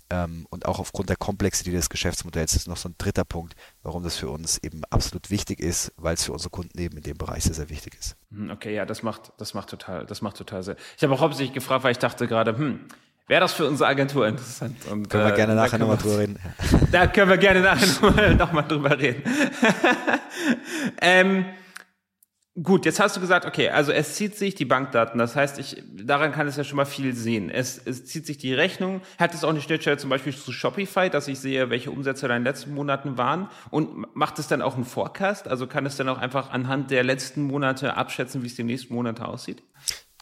Ähm, 0.10 0.48
und 0.50 0.65
auch 0.65 0.80
aufgrund 0.80 1.10
der 1.10 1.17
Komplexität 1.17 1.74
des 1.74 1.89
Geschäftsmodells 1.89 2.56
ist 2.56 2.67
noch 2.67 2.78
so 2.78 2.89
ein 2.89 2.96
dritter 2.98 3.26
Punkt, 3.26 3.56
warum 3.84 4.04
das 4.04 4.15
für 4.15 4.30
uns 4.30 4.58
eben 4.60 4.84
absolut 4.89 5.30
wichtig 5.30 5.60
ist, 5.60 5.91
weil 5.98 6.13
es 6.13 6.24
für 6.24 6.32
unsere 6.32 6.50
Kunden 6.50 6.80
eben 6.80 6.98
in 6.98 7.04
dem 7.04 7.17
Bereich 7.17 7.43
sehr, 7.43 7.54
sehr 7.54 7.70
wichtig 7.70 7.96
ist. 8.00 8.15
Hm, 8.32 8.50
okay, 8.50 8.74
ja, 8.74 8.86
das 8.86 9.04
macht, 9.04 9.34
das 9.38 9.54
macht 9.54 9.70
total, 9.70 10.06
das 10.06 10.22
macht 10.22 10.38
total 10.38 10.63
Sinn. 10.63 10.76
Ich 10.96 11.04
habe 11.04 11.13
auch 11.13 11.22
hauptsächlich 11.22 11.54
gefragt, 11.54 11.84
weil 11.84 11.91
ich 11.91 12.00
dachte 12.00 12.28
gerade, 12.28 12.58
hm, 12.58 12.82
Wäre 13.30 13.41
das 13.41 13.52
für 13.52 13.67
unsere 13.67 13.89
Agentur 13.89 14.26
interessant. 14.26 14.78
Und, 14.89 15.10
können 15.10 15.26
wir 15.26 15.34
äh, 15.34 15.36
gerne 15.36 15.54
nachher 15.54 15.78
nochmal 15.78 15.98
drüber 15.98 16.20
reden. 16.20 16.39
Da 16.93 17.08
können 17.08 17.30
wir 17.30 17.38
gerne 17.38 17.60
nachher 17.60 18.36
nochmal 18.36 18.62
noch 18.62 18.67
drüber 18.70 18.98
reden. 18.98 19.22
ähm, 21.02 21.46
Gut, 22.63 22.86
jetzt 22.86 23.00
hast 23.00 23.15
du 23.15 23.22
gesagt, 23.22 23.46
okay, 23.46 23.70
also 23.70 23.91
es 23.91 24.15
zieht 24.15 24.36
sich 24.36 24.56
die 24.56 24.65
Bankdaten, 24.65 25.20
das 25.20 25.36
heißt, 25.36 25.60
ich, 25.60 25.84
daran 25.93 26.32
kann 26.32 26.48
es 26.48 26.58
ja 26.58 26.63
schon 26.63 26.78
mal 26.78 26.86
viel 26.86 27.13
sehen. 27.13 27.52
Es, 27.52 27.80
es 27.86 28.06
zieht 28.06 28.26
sich 28.26 28.39
die 28.39 28.52
Rechnung, 28.52 29.02
hat 29.20 29.36
es 29.36 29.43
auch 29.43 29.52
eine 29.52 29.62
Schnittstelle 29.62 29.98
zum 29.98 30.10
Beispiel 30.10 30.36
zu 30.36 30.52
Shopify, 30.52 31.12
dass 31.12 31.28
ich 31.28 31.38
sehe, 31.38 31.70
welche 31.70 31.91
Umsätze 31.91 32.28
da 32.28 32.36
in 32.36 32.41
den 32.41 32.52
letzten 32.52 32.74
Monaten 32.74 33.15
waren 33.15 33.48
und 33.70 34.15
macht 34.15 34.39
es 34.39 34.48
dann 34.48 34.63
auch 34.63 34.74
einen 34.74 34.86
Forecast, 34.86 35.48
also 35.48 35.67
kann 35.67 35.86
es 35.86 35.98
dann 35.98 36.10
auch 36.10 36.17
einfach 36.17 36.50
anhand 36.50 36.89
der 36.89 37.04
letzten 37.04 37.43
Monate 37.43 37.96
abschätzen, 37.96 38.41
wie 38.41 38.48
es 38.48 38.56
die 38.56 38.63
nächsten 38.63 38.91
Monate 38.91 39.28
aussieht? 39.28 39.62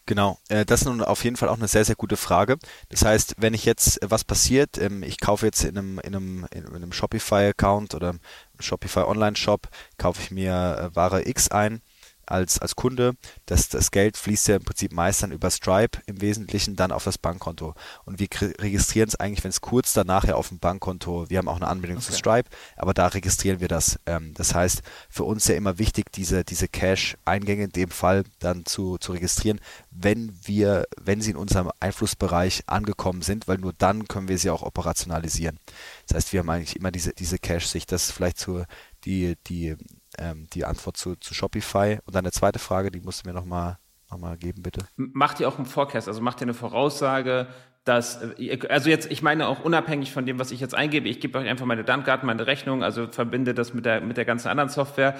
Genau, 0.06 0.38
äh, 0.50 0.66
das 0.66 0.82
ist 0.82 0.88
nun 0.88 1.02
auf 1.02 1.24
jeden 1.24 1.38
Fall 1.38 1.48
auch 1.48 1.58
eine 1.58 1.70
sehr, 1.70 1.86
sehr 1.86 1.96
gute 1.96 2.18
Frage. 2.18 2.58
Das 2.90 3.04
heißt, 3.04 3.36
wenn 3.38 3.54
ich 3.54 3.64
jetzt, 3.64 4.04
äh, 4.04 4.12
was 4.12 4.26
passiert, 4.26 4.78
ähm, 4.78 5.04
ich 5.04 5.22
kaufe 5.22 5.46
jetzt 5.46 5.64
in 5.64 5.78
einem, 5.78 6.00
in 6.00 6.16
einem, 6.16 6.48
in 6.52 6.76
einem 6.76 6.92
Shopify-Account 6.92 7.96
oder 7.96 8.16
Shopify 8.60 9.00
Online-Shop, 9.00 9.68
kaufe 9.98 10.22
ich 10.22 10.32
mir 10.32 10.92
äh, 10.92 10.96
Ware 10.96 11.28
X 11.28 11.50
ein, 11.50 11.82
als, 12.26 12.60
als 12.60 12.76
Kunde. 12.76 13.16
Das, 13.46 13.70
das 13.70 13.92
Geld 13.92 14.18
fließt 14.18 14.48
ja 14.48 14.56
im 14.58 14.64
Prinzip 14.64 14.92
meist 14.92 15.24
dann 15.24 15.32
über 15.32 15.50
Stripe 15.50 16.00
im 16.06 16.22
Wesentlichen 16.22 16.76
dann 16.76 16.92
auf 16.92 17.04
das 17.04 17.18
Bankkonto. 17.18 17.74
Und 18.06 18.20
wir 18.20 18.28
registrieren 18.60 19.10
es 19.10 19.16
eigentlich, 19.16 19.44
wenn 19.44 19.50
es 19.50 19.62
kurz 19.62 19.94
danach 19.94 20.26
ja 20.26 20.36
auf 20.36 20.50
dem 20.50 20.60
Bankkonto, 20.60 21.30
wir 21.30 21.38
haben 21.38 21.48
auch 21.48 21.58
eine 21.58 21.68
Anbindung 21.68 21.98
okay. 21.98 22.08
zu 22.08 22.14
Stripe, 22.14 22.50
aber 22.78 22.94
da 22.94 23.08
registrieren 23.08 23.60
wir 23.60 23.68
das. 23.68 24.00
Ähm, 24.06 24.34
das 24.36 24.56
heißt, 24.56 24.82
für 25.10 25.24
uns 25.24 25.48
ja 25.48 25.56
immer 25.56 25.78
wichtig, 25.78 26.12
diese, 26.12 26.44
diese 26.44 26.68
Cash-Eingänge 26.68 27.66
in 27.66 27.72
dem 27.72 27.90
Fall 27.90 28.24
dann 28.40 28.66
zu, 28.66 28.98
zu 28.98 29.12
registrieren, 29.12 29.60
wenn 29.92 30.38
wir, 30.44 30.86
wenn 31.02 31.22
sie 31.22 31.32
in 31.32 31.38
unserem 31.38 31.72
Einflussbereich 31.80 32.64
angekommen 32.68 33.22
sind, 33.22 33.48
weil 33.48 33.58
nur 33.58 33.74
dann 33.74 34.08
können 34.08 34.28
wir 34.28 34.38
sie 34.38 34.50
auch 34.50 34.64
operationalisieren. 34.64 35.60
Das 36.08 36.16
heißt, 36.16 36.34
wir 36.34 36.40
haben 36.42 36.50
eigentlich 36.50 36.76
immer 36.76 36.92
diese, 36.92 37.14
diese 37.14 37.38
Cash-Sicht. 37.38 37.92
Das 37.92 38.12
vielleicht 38.12 38.40
so 38.40 38.64
die, 39.06 39.36
die 39.48 39.76
ähm, 40.20 40.48
die 40.54 40.66
Antwort 40.66 40.98
zu, 40.98 41.16
zu 41.16 41.34
Shopify. 41.34 42.00
Und 42.06 42.16
dann 42.16 42.26
eine 42.26 42.32
zweite 42.32 42.60
Frage, 42.60 42.92
die 42.92 43.02
musst 43.02 43.24
du 43.26 43.30
mir 43.30 43.34
nochmal 43.34 43.78
noch 44.12 44.20
mal 44.20 44.38
geben, 44.38 44.62
bitte. 44.62 44.86
Macht 44.96 45.40
ihr 45.40 45.48
auch 45.48 45.58
einen 45.58 45.66
Forecast, 45.66 46.08
also 46.08 46.22
macht 46.22 46.40
ihr 46.40 46.44
eine 46.44 46.54
Voraussage, 46.54 47.48
dass, 47.84 48.22
äh, 48.22 48.60
also 48.70 48.90
jetzt, 48.90 49.12
ich 49.12 49.22
meine 49.22 49.48
auch 49.48 49.64
unabhängig 49.64 50.12
von 50.12 50.26
dem, 50.26 50.40
was 50.40 50.52
ich 50.52 50.60
jetzt 50.60 50.76
eingebe, 50.76 51.08
ich 51.08 51.20
gebe 51.20 51.38
euch 51.38 51.48
einfach 51.48 51.66
meine 51.66 51.84
Dankdaten, 51.84 52.26
meine 52.28 52.48
Rechnung, 52.48 52.84
also 52.84 53.08
verbinde 53.08 53.54
das 53.54 53.74
mit 53.74 53.86
der, 53.86 54.02
mit 54.02 54.18
der 54.18 54.26
ganzen 54.26 54.48
anderen 54.50 54.70
Software. 54.70 55.20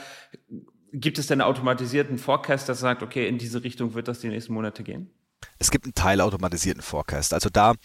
Gibt 0.92 1.20
es 1.20 1.28
denn 1.28 1.42
einen 1.42 1.50
automatisierten 1.50 2.18
Forecast, 2.18 2.68
der 2.68 2.76
sagt, 2.76 3.04
okay, 3.04 3.28
in 3.28 3.38
diese 3.38 3.64
Richtung 3.64 3.94
wird 3.94 4.08
das 4.08 4.20
die 4.20 4.30
nächsten 4.30 4.54
Monate 4.54 4.84
gehen? 4.84 5.10
Es 5.60 5.70
gibt 5.72 5.86
einen 5.86 5.94
teilautomatisierten 5.94 6.82
Forecast. 6.82 7.34
Also 7.34 7.50
da 7.50 7.76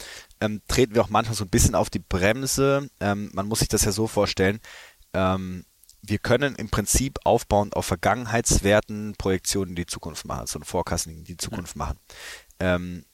ähm, 0.40 0.62
treten 0.68 0.94
wir 0.94 1.02
auch 1.02 1.10
manchmal 1.10 1.34
so 1.34 1.44
ein 1.44 1.50
bisschen 1.50 1.74
auf 1.74 1.90
die 1.90 1.98
Bremse. 1.98 2.88
Ähm, 3.00 3.30
man 3.34 3.46
muss 3.46 3.58
sich 3.60 3.68
das 3.68 3.84
ja 3.84 3.92
so 3.92 4.06
vorstellen. 4.06 4.60
Ähm, 5.12 5.64
wir 6.02 6.18
können 6.18 6.54
im 6.56 6.68
Prinzip 6.68 7.18
aufbauend 7.24 7.76
auf 7.76 7.86
Vergangenheitswerten 7.86 9.14
Projektionen 9.18 9.70
in 9.70 9.76
die 9.76 9.86
Zukunft 9.86 10.24
machen, 10.24 10.46
so 10.46 10.58
ein 10.58 10.64
Forecasting 10.64 11.18
in 11.18 11.24
die 11.24 11.36
Zukunft 11.36 11.76
machen. 11.76 11.98
Ähm, 12.58 13.04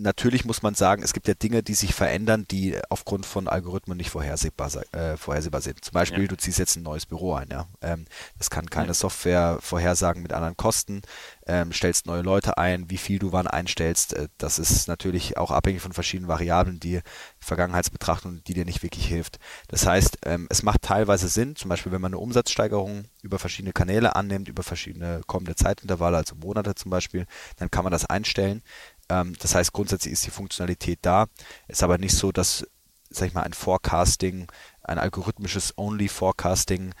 natürlich 0.00 0.44
muss 0.44 0.62
man 0.62 0.74
sagen, 0.74 1.02
es 1.02 1.12
gibt 1.12 1.28
ja 1.28 1.34
Dinge, 1.34 1.62
die 1.62 1.74
sich 1.74 1.94
verändern, 1.94 2.46
die 2.50 2.78
aufgrund 2.88 3.26
von 3.26 3.48
Algorithmen 3.48 3.96
nicht 3.96 4.10
vorhersehbar, 4.10 4.70
äh, 4.92 5.16
vorhersehbar 5.16 5.60
sind. 5.60 5.84
Zum 5.84 5.92
Beispiel, 5.92 6.22
ja. 6.22 6.28
du 6.28 6.36
ziehst 6.36 6.58
jetzt 6.58 6.76
ein 6.76 6.82
neues 6.82 7.06
Büro 7.06 7.34
ein. 7.34 7.48
Ja? 7.50 7.66
Ähm, 7.82 8.06
das 8.38 8.50
kann 8.50 8.68
keine 8.70 8.88
ja. 8.88 8.94
Software 8.94 9.58
vorhersagen 9.60 10.22
mit 10.22 10.32
anderen 10.32 10.56
Kosten. 10.56 11.02
Ähm, 11.46 11.72
stellst 11.72 12.06
neue 12.06 12.22
Leute 12.22 12.58
ein, 12.58 12.90
wie 12.90 12.96
viel 12.96 13.18
du 13.18 13.32
wann 13.32 13.46
einstellst. 13.46 14.14
Äh, 14.14 14.28
das 14.38 14.58
ist 14.58 14.88
natürlich 14.88 15.36
auch 15.36 15.50
abhängig 15.50 15.82
von 15.82 15.92
verschiedenen 15.92 16.28
Variablen, 16.28 16.80
die 16.80 17.00
Vergangenheitsbetrachtung, 17.38 18.42
die 18.44 18.54
dir 18.54 18.64
nicht 18.64 18.82
wirklich 18.82 19.06
hilft. 19.06 19.38
Das 19.68 19.86
heißt, 19.86 20.18
ähm, 20.24 20.46
es 20.50 20.62
macht 20.62 20.82
teilweise 20.82 21.28
Sinn, 21.28 21.56
zum 21.56 21.68
Beispiel, 21.68 21.92
wenn 21.92 22.00
man 22.00 22.12
eine 22.12 22.20
Umsatzsteigerung 22.20 23.04
über 23.22 23.38
verschiedene 23.38 23.72
Kanäle 23.72 24.16
annimmt, 24.16 24.48
über 24.48 24.62
verschiedene 24.62 25.20
kommende 25.26 25.54
Zeitintervalle, 25.54 26.16
also 26.16 26.34
Monate 26.36 26.74
zum 26.74 26.90
Beispiel, 26.90 27.26
dann 27.58 27.70
kann 27.70 27.84
man 27.84 27.92
das 27.92 28.06
einstellen. 28.06 28.62
Ähm, 29.10 29.34
das 29.40 29.54
heißt, 29.54 29.72
grundsätzlich 29.72 30.12
ist 30.12 30.24
die 30.24 30.30
Funktionalität 30.30 31.00
da. 31.02 31.26
Ist 31.68 31.82
aber 31.82 31.98
nicht 31.98 32.14
so, 32.14 32.32
dass, 32.32 32.66
sag 33.10 33.28
ich 33.28 33.34
mal, 33.34 33.42
ein 33.42 33.52
Forecasting, 33.52 34.46
ein 34.82 34.98
algorithmisches 34.98 35.76
Only 35.76 36.08
Forecasting 36.08 36.94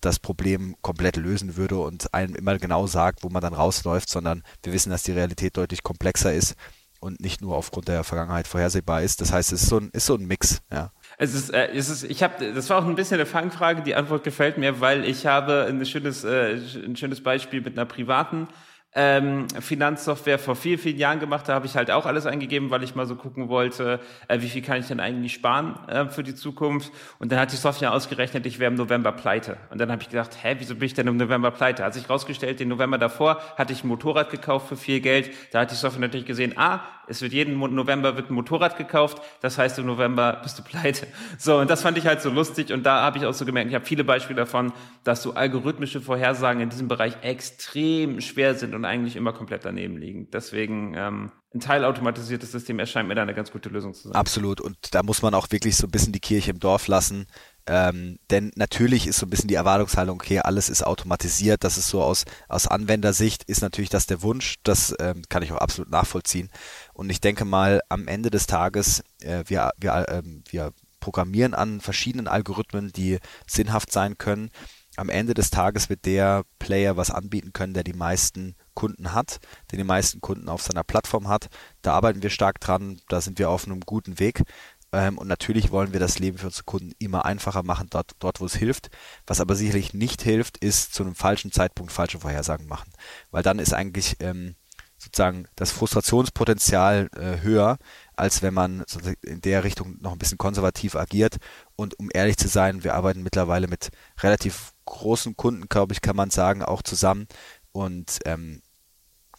das 0.00 0.18
Problem 0.18 0.76
komplett 0.82 1.16
lösen 1.16 1.56
würde 1.56 1.78
und 1.78 2.14
einem 2.14 2.34
immer 2.34 2.58
genau 2.58 2.86
sagt, 2.86 3.24
wo 3.24 3.28
man 3.28 3.42
dann 3.42 3.54
rausläuft, 3.54 4.08
sondern 4.08 4.42
wir 4.62 4.72
wissen, 4.72 4.90
dass 4.90 5.02
die 5.02 5.12
Realität 5.12 5.56
deutlich 5.56 5.82
komplexer 5.82 6.32
ist 6.32 6.54
und 7.00 7.20
nicht 7.20 7.40
nur 7.40 7.56
aufgrund 7.56 7.88
der 7.88 8.04
Vergangenheit 8.04 8.46
vorhersehbar 8.46 9.02
ist. 9.02 9.20
Das 9.20 9.32
heißt, 9.32 9.52
es 9.52 9.62
ist 9.62 9.68
so 9.68 9.78
ein, 9.78 9.90
ist 9.92 10.06
so 10.06 10.14
ein 10.14 10.26
Mix, 10.26 10.60
ja. 10.72 10.92
Es 11.18 11.34
ist, 11.34 11.50
äh, 11.50 11.68
es 11.72 11.88
ist, 11.88 12.04
ich 12.04 12.22
habe, 12.22 12.52
das 12.52 12.68
war 12.70 12.78
auch 12.78 12.86
ein 12.86 12.94
bisschen 12.94 13.16
eine 13.16 13.26
Fangfrage. 13.26 13.82
Die 13.82 13.94
Antwort 13.94 14.22
gefällt 14.22 14.58
mir, 14.58 14.80
weil 14.80 15.04
ich 15.04 15.26
habe 15.26 15.66
ein 15.68 15.84
schönes, 15.86 16.24
äh, 16.24 16.60
ein 16.84 16.96
schönes 16.96 17.22
Beispiel 17.22 17.62
mit 17.62 17.76
einer 17.76 17.86
privaten 17.86 18.48
ähm, 18.96 19.46
Finanzsoftware 19.60 20.38
vor 20.38 20.56
vielen, 20.56 20.78
vielen 20.78 20.96
Jahren 20.96 21.20
gemacht. 21.20 21.46
Da 21.48 21.54
habe 21.54 21.66
ich 21.66 21.76
halt 21.76 21.90
auch 21.90 22.06
alles 22.06 22.24
eingegeben, 22.24 22.70
weil 22.70 22.82
ich 22.82 22.94
mal 22.94 23.06
so 23.06 23.14
gucken 23.14 23.50
wollte, 23.50 24.00
äh, 24.26 24.40
wie 24.40 24.48
viel 24.48 24.62
kann 24.62 24.80
ich 24.80 24.88
denn 24.88 25.00
eigentlich 25.00 25.34
sparen 25.34 25.78
äh, 25.86 26.06
für 26.06 26.22
die 26.22 26.34
Zukunft. 26.34 26.90
Und 27.18 27.30
dann 27.30 27.38
hat 27.38 27.52
die 27.52 27.56
Software 27.56 27.92
ausgerechnet, 27.92 28.46
ich 28.46 28.58
wäre 28.58 28.70
im 28.70 28.76
November 28.76 29.12
pleite. 29.12 29.58
Und 29.70 29.78
dann 29.80 29.92
habe 29.92 30.00
ich 30.00 30.08
gedacht, 30.08 30.30
hä, 30.42 30.56
wieso 30.58 30.74
bin 30.74 30.86
ich 30.86 30.94
denn 30.94 31.06
im 31.06 31.18
November 31.18 31.50
pleite? 31.50 31.84
Hat 31.84 31.92
sich 31.92 32.08
rausgestellt, 32.08 32.58
den 32.58 32.68
November 32.68 32.96
davor 32.96 33.40
hatte 33.56 33.74
ich 33.74 33.84
ein 33.84 33.88
Motorrad 33.88 34.30
gekauft 34.30 34.68
für 34.68 34.76
viel 34.76 35.00
Geld. 35.00 35.30
Da 35.52 35.60
hat 35.60 35.70
die 35.70 35.74
Software 35.74 36.00
natürlich 36.00 36.26
gesehen, 36.26 36.54
ah, 36.56 36.80
es 37.08 37.22
wird 37.22 37.32
jeden 37.32 37.58
November 37.58 38.16
wird 38.16 38.30
ein 38.30 38.34
Motorrad 38.34 38.76
gekauft. 38.76 39.22
Das 39.40 39.58
heißt, 39.58 39.78
im 39.78 39.86
November 39.86 40.40
bist 40.42 40.58
du 40.58 40.62
pleite. 40.62 41.06
So, 41.38 41.58
und 41.58 41.68
das 41.68 41.82
fand 41.82 41.98
ich 41.98 42.06
halt 42.06 42.22
so 42.22 42.30
lustig. 42.30 42.72
Und 42.72 42.84
da 42.84 43.02
habe 43.02 43.18
ich 43.18 43.26
auch 43.26 43.34
so 43.34 43.44
gemerkt, 43.44 43.68
ich 43.68 43.74
habe 43.74 43.84
viele 43.84 44.04
Beispiele 44.04 44.36
davon, 44.36 44.72
dass 45.04 45.22
so 45.22 45.34
algorithmische 45.34 46.00
Vorhersagen 46.00 46.62
in 46.62 46.70
diesem 46.70 46.88
Bereich 46.88 47.14
extrem 47.22 48.20
schwer 48.20 48.54
sind 48.54 48.74
und 48.74 48.84
eigentlich 48.86 49.16
immer 49.16 49.32
komplett 49.32 49.64
daneben 49.64 49.98
liegen. 49.98 50.30
Deswegen 50.30 50.94
ähm, 50.96 51.32
ein 51.54 51.60
teilautomatisiertes 51.60 52.52
System 52.52 52.78
erscheint 52.78 53.08
mir 53.08 53.14
da 53.14 53.22
eine 53.22 53.34
ganz 53.34 53.50
gute 53.50 53.68
Lösung 53.68 53.94
zu 53.94 54.08
sein. 54.08 54.14
Absolut. 54.14 54.60
Und 54.60 54.94
da 54.94 55.02
muss 55.02 55.22
man 55.22 55.34
auch 55.34 55.50
wirklich 55.50 55.76
so 55.76 55.86
ein 55.86 55.90
bisschen 55.90 56.12
die 56.12 56.20
Kirche 56.20 56.50
im 56.50 56.60
Dorf 56.60 56.86
lassen. 56.86 57.26
Ähm, 57.68 58.18
denn 58.30 58.52
natürlich 58.54 59.06
ist 59.06 59.18
so 59.18 59.26
ein 59.26 59.30
bisschen 59.30 59.48
die 59.48 59.54
Erwartungshaltung, 59.54 60.16
okay, 60.20 60.38
alles 60.38 60.68
ist 60.68 60.86
automatisiert. 60.86 61.64
Das 61.64 61.78
ist 61.78 61.88
so 61.88 62.02
aus, 62.02 62.24
aus 62.48 62.68
Anwendersicht 62.68 63.42
ist 63.44 63.60
natürlich 63.60 63.90
das 63.90 64.06
der 64.06 64.22
Wunsch. 64.22 64.56
Das 64.62 64.94
ähm, 65.00 65.22
kann 65.28 65.42
ich 65.42 65.52
auch 65.52 65.58
absolut 65.58 65.90
nachvollziehen. 65.90 66.50
Und 66.94 67.10
ich 67.10 67.20
denke 67.20 67.44
mal, 67.44 67.80
am 67.88 68.06
Ende 68.06 68.30
des 68.30 68.46
Tages, 68.46 69.02
äh, 69.20 69.42
wir, 69.46 69.70
wir, 69.78 69.92
äh, 70.08 70.22
wir 70.48 70.72
programmieren 71.00 71.54
an 71.54 71.80
verschiedenen 71.80 72.28
Algorithmen, 72.28 72.92
die 72.92 73.18
sinnhaft 73.46 73.92
sein 73.92 74.18
können. 74.18 74.50
Am 74.96 75.08
Ende 75.08 75.34
des 75.34 75.50
Tages 75.50 75.88
wird 75.88 76.04
der 76.04 76.44
Player 76.58 76.96
was 76.96 77.10
anbieten 77.10 77.52
können, 77.52 77.74
der 77.74 77.84
die 77.84 77.92
meisten 77.92 78.56
Kunden 78.76 79.12
hat, 79.12 79.40
der 79.72 79.78
die 79.78 79.84
meisten 79.84 80.20
Kunden 80.20 80.48
auf 80.48 80.62
seiner 80.62 80.84
Plattform 80.84 81.26
hat. 81.26 81.48
Da 81.82 81.94
arbeiten 81.94 82.22
wir 82.22 82.30
stark 82.30 82.60
dran, 82.60 83.00
da 83.08 83.20
sind 83.20 83.40
wir 83.40 83.50
auf 83.50 83.66
einem 83.66 83.80
guten 83.80 84.20
Weg. 84.20 84.44
Ähm, 84.92 85.18
und 85.18 85.26
natürlich 85.26 85.72
wollen 85.72 85.92
wir 85.92 86.00
das 86.00 86.20
Leben 86.20 86.38
für 86.38 86.46
unsere 86.46 86.64
Kunden 86.64 86.92
immer 86.98 87.24
einfacher 87.24 87.64
machen, 87.64 87.88
dort, 87.90 88.12
dort, 88.20 88.40
wo 88.40 88.46
es 88.46 88.54
hilft. 88.54 88.90
Was 89.26 89.40
aber 89.40 89.56
sicherlich 89.56 89.94
nicht 89.94 90.22
hilft, 90.22 90.58
ist 90.58 90.94
zu 90.94 91.02
einem 91.02 91.16
falschen 91.16 91.50
Zeitpunkt 91.50 91.90
falsche 91.90 92.20
Vorhersagen 92.20 92.68
machen. 92.68 92.92
Weil 93.32 93.42
dann 93.42 93.58
ist 93.58 93.74
eigentlich 93.74 94.16
ähm, 94.20 94.54
sozusagen 94.98 95.48
das 95.56 95.72
Frustrationspotenzial 95.72 97.08
äh, 97.16 97.42
höher, 97.42 97.78
als 98.14 98.42
wenn 98.42 98.54
man 98.54 98.84
in 99.22 99.40
der 99.40 99.64
Richtung 99.64 99.98
noch 100.00 100.12
ein 100.12 100.18
bisschen 100.18 100.38
konservativ 100.38 100.96
agiert. 100.96 101.36
Und 101.76 101.98
um 101.98 102.08
ehrlich 102.12 102.36
zu 102.36 102.48
sein, 102.48 102.84
wir 102.84 102.94
arbeiten 102.94 103.22
mittlerweile 103.22 103.68
mit 103.68 103.90
relativ 104.20 104.72
großen 104.84 105.36
Kunden, 105.36 105.68
glaube 105.68 105.92
ich, 105.92 106.00
kann 106.00 106.16
man 106.16 106.30
sagen, 106.30 106.62
auch 106.62 106.82
zusammen. 106.82 107.26
Und 107.72 108.20
ähm, 108.24 108.62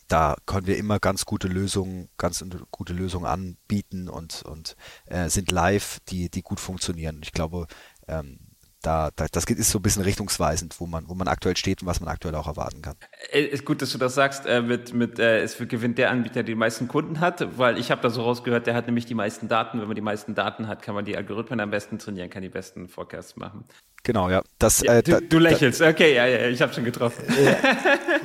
da 0.08 0.36
können 0.46 0.68
wir 0.68 0.78
immer 0.78 1.00
ganz 1.00 1.26
gute 1.26 1.48
Lösungen, 1.48 2.10
ganz 2.18 2.44
gute 2.72 2.94
Lösungen 2.94 3.26
anbieten 3.26 4.10
und, 4.10 4.44
und 4.44 4.76
äh, 5.06 5.30
sind 5.30 5.52
live, 5.52 6.00
die, 6.10 6.30
die 6.30 6.42
gut 6.42 6.60
funktionieren. 6.60 7.20
Ich 7.24 7.34
glaube, 7.34 7.68
ähm, 8.08 8.40
da, 8.82 9.10
da, 9.16 9.26
das 9.30 9.46
ist 9.46 9.72
so 9.72 9.80
ein 9.80 9.82
bisschen 9.82 10.04
richtungsweisend, 10.04 10.80
wo 10.80 10.86
man, 10.86 11.10
wo 11.10 11.16
man 11.16 11.28
aktuell 11.28 11.58
steht 11.58 11.82
und 11.82 11.88
was 11.88 12.00
man 12.00 12.10
aktuell 12.10 12.36
auch 12.36 12.48
erwarten 12.48 12.82
kann. 12.82 12.96
Äh, 13.32 13.42
ist 13.42 13.66
gut, 13.66 13.82
dass 13.82 13.92
du 13.92 13.98
das 13.98 14.16
sagst. 14.16 14.46
Äh, 14.46 14.62
mit, 14.62 14.94
mit, 14.94 15.20
äh, 15.20 15.42
es 15.42 15.58
gewinnt 15.58 15.98
der 15.98 16.12
Anbieter, 16.12 16.36
der 16.36 16.44
die 16.44 16.56
meisten 16.56 16.88
Kunden 16.88 17.20
hat, 17.20 17.58
weil 17.58 17.78
ich 17.78 17.92
habe 17.92 18.02
da 18.02 18.10
so 18.10 18.22
rausgehört, 18.22 18.68
der 18.68 18.76
hat 18.76 18.86
nämlich 18.86 19.06
die 19.06 19.16
meisten 19.16 19.48
Daten. 19.48 19.80
Wenn 19.80 19.88
man 19.88 19.96
die 19.96 20.02
meisten 20.02 20.36
Daten 20.36 20.68
hat, 20.68 20.84
kann 20.84 20.96
man 20.96 21.06
die 21.06 21.18
Algorithmen 21.18 21.60
am 21.60 21.72
besten 21.72 22.00
trainieren, 22.00 22.30
kann 22.30 22.44
die 22.44 22.50
besten 22.50 22.88
Forecasts 22.88 23.36
machen. 23.36 23.66
Genau, 24.08 24.30
ja. 24.30 24.42
Das, 24.58 24.80
ja, 24.80 24.94
äh, 24.94 25.04
du, 25.04 25.22
du, 25.22 25.38
lächelst, 25.38 25.82
da, 25.82 25.90
okay, 25.90 26.16
ja, 26.16 26.26
ja, 26.26 26.48
ich 26.48 26.62
habe 26.62 26.74
schon 26.74 26.86
getroffen. 26.86 27.26
Ja, 27.44 27.58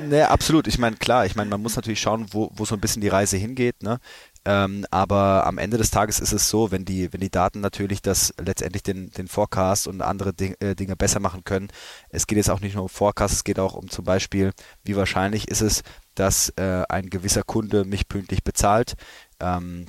ne, 0.07 0.29
absolut. 0.29 0.65
Ich 0.67 0.79
meine, 0.79 0.95
klar, 0.95 1.25
ich 1.25 1.35
meine, 1.35 1.49
man 1.49 1.61
muss 1.61 1.75
natürlich 1.75 1.99
schauen, 1.99 2.27
wo, 2.31 2.49
wo 2.53 2.63
so 2.63 2.75
ein 2.75 2.79
bisschen 2.79 3.01
die 3.01 3.09
Reise 3.09 3.35
hingeht. 3.35 3.83
Ne? 3.83 3.99
Ähm, 4.45 4.85
aber 4.91 5.45
am 5.45 5.57
Ende 5.57 5.77
des 5.77 5.91
Tages 5.91 6.21
ist 6.21 6.31
es 6.31 6.47
so, 6.47 6.71
wenn 6.71 6.85
die, 6.85 7.11
wenn 7.11 7.19
die 7.19 7.29
Daten 7.29 7.59
natürlich 7.59 8.01
das 8.01 8.33
letztendlich 8.39 8.81
den, 8.81 9.11
den 9.11 9.27
Forecast 9.27 9.85
und 9.87 10.01
andere 10.01 10.33
Ding, 10.33 10.55
äh, 10.61 10.73
Dinge 10.73 10.95
besser 10.95 11.19
machen 11.19 11.43
können. 11.43 11.67
Es 12.07 12.27
geht 12.27 12.37
jetzt 12.37 12.49
auch 12.49 12.61
nicht 12.61 12.75
nur 12.75 12.83
um 12.83 12.89
Forecast, 12.89 13.33
es 13.33 13.43
geht 13.43 13.59
auch 13.59 13.73
um 13.73 13.89
zum 13.89 14.05
Beispiel, 14.05 14.51
wie 14.85 14.95
wahrscheinlich 14.95 15.49
ist 15.49 15.61
es, 15.61 15.83
dass 16.15 16.47
äh, 16.55 16.83
ein 16.87 17.09
gewisser 17.09 17.43
Kunde 17.43 17.83
mich 17.83 18.07
pünktlich 18.07 18.45
bezahlt. 18.45 18.93
Ähm, 19.41 19.87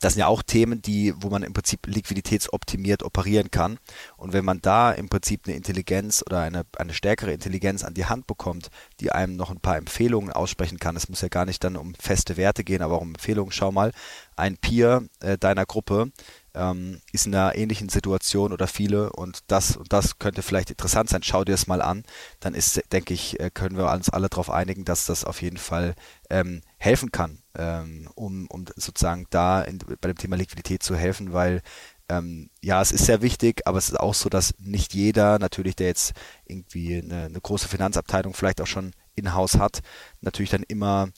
das 0.00 0.14
sind 0.14 0.20
ja 0.20 0.26
auch 0.26 0.42
Themen, 0.42 0.82
die, 0.82 1.14
wo 1.16 1.28
man 1.28 1.42
im 1.42 1.52
Prinzip 1.52 1.86
liquiditätsoptimiert 1.86 3.02
operieren 3.02 3.50
kann. 3.50 3.78
Und 4.16 4.32
wenn 4.32 4.44
man 4.44 4.60
da 4.60 4.92
im 4.92 5.08
Prinzip 5.08 5.42
eine 5.46 5.56
Intelligenz 5.56 6.22
oder 6.26 6.40
eine, 6.40 6.64
eine 6.76 6.94
stärkere 6.94 7.32
Intelligenz 7.32 7.84
an 7.84 7.94
die 7.94 8.06
Hand 8.06 8.26
bekommt, 8.26 8.70
die 9.00 9.12
einem 9.12 9.36
noch 9.36 9.50
ein 9.50 9.60
paar 9.60 9.76
Empfehlungen 9.76 10.32
aussprechen 10.32 10.78
kann, 10.78 10.96
es 10.96 11.08
muss 11.08 11.20
ja 11.20 11.28
gar 11.28 11.44
nicht 11.44 11.62
dann 11.64 11.76
um 11.76 11.94
feste 11.94 12.36
Werte 12.36 12.64
gehen, 12.64 12.82
aber 12.82 12.96
auch 12.96 13.02
um 13.02 13.10
Empfehlungen, 13.10 13.52
schau 13.52 13.72
mal, 13.72 13.92
ein 14.36 14.56
Peer 14.56 15.02
äh, 15.20 15.36
deiner 15.36 15.66
Gruppe 15.66 16.12
ähm, 16.54 17.00
ist 17.12 17.26
in 17.26 17.34
einer 17.34 17.54
ähnlichen 17.54 17.88
Situation 17.88 18.52
oder 18.52 18.66
viele 18.66 19.10
und 19.12 19.40
das 19.48 19.76
und 19.76 19.92
das 19.92 20.18
könnte 20.18 20.42
vielleicht 20.42 20.70
interessant 20.70 21.10
sein, 21.10 21.22
schau 21.22 21.44
dir 21.44 21.52
das 21.52 21.66
mal 21.66 21.82
an, 21.82 22.04
dann 22.40 22.54
ist, 22.54 22.80
denke 22.92 23.14
ich, 23.14 23.38
äh, 23.40 23.50
können 23.50 23.76
wir 23.76 23.90
uns 23.90 24.08
alle 24.08 24.28
darauf 24.28 24.50
einigen, 24.50 24.84
dass 24.84 25.06
das 25.06 25.24
auf 25.24 25.42
jeden 25.42 25.58
Fall 25.58 25.94
ähm, 26.30 26.62
helfen 26.78 27.12
kann, 27.12 27.38
ähm, 27.56 28.08
um, 28.14 28.46
um 28.48 28.64
sozusagen 28.76 29.26
da 29.30 29.62
in, 29.62 29.78
bei 29.78 30.08
dem 30.08 30.18
Thema 30.18 30.36
Liquidität 30.36 30.82
zu 30.82 30.96
helfen, 30.96 31.32
weil 31.32 31.62
ähm, 32.08 32.50
ja, 32.62 32.80
es 32.80 32.92
ist 32.92 33.04
sehr 33.06 33.20
wichtig, 33.22 33.66
aber 33.66 33.78
es 33.78 33.90
ist 33.90 34.00
auch 34.00 34.14
so, 34.14 34.28
dass 34.28 34.54
nicht 34.58 34.94
jeder, 34.94 35.38
natürlich, 35.38 35.76
der 35.76 35.88
jetzt 35.88 36.14
irgendwie 36.46 36.96
eine, 36.96 37.24
eine 37.24 37.40
große 37.40 37.68
Finanzabteilung 37.68 38.34
vielleicht 38.34 38.60
auch 38.60 38.66
schon 38.66 38.92
in-house 39.14 39.58
hat, 39.58 39.80
natürlich 40.20 40.50
dann 40.50 40.62
immer 40.62 41.10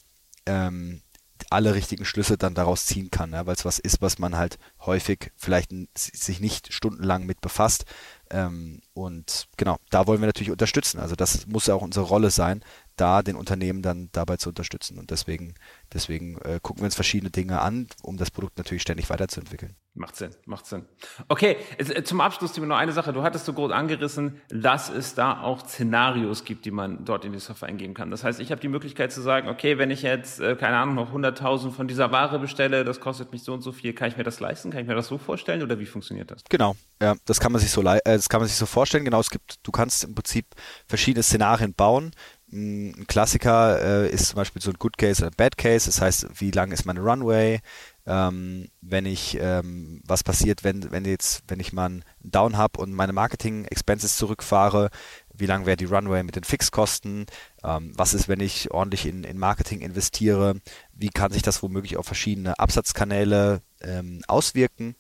ähm, 0.47 1.03
alle 1.51 1.75
richtigen 1.75 2.05
Schlüsse 2.05 2.37
dann 2.37 2.55
daraus 2.55 2.87
ziehen 2.87 3.11
kann, 3.11 3.33
ja, 3.33 3.47
weil 3.47 3.55
es 3.55 3.65
was 3.65 3.79
ist, 3.79 4.03
was 4.03 4.19
man 4.19 4.37
halt 4.37 4.59
häufig 4.81 5.33
vielleicht 5.37 5.71
sich 5.97 6.41
nicht 6.41 6.73
stundenlang 6.73 7.25
mit 7.27 7.41
befasst. 7.41 7.85
Ähm, 8.31 8.81
und 8.93 9.49
genau, 9.57 9.79
da 9.91 10.07
wollen 10.07 10.21
wir 10.21 10.27
natürlich 10.27 10.51
unterstützen. 10.53 11.01
Also 11.01 11.17
das 11.17 11.47
muss 11.47 11.67
ja 11.67 11.75
auch 11.75 11.83
unsere 11.83 12.07
Rolle 12.07 12.31
sein, 12.31 12.63
da 13.01 13.23
den 13.23 13.37
Unternehmen 13.37 13.83
dann 13.83 14.09
dabei 14.13 14.37
zu 14.37 14.51
unterstützen. 14.51 14.99
Und 14.99 15.11
deswegen, 15.11 15.55
deswegen 15.93 16.39
äh, 16.43 16.61
gucken 16.63 16.83
wir 16.83 16.87
uns 16.87 16.95
verschiedene 16.95 17.31
Dinge 17.31 17.61
an, 17.61 17.87
um 18.03 18.17
das 18.17 18.31
Produkt 18.31 18.59
natürlich 18.59 18.83
ständig 18.83 19.09
weiterzuentwickeln. 19.11 19.75
Macht 19.95 20.15
Sinn, 20.15 20.31
macht 20.47 20.67
Sinn. 20.67 20.85
Okay, 21.27 21.57
äh, 21.79 22.03
zum 22.05 22.21
Abschluss 22.21 22.57
noch 22.57 22.77
eine 22.77 22.93
Sache. 22.93 23.13
Du 23.13 23.23
hattest 23.23 23.45
so 23.45 23.53
groß 23.53 23.73
angerissen, 23.73 24.41
dass 24.49 24.89
es 24.89 25.15
da 25.15 25.41
auch 25.41 25.67
Szenarios 25.67 26.45
gibt, 26.45 26.65
die 26.65 26.71
man 26.71 27.05
dort 27.05 27.25
in 27.25 27.33
die 27.33 27.41
Software 27.41 27.69
eingeben 27.69 27.93
kann. 27.93 28.11
Das 28.11 28.23
heißt, 28.23 28.39
ich 28.39 28.53
habe 28.53 28.61
die 28.61 28.69
Möglichkeit 28.69 29.11
zu 29.13 29.21
sagen, 29.21 29.49
okay, 29.49 29.79
wenn 29.79 29.91
ich 29.91 30.03
jetzt, 30.03 30.39
äh, 30.39 30.55
keine 30.55 30.77
Ahnung, 30.77 30.95
noch 30.95 31.13
100.000 31.13 31.73
von 31.73 31.89
dieser 31.89 32.13
Ware 32.13 32.39
bestelle, 32.39 32.85
das 32.85 33.01
kostet 33.01 33.33
mich 33.33 33.43
so 33.43 33.53
und 33.53 33.63
so 33.63 33.73
viel, 33.73 33.93
kann 33.93 34.09
ich 34.09 34.17
mir 34.17 34.23
das 34.23 34.39
leisten? 34.39 34.71
Kann 34.71 34.83
ich 34.83 34.87
mir 34.87 34.95
das 34.95 35.09
so 35.09 35.19
vorstellen 35.19 35.63
oder 35.63 35.81
wie 35.81 35.87
funktioniert 35.87 36.31
das? 36.31 36.45
Genau, 36.49 36.77
ja, 37.03 37.17
das 37.25 37.41
kann 37.41 37.51
man 37.51 37.61
sich 37.61 37.73
so, 37.73 37.83
äh, 37.83 38.01
das 38.05 38.29
kann 38.29 38.41
man 38.41 38.49
sich 38.49 38.57
so 38.57 38.67
vorstellen. 38.67 39.05
Genau, 39.05 39.19
es 39.19 39.31
gibt, 39.31 39.59
du 39.65 39.73
kannst 39.73 40.05
im 40.05 40.15
Prinzip 40.15 40.47
verschiedene 40.87 41.25
Szenarien 41.25 41.75
bauen. 41.75 42.13
Ein 42.53 43.07
Klassiker 43.07 43.81
äh, 43.81 44.11
ist 44.11 44.29
zum 44.29 44.37
Beispiel 44.37 44.61
so 44.61 44.71
ein 44.71 44.79
Good 44.79 44.99
Case 44.99 45.23
oder 45.23 45.31
ein 45.31 45.37
Bad 45.37 45.57
Case. 45.57 45.87
Das 45.87 46.01
heißt, 46.01 46.41
wie 46.41 46.51
lang 46.51 46.73
ist 46.73 46.85
meine 46.85 47.01
Runway? 47.01 47.61
Ähm, 48.07 48.69
wenn 48.81 49.07
ich, 49.07 49.39
ähm, 49.41 50.03
was 50.05 50.25
passiert, 50.25 50.65
wenn, 50.65 50.91
wenn 50.91 51.05
jetzt, 51.05 51.45
wenn 51.47 51.61
ich 51.61 51.73
mal 51.73 51.87
einen 51.87 52.05
Down 52.23 52.57
habe 52.57 52.81
und 52.81 52.93
meine 52.93 53.13
Marketing 53.13 53.67
Expenses 53.67 54.17
zurückfahre, 54.17 54.91
wie 55.33 55.47
lang 55.47 55.65
wäre 55.65 55.77
die 55.77 55.85
Runway 55.85 56.23
mit 56.23 56.35
den 56.35 56.45
Fixkosten? 56.45 57.27
Ähm, 57.63 57.93
was 57.97 58.15
ist, 58.15 58.29
wenn 58.29 58.41
ich 58.41 58.71
ordentlich 58.71 59.07
in, 59.07 59.23
in 59.25 59.39
Marketing 59.39 59.81
investiere? 59.81 60.61
Wie 60.93 61.09
kann 61.09 61.33
sich 61.33 61.43
das 61.43 61.63
womöglich 61.63 61.97
auf 61.97 62.07
verschiedene 62.07 62.59
Absatzkanäle 62.59 63.63
ähm, 63.81 64.23
auswirken? 64.27 64.97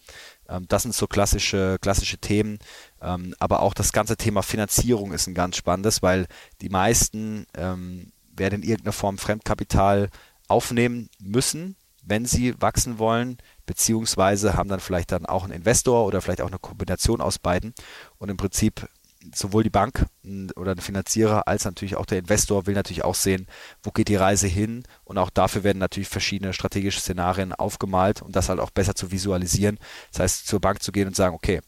Ähm, 0.48 0.66
das 0.68 0.82
sind 0.82 0.94
so 0.94 1.06
klassische, 1.06 1.78
klassische 1.80 2.18
Themen. 2.18 2.58
Ähm, 3.02 3.34
aber 3.38 3.60
auch 3.60 3.74
das 3.74 3.92
ganze 3.92 4.16
Thema 4.16 4.42
Finanzierung 4.42 5.12
ist 5.12 5.26
ein 5.26 5.34
ganz 5.34 5.56
spannendes, 5.56 6.02
weil 6.02 6.26
die 6.60 6.68
meisten 6.68 7.46
ähm, 7.54 8.12
werden 8.36 8.62
in 8.62 8.68
irgendeiner 8.68 8.92
Form 8.92 9.18
Fremdkapital 9.18 10.10
aufnehmen 10.48 11.08
müssen, 11.18 11.76
wenn 12.02 12.26
sie 12.26 12.60
wachsen 12.60 12.98
wollen, 12.98 13.38
beziehungsweise 13.66 14.54
haben 14.54 14.68
dann 14.68 14.80
vielleicht 14.80 15.12
dann 15.12 15.26
auch 15.26 15.44
einen 15.44 15.52
Investor 15.52 16.06
oder 16.06 16.20
vielleicht 16.20 16.40
auch 16.40 16.48
eine 16.48 16.58
Kombination 16.58 17.20
aus 17.20 17.38
beiden. 17.38 17.74
Und 18.18 18.30
im 18.30 18.36
Prinzip 18.36 18.88
sowohl 19.34 19.62
die 19.62 19.70
Bank 19.70 20.06
oder 20.56 20.74
der 20.74 20.82
Finanzierer 20.82 21.46
als 21.46 21.64
natürlich 21.64 21.96
auch 21.96 22.06
der 22.06 22.18
Investor 22.18 22.66
will 22.66 22.74
natürlich 22.74 23.04
auch 23.04 23.14
sehen, 23.14 23.46
wo 23.82 23.90
geht 23.90 24.08
die 24.08 24.16
Reise 24.16 24.46
hin 24.46 24.84
und 25.04 25.18
auch 25.18 25.30
dafür 25.30 25.62
werden 25.62 25.78
natürlich 25.78 26.08
verschiedene 26.08 26.52
strategische 26.52 27.00
Szenarien 27.00 27.52
aufgemalt, 27.52 28.22
um 28.22 28.32
das 28.32 28.48
halt 28.48 28.60
auch 28.60 28.70
besser 28.70 28.94
zu 28.94 29.12
visualisieren. 29.12 29.78
Das 30.12 30.20
heißt, 30.20 30.46
zur 30.46 30.60
Bank 30.60 30.82
zu 30.82 30.90
gehen 30.90 31.06
und 31.06 31.16
sagen, 31.16 31.34
okay, 31.34 31.60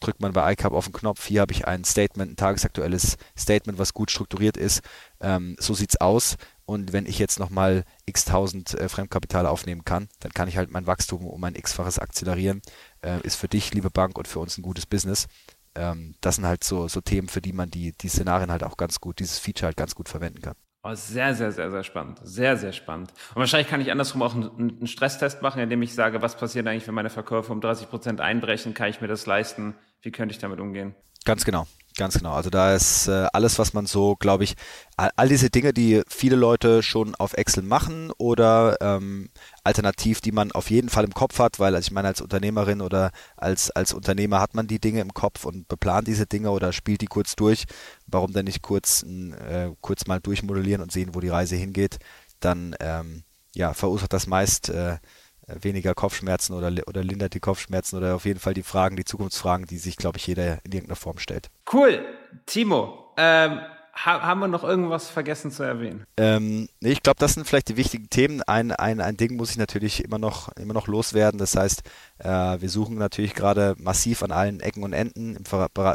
drückt 0.00 0.20
man 0.20 0.32
bei 0.32 0.52
iCap 0.52 0.72
auf 0.72 0.86
den 0.86 0.92
Knopf, 0.92 1.26
hier 1.26 1.40
habe 1.40 1.52
ich 1.52 1.66
ein 1.66 1.84
Statement, 1.84 2.32
ein 2.32 2.36
tagesaktuelles 2.36 3.16
Statement, 3.36 3.78
was 3.78 3.94
gut 3.94 4.10
strukturiert 4.10 4.56
ist, 4.56 4.82
ähm, 5.20 5.56
so 5.58 5.72
es 5.72 6.00
aus. 6.00 6.36
Und 6.64 6.92
wenn 6.92 7.06
ich 7.06 7.18
jetzt 7.18 7.38
nochmal 7.38 7.84
x 8.06 8.24
tausend 8.24 8.74
äh, 8.74 8.88
Fremdkapital 8.88 9.46
aufnehmen 9.46 9.84
kann, 9.84 10.08
dann 10.20 10.32
kann 10.32 10.48
ich 10.48 10.56
halt 10.56 10.70
mein 10.70 10.86
Wachstum 10.86 11.26
um 11.26 11.44
ein 11.44 11.54
x-faches 11.54 11.98
akzelerieren. 11.98 12.60
Äh, 13.02 13.20
ist 13.22 13.36
für 13.36 13.48
dich, 13.48 13.72
liebe 13.72 13.90
Bank, 13.90 14.18
und 14.18 14.26
für 14.26 14.40
uns 14.40 14.58
ein 14.58 14.62
gutes 14.62 14.86
Business 14.86 15.26
ähm, 15.76 16.14
das 16.20 16.36
sind 16.36 16.46
halt 16.46 16.64
so, 16.64 16.88
so 16.88 17.00
Themen, 17.00 17.28
für 17.28 17.40
die 17.40 17.52
man 17.52 17.70
die, 17.70 17.92
die 17.92 18.08
Szenarien 18.08 18.50
halt 18.50 18.64
auch 18.64 18.76
ganz 18.76 19.00
gut, 19.00 19.18
dieses 19.18 19.38
Feature 19.38 19.66
halt 19.66 19.76
ganz 19.76 19.94
gut 19.94 20.08
verwenden 20.08 20.40
kann. 20.40 20.54
Oh, 20.82 20.94
sehr, 20.94 21.34
sehr, 21.34 21.50
sehr, 21.50 21.70
sehr 21.70 21.82
spannend. 21.82 22.20
Sehr, 22.22 22.56
sehr 22.56 22.72
spannend. 22.72 23.12
Und 23.34 23.40
wahrscheinlich 23.40 23.68
kann 23.68 23.80
ich 23.80 23.90
andersrum 23.90 24.22
auch 24.22 24.34
einen, 24.34 24.50
einen 24.56 24.86
Stresstest 24.86 25.42
machen, 25.42 25.60
indem 25.60 25.82
ich 25.82 25.92
sage, 25.92 26.22
was 26.22 26.36
passiert 26.36 26.66
eigentlich, 26.68 26.86
wenn 26.86 26.94
meine 26.94 27.10
Verkäufe 27.10 27.52
um 27.52 27.60
30 27.60 27.90
Prozent 27.90 28.20
einbrechen? 28.20 28.72
Kann 28.72 28.88
ich 28.88 29.00
mir 29.00 29.08
das 29.08 29.26
leisten? 29.26 29.74
Wie 30.02 30.10
könnte 30.10 30.32
ich 30.32 30.38
damit 30.38 30.60
umgehen? 30.60 30.94
Ganz 31.24 31.44
genau. 31.44 31.66
Ganz 31.96 32.18
genau. 32.18 32.34
Also 32.34 32.50
da 32.50 32.74
ist 32.74 33.08
äh, 33.08 33.26
alles, 33.32 33.58
was 33.58 33.72
man 33.72 33.86
so, 33.86 34.16
glaube 34.16 34.44
ich, 34.44 34.54
all, 34.98 35.10
all, 35.16 35.30
diese 35.30 35.48
Dinge, 35.48 35.72
die 35.72 36.02
viele 36.08 36.36
Leute 36.36 36.82
schon 36.82 37.14
auf 37.14 37.32
Excel 37.32 37.62
machen 37.62 38.12
oder 38.18 38.76
ähm, 38.82 39.30
alternativ, 39.64 40.20
die 40.20 40.30
man 40.30 40.52
auf 40.52 40.68
jeden 40.70 40.90
Fall 40.90 41.04
im 41.04 41.14
Kopf 41.14 41.38
hat, 41.38 41.58
weil 41.58 41.74
also 41.74 41.86
ich 41.86 41.92
meine, 41.92 42.08
als 42.08 42.20
Unternehmerin 42.20 42.82
oder 42.82 43.12
als, 43.38 43.70
als 43.70 43.94
Unternehmer 43.94 44.40
hat 44.40 44.54
man 44.54 44.66
die 44.66 44.78
Dinge 44.78 45.00
im 45.00 45.14
Kopf 45.14 45.46
und 45.46 45.68
beplant 45.68 46.06
diese 46.06 46.26
Dinge 46.26 46.50
oder 46.50 46.74
spielt 46.74 47.00
die 47.00 47.06
kurz 47.06 47.34
durch. 47.34 47.64
Warum 48.06 48.34
denn 48.34 48.44
nicht 48.44 48.60
kurz, 48.60 49.02
äh, 49.02 49.70
kurz 49.80 50.06
mal 50.06 50.20
durchmodellieren 50.20 50.82
und 50.82 50.92
sehen, 50.92 51.14
wo 51.14 51.20
die 51.20 51.30
Reise 51.30 51.56
hingeht? 51.56 51.98
Dann 52.40 52.76
ähm, 52.80 53.24
ja, 53.54 53.72
verursacht 53.72 54.12
das 54.12 54.26
meist 54.26 54.68
äh, 54.68 54.98
weniger 55.46 55.94
Kopfschmerzen 55.94 56.54
oder, 56.54 56.72
oder 56.86 57.04
lindert 57.04 57.34
die 57.34 57.40
Kopfschmerzen 57.40 57.96
oder 57.96 58.14
auf 58.16 58.24
jeden 58.24 58.40
Fall 58.40 58.54
die 58.54 58.62
Fragen, 58.62 58.96
die 58.96 59.04
Zukunftsfragen, 59.04 59.66
die 59.66 59.78
sich, 59.78 59.96
glaube 59.96 60.18
ich, 60.18 60.26
jeder 60.26 60.58
in 60.64 60.72
irgendeiner 60.72 60.96
Form 60.96 61.18
stellt. 61.18 61.48
Cool. 61.72 62.04
Timo, 62.46 63.12
ähm, 63.16 63.60
ha 63.94 64.20
haben 64.22 64.40
wir 64.40 64.48
noch 64.48 64.64
irgendwas 64.64 65.08
vergessen 65.08 65.50
zu 65.50 65.62
erwähnen? 65.62 66.04
Ähm, 66.16 66.68
nee, 66.80 66.90
ich 66.90 67.02
glaube, 67.02 67.18
das 67.18 67.34
sind 67.34 67.46
vielleicht 67.46 67.68
die 67.68 67.76
wichtigen 67.76 68.10
Themen. 68.10 68.42
Ein, 68.42 68.72
ein, 68.72 69.00
ein 69.00 69.16
Ding 69.16 69.36
muss 69.36 69.50
ich 69.50 69.56
natürlich 69.56 70.04
immer 70.04 70.18
noch, 70.18 70.48
immer 70.56 70.74
noch 70.74 70.88
loswerden. 70.88 71.38
Das 71.38 71.56
heißt, 71.56 71.82
äh, 72.18 72.60
wir 72.60 72.68
suchen 72.68 72.98
natürlich 72.98 73.34
gerade 73.34 73.74
massiv 73.78 74.22
an 74.22 74.32
allen 74.32 74.60
Ecken 74.60 74.82
und 74.82 74.92
Enden 74.92 75.36
im 75.36 75.44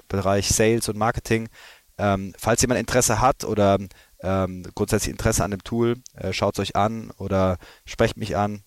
Bereich 0.08 0.50
Sales 0.50 0.90
und 0.90 0.98
Marketing. 0.98 1.50
Ähm, 1.98 2.34
falls 2.38 2.62
jemand 2.62 2.80
Interesse 2.80 3.22
hat 3.22 3.44
oder 3.44 3.78
ähm, 4.24 4.66
grundsätzlich 4.74 5.12
Interesse 5.12 5.44
an 5.44 5.52
dem 5.52 5.64
Tool, 5.64 5.98
äh, 6.16 6.34
schaut 6.34 6.56
es 6.56 6.60
euch 6.60 6.76
an 6.76 7.12
oder 7.18 7.58
sprecht 7.86 8.18
mich 8.18 8.38
an. 8.38 8.64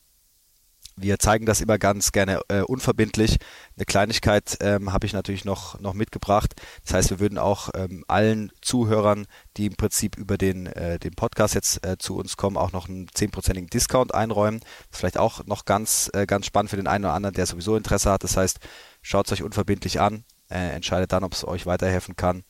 Wir 0.97 1.19
zeigen 1.19 1.45
das 1.45 1.61
immer 1.61 1.77
ganz 1.79 2.13
gerne 2.13 2.41
äh, 2.49 2.61
unverbindlich. 2.61 3.39
Eine 3.77 3.85
Kleinigkeit 3.85 4.57
ähm, 4.61 4.93
habe 4.93 5.07
ich 5.07 5.13
natürlich 5.13 5.45
noch, 5.45 5.81
noch 5.81 5.93
mitgebracht. 5.93 6.55
Das 6.85 6.95
heißt, 6.95 7.11
wir 7.11 7.19
würden 7.19 7.39
auch 7.39 7.71
ähm, 7.75 8.05
allen 8.07 8.53
Zuhörern, 8.61 9.27
die 9.57 9.67
im 9.67 9.75
Prinzip 9.75 10.17
über 10.17 10.39
den, 10.39 10.67
äh, 10.67 11.01
den 11.01 11.15
Podcast 11.15 11.55
jetzt 11.55 11.85
äh, 11.85 11.99
zu 11.99 12.17
uns 12.17 12.37
kommen, 12.37 12.57
auch 12.57 12.71
noch 12.71 12.89
einen 12.89 13.09
zehnprozentigen 13.13 13.69
Discount 13.69 14.15
einräumen. 14.15 14.61
Das 14.61 14.69
ist 14.93 14.99
vielleicht 14.99 15.19
auch 15.19 15.45
noch 15.47 15.65
ganz, 15.65 16.11
äh, 16.15 16.27
ganz 16.27 16.47
spannend 16.47 16.71
für 16.71 16.77
den 16.77 16.87
einen 16.87 17.05
oder 17.05 17.15
anderen, 17.15 17.35
der 17.35 17.47
sowieso 17.47 17.77
Interesse 17.77 18.13
hat. 18.13 18.23
Das 18.23 18.37
heißt, 18.37 18.61
schaut 19.03 19.27
es 19.27 19.33
euch 19.33 19.43
unverbindlich 19.43 20.01
an, 20.01 20.25
äh, 20.49 20.71
entscheidet 20.71 21.11
dann, 21.11 21.25
ob 21.25 21.33
es 21.33 21.45
euch 21.45 21.67
weiterhelfen 21.67 22.15
kann. 22.15 22.45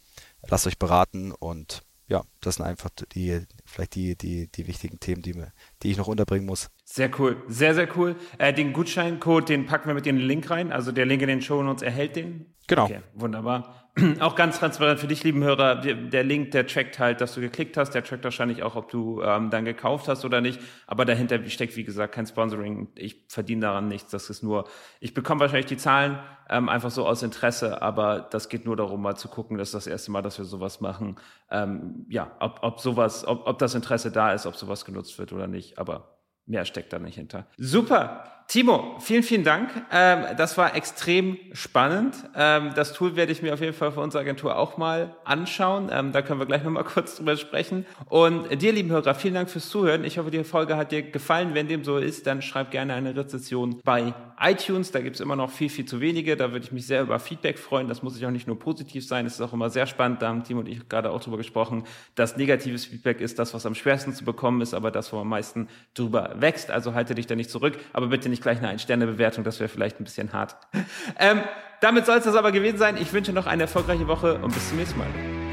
Lasst 0.47 0.67
euch 0.67 0.79
beraten 0.79 1.33
und 1.33 1.83
ja, 2.09 2.23
das 2.41 2.57
sind 2.57 2.67
einfach 2.67 2.91
die, 3.15 3.47
vielleicht 3.75 3.95
die, 3.95 4.17
die, 4.17 4.49
die 4.51 4.67
wichtigen 4.67 5.01
Themen, 5.01 5.23
die, 5.23 5.35
die 5.83 5.91
ich 5.91 5.97
noch 5.97 6.07
unterbringen 6.07 6.47
muss. 6.47 6.71
Sehr 6.85 7.11
cool, 7.19 7.43
sehr, 7.49 7.75
sehr 7.75 7.89
cool. 7.97 8.17
Äh, 8.39 8.53
den 8.53 8.73
Gutscheincode, 8.73 9.49
den 9.49 9.67
packen 9.67 9.89
wir 9.89 9.95
mit 9.95 10.07
den 10.07 10.17
Link 10.17 10.51
rein. 10.51 10.73
Also 10.73 10.93
der 10.93 11.07
Link 11.07 11.23
in 11.23 11.29
den 11.29 11.43
Show 11.43 11.63
Notes 11.63 11.83
erhält 11.83 12.17
den. 12.17 12.55
Genau. 12.67 12.85
Okay, 12.85 13.01
wunderbar. 13.15 13.84
Auch 14.21 14.35
ganz 14.35 14.59
transparent 14.59 14.99
für 14.99 15.07
dich, 15.07 15.23
lieben 15.23 15.45
Hörer. 15.45 15.77
Der 15.77 16.25
Link, 16.25 16.51
der 16.51 16.67
trackt 16.67 16.99
halt, 16.99 17.21
dass 17.21 17.35
du 17.35 17.41
geklickt 17.41 17.77
hast. 17.77 17.91
Der 17.91 18.03
trackt 18.03 18.25
wahrscheinlich 18.25 18.65
auch, 18.65 18.75
ob 18.75 18.91
du 18.91 19.23
ähm, 19.23 19.51
dann 19.51 19.65
gekauft 19.65 20.09
hast 20.09 20.25
oder 20.25 20.41
nicht. 20.41 20.61
Aber 20.89 21.05
dahinter 21.05 21.39
steckt, 21.49 21.77
wie 21.77 21.85
gesagt, 21.85 22.15
kein 22.15 22.27
Sponsoring. 22.27 22.89
Ich 22.97 23.25
verdiene 23.29 23.63
daran 23.63 23.87
nichts. 23.87 24.11
Das 24.11 24.31
ist 24.31 24.43
nur, 24.43 24.69
ich 24.99 25.15
bekomme 25.15 25.41
wahrscheinlich 25.41 25.67
die 25.67 25.77
Zahlen 25.77 26.19
ähm, 26.51 26.69
einfach 26.69 26.91
so 26.91 27.07
aus 27.07 27.23
Interesse. 27.23 27.83
Aber 27.83 28.19
das 28.19 28.49
geht 28.49 28.65
nur 28.65 28.77
darum, 28.77 29.01
mal 29.01 29.15
zu 29.15 29.29
gucken. 29.29 29.59
Das 29.59 29.69
ist 29.69 29.75
das 29.75 29.87
erste 29.87 30.11
Mal, 30.11 30.23
dass 30.23 30.39
wir 30.39 30.45
sowas 30.45 30.81
machen. 30.81 31.17
Ähm, 31.51 32.07
ja, 32.09 32.33
ob, 32.41 32.59
ob 32.63 32.81
sowas, 32.81 33.25
ob, 33.25 33.47
ob 33.47 33.59
das 33.59 33.77
Interesse 33.77 34.11
da 34.11 34.33
ist, 34.33 34.47
ob 34.47 34.57
sowas 34.57 34.85
genutzt 34.85 35.17
wird 35.21 35.33
oder 35.33 35.47
nicht. 35.47 35.79
Aber 35.79 36.19
mehr 36.47 36.65
steckt 36.65 36.93
da 36.93 36.99
nicht 36.99 37.15
hinter. 37.15 37.47
Super. 37.59 38.25
Timo, 38.47 38.97
vielen, 39.01 39.23
vielen 39.23 39.43
Dank. 39.43 39.71
Ähm, 39.91 40.27
das 40.37 40.59
war 40.59 40.77
extrem 40.77 41.39
spannend. 41.53 42.15
Ähm, 42.37 42.73
das 42.77 42.93
Tool 42.93 43.17
werde 43.17 43.33
ich 43.33 43.41
mir 43.41 43.55
auf 43.55 43.61
jeden 43.61 43.73
Fall 43.73 43.91
für 43.91 44.01
unsere 44.01 44.23
Agentur 44.23 44.59
auch 44.59 44.77
mal 44.77 45.17
anschauen. 45.25 45.89
Ähm, 45.91 46.13
da 46.13 46.21
können 46.21 46.41
wir 46.41 46.47
gleich 46.47 46.63
nochmal 46.63 46.85
kurz 46.95 47.17
drüber 47.17 47.37
sprechen. 47.37 47.87
Und 48.11 48.61
dir, 48.61 48.73
lieben 48.73 48.91
Hörer, 48.91 49.15
vielen 49.15 49.35
Dank 49.35 49.49
fürs 49.49 49.71
Zuhören. 49.71 50.05
Ich 50.05 50.19
hoffe, 50.19 50.31
die 50.31 50.45
Folge 50.45 50.77
hat 50.77 50.93
dir 50.93 51.03
gefallen. 51.03 51.55
Wenn 51.55 51.69
dem 51.69 51.85
so 51.85 51.97
ist, 51.97 52.27
dann 52.27 52.43
schreib 52.43 52.71
gerne 52.71 52.93
eine 52.93 53.17
Rezession 53.17 53.81
bei 53.83 54.13
iTunes. 54.39 54.93
Da 54.93 55.01
gibt 55.01 55.17
es 55.17 55.21
immer 55.21 55.37
noch 55.37 55.51
viel, 55.51 55.71
viel 55.71 55.87
zu 55.87 56.01
wenige. 56.01 56.37
Da 56.37 56.53
würde 56.53 56.67
ich 56.67 56.73
mich 56.73 56.87
sehr 56.87 57.01
über 57.01 57.19
Feedback 57.19 57.59
freuen. 57.59 57.89
Das 57.89 58.03
muss 58.03 58.15
sich 58.15 58.27
auch 58.27 58.31
nicht 58.31 58.47
nur 58.47 58.59
positiv 58.59 59.07
sein. 59.07 59.25
Es 59.25 59.35
ist 59.35 59.41
auch 59.41 59.55
immer 59.55 59.71
sehr 59.71 59.87
spannend. 59.87 60.21
Da 60.21 60.29
haben 60.29 60.45
Timo 60.45 60.61
und 60.61 60.69
ich 60.69 60.87
gerade 60.89 61.11
auch 61.11 61.21
drüber 61.21 61.39
gesprochen, 61.39 61.85
dass 62.15 62.37
negatives 62.37 62.85
Feedback 62.85 63.23
ist 63.23 63.39
das, 63.39 63.55
was 63.55 63.65
am 63.65 63.75
schwersten 63.75 64.13
zu 64.13 64.25
bekommen 64.25 64.61
ist, 64.61 64.75
aber 64.75 64.91
das, 64.91 65.13
wo 65.13 65.19
am 65.19 65.29
meisten 65.29 65.69
drüber 65.95 66.35
wächst. 66.37 66.71
Also 66.71 66.93
halte 66.93 67.15
dich 67.15 67.27
da 67.27 67.35
nicht 67.35 67.51
zurück. 67.51 67.79
Aber 67.95 68.09
bitte 68.09 68.29
nicht 68.35 68.43
gleich 68.43 68.59
eine 68.59 68.69
Ein-Sterne-Bewertung, 68.69 69.45
das 69.45 69.61
wäre 69.61 69.69
vielleicht 69.69 70.01
ein 70.01 70.05
bisschen 70.05 70.33
hart. 70.33 70.57
Ähm, 71.19 71.43
damit 71.81 72.07
soll 72.07 72.19
es 72.19 72.25
das 72.25 72.35
aber 72.35 72.51
gewesen 72.51 72.79
sein. 72.79 72.97
Ich 72.97 73.13
wünsche 73.13 73.33
noch 73.33 73.47
eine 73.47 73.65
erfolgreiche 73.65 74.09
Woche 74.09 74.39
und 74.39 74.53
bis 74.53 74.69
zum 74.69 74.79
nächsten 74.79 74.99
Mal. 74.99 75.44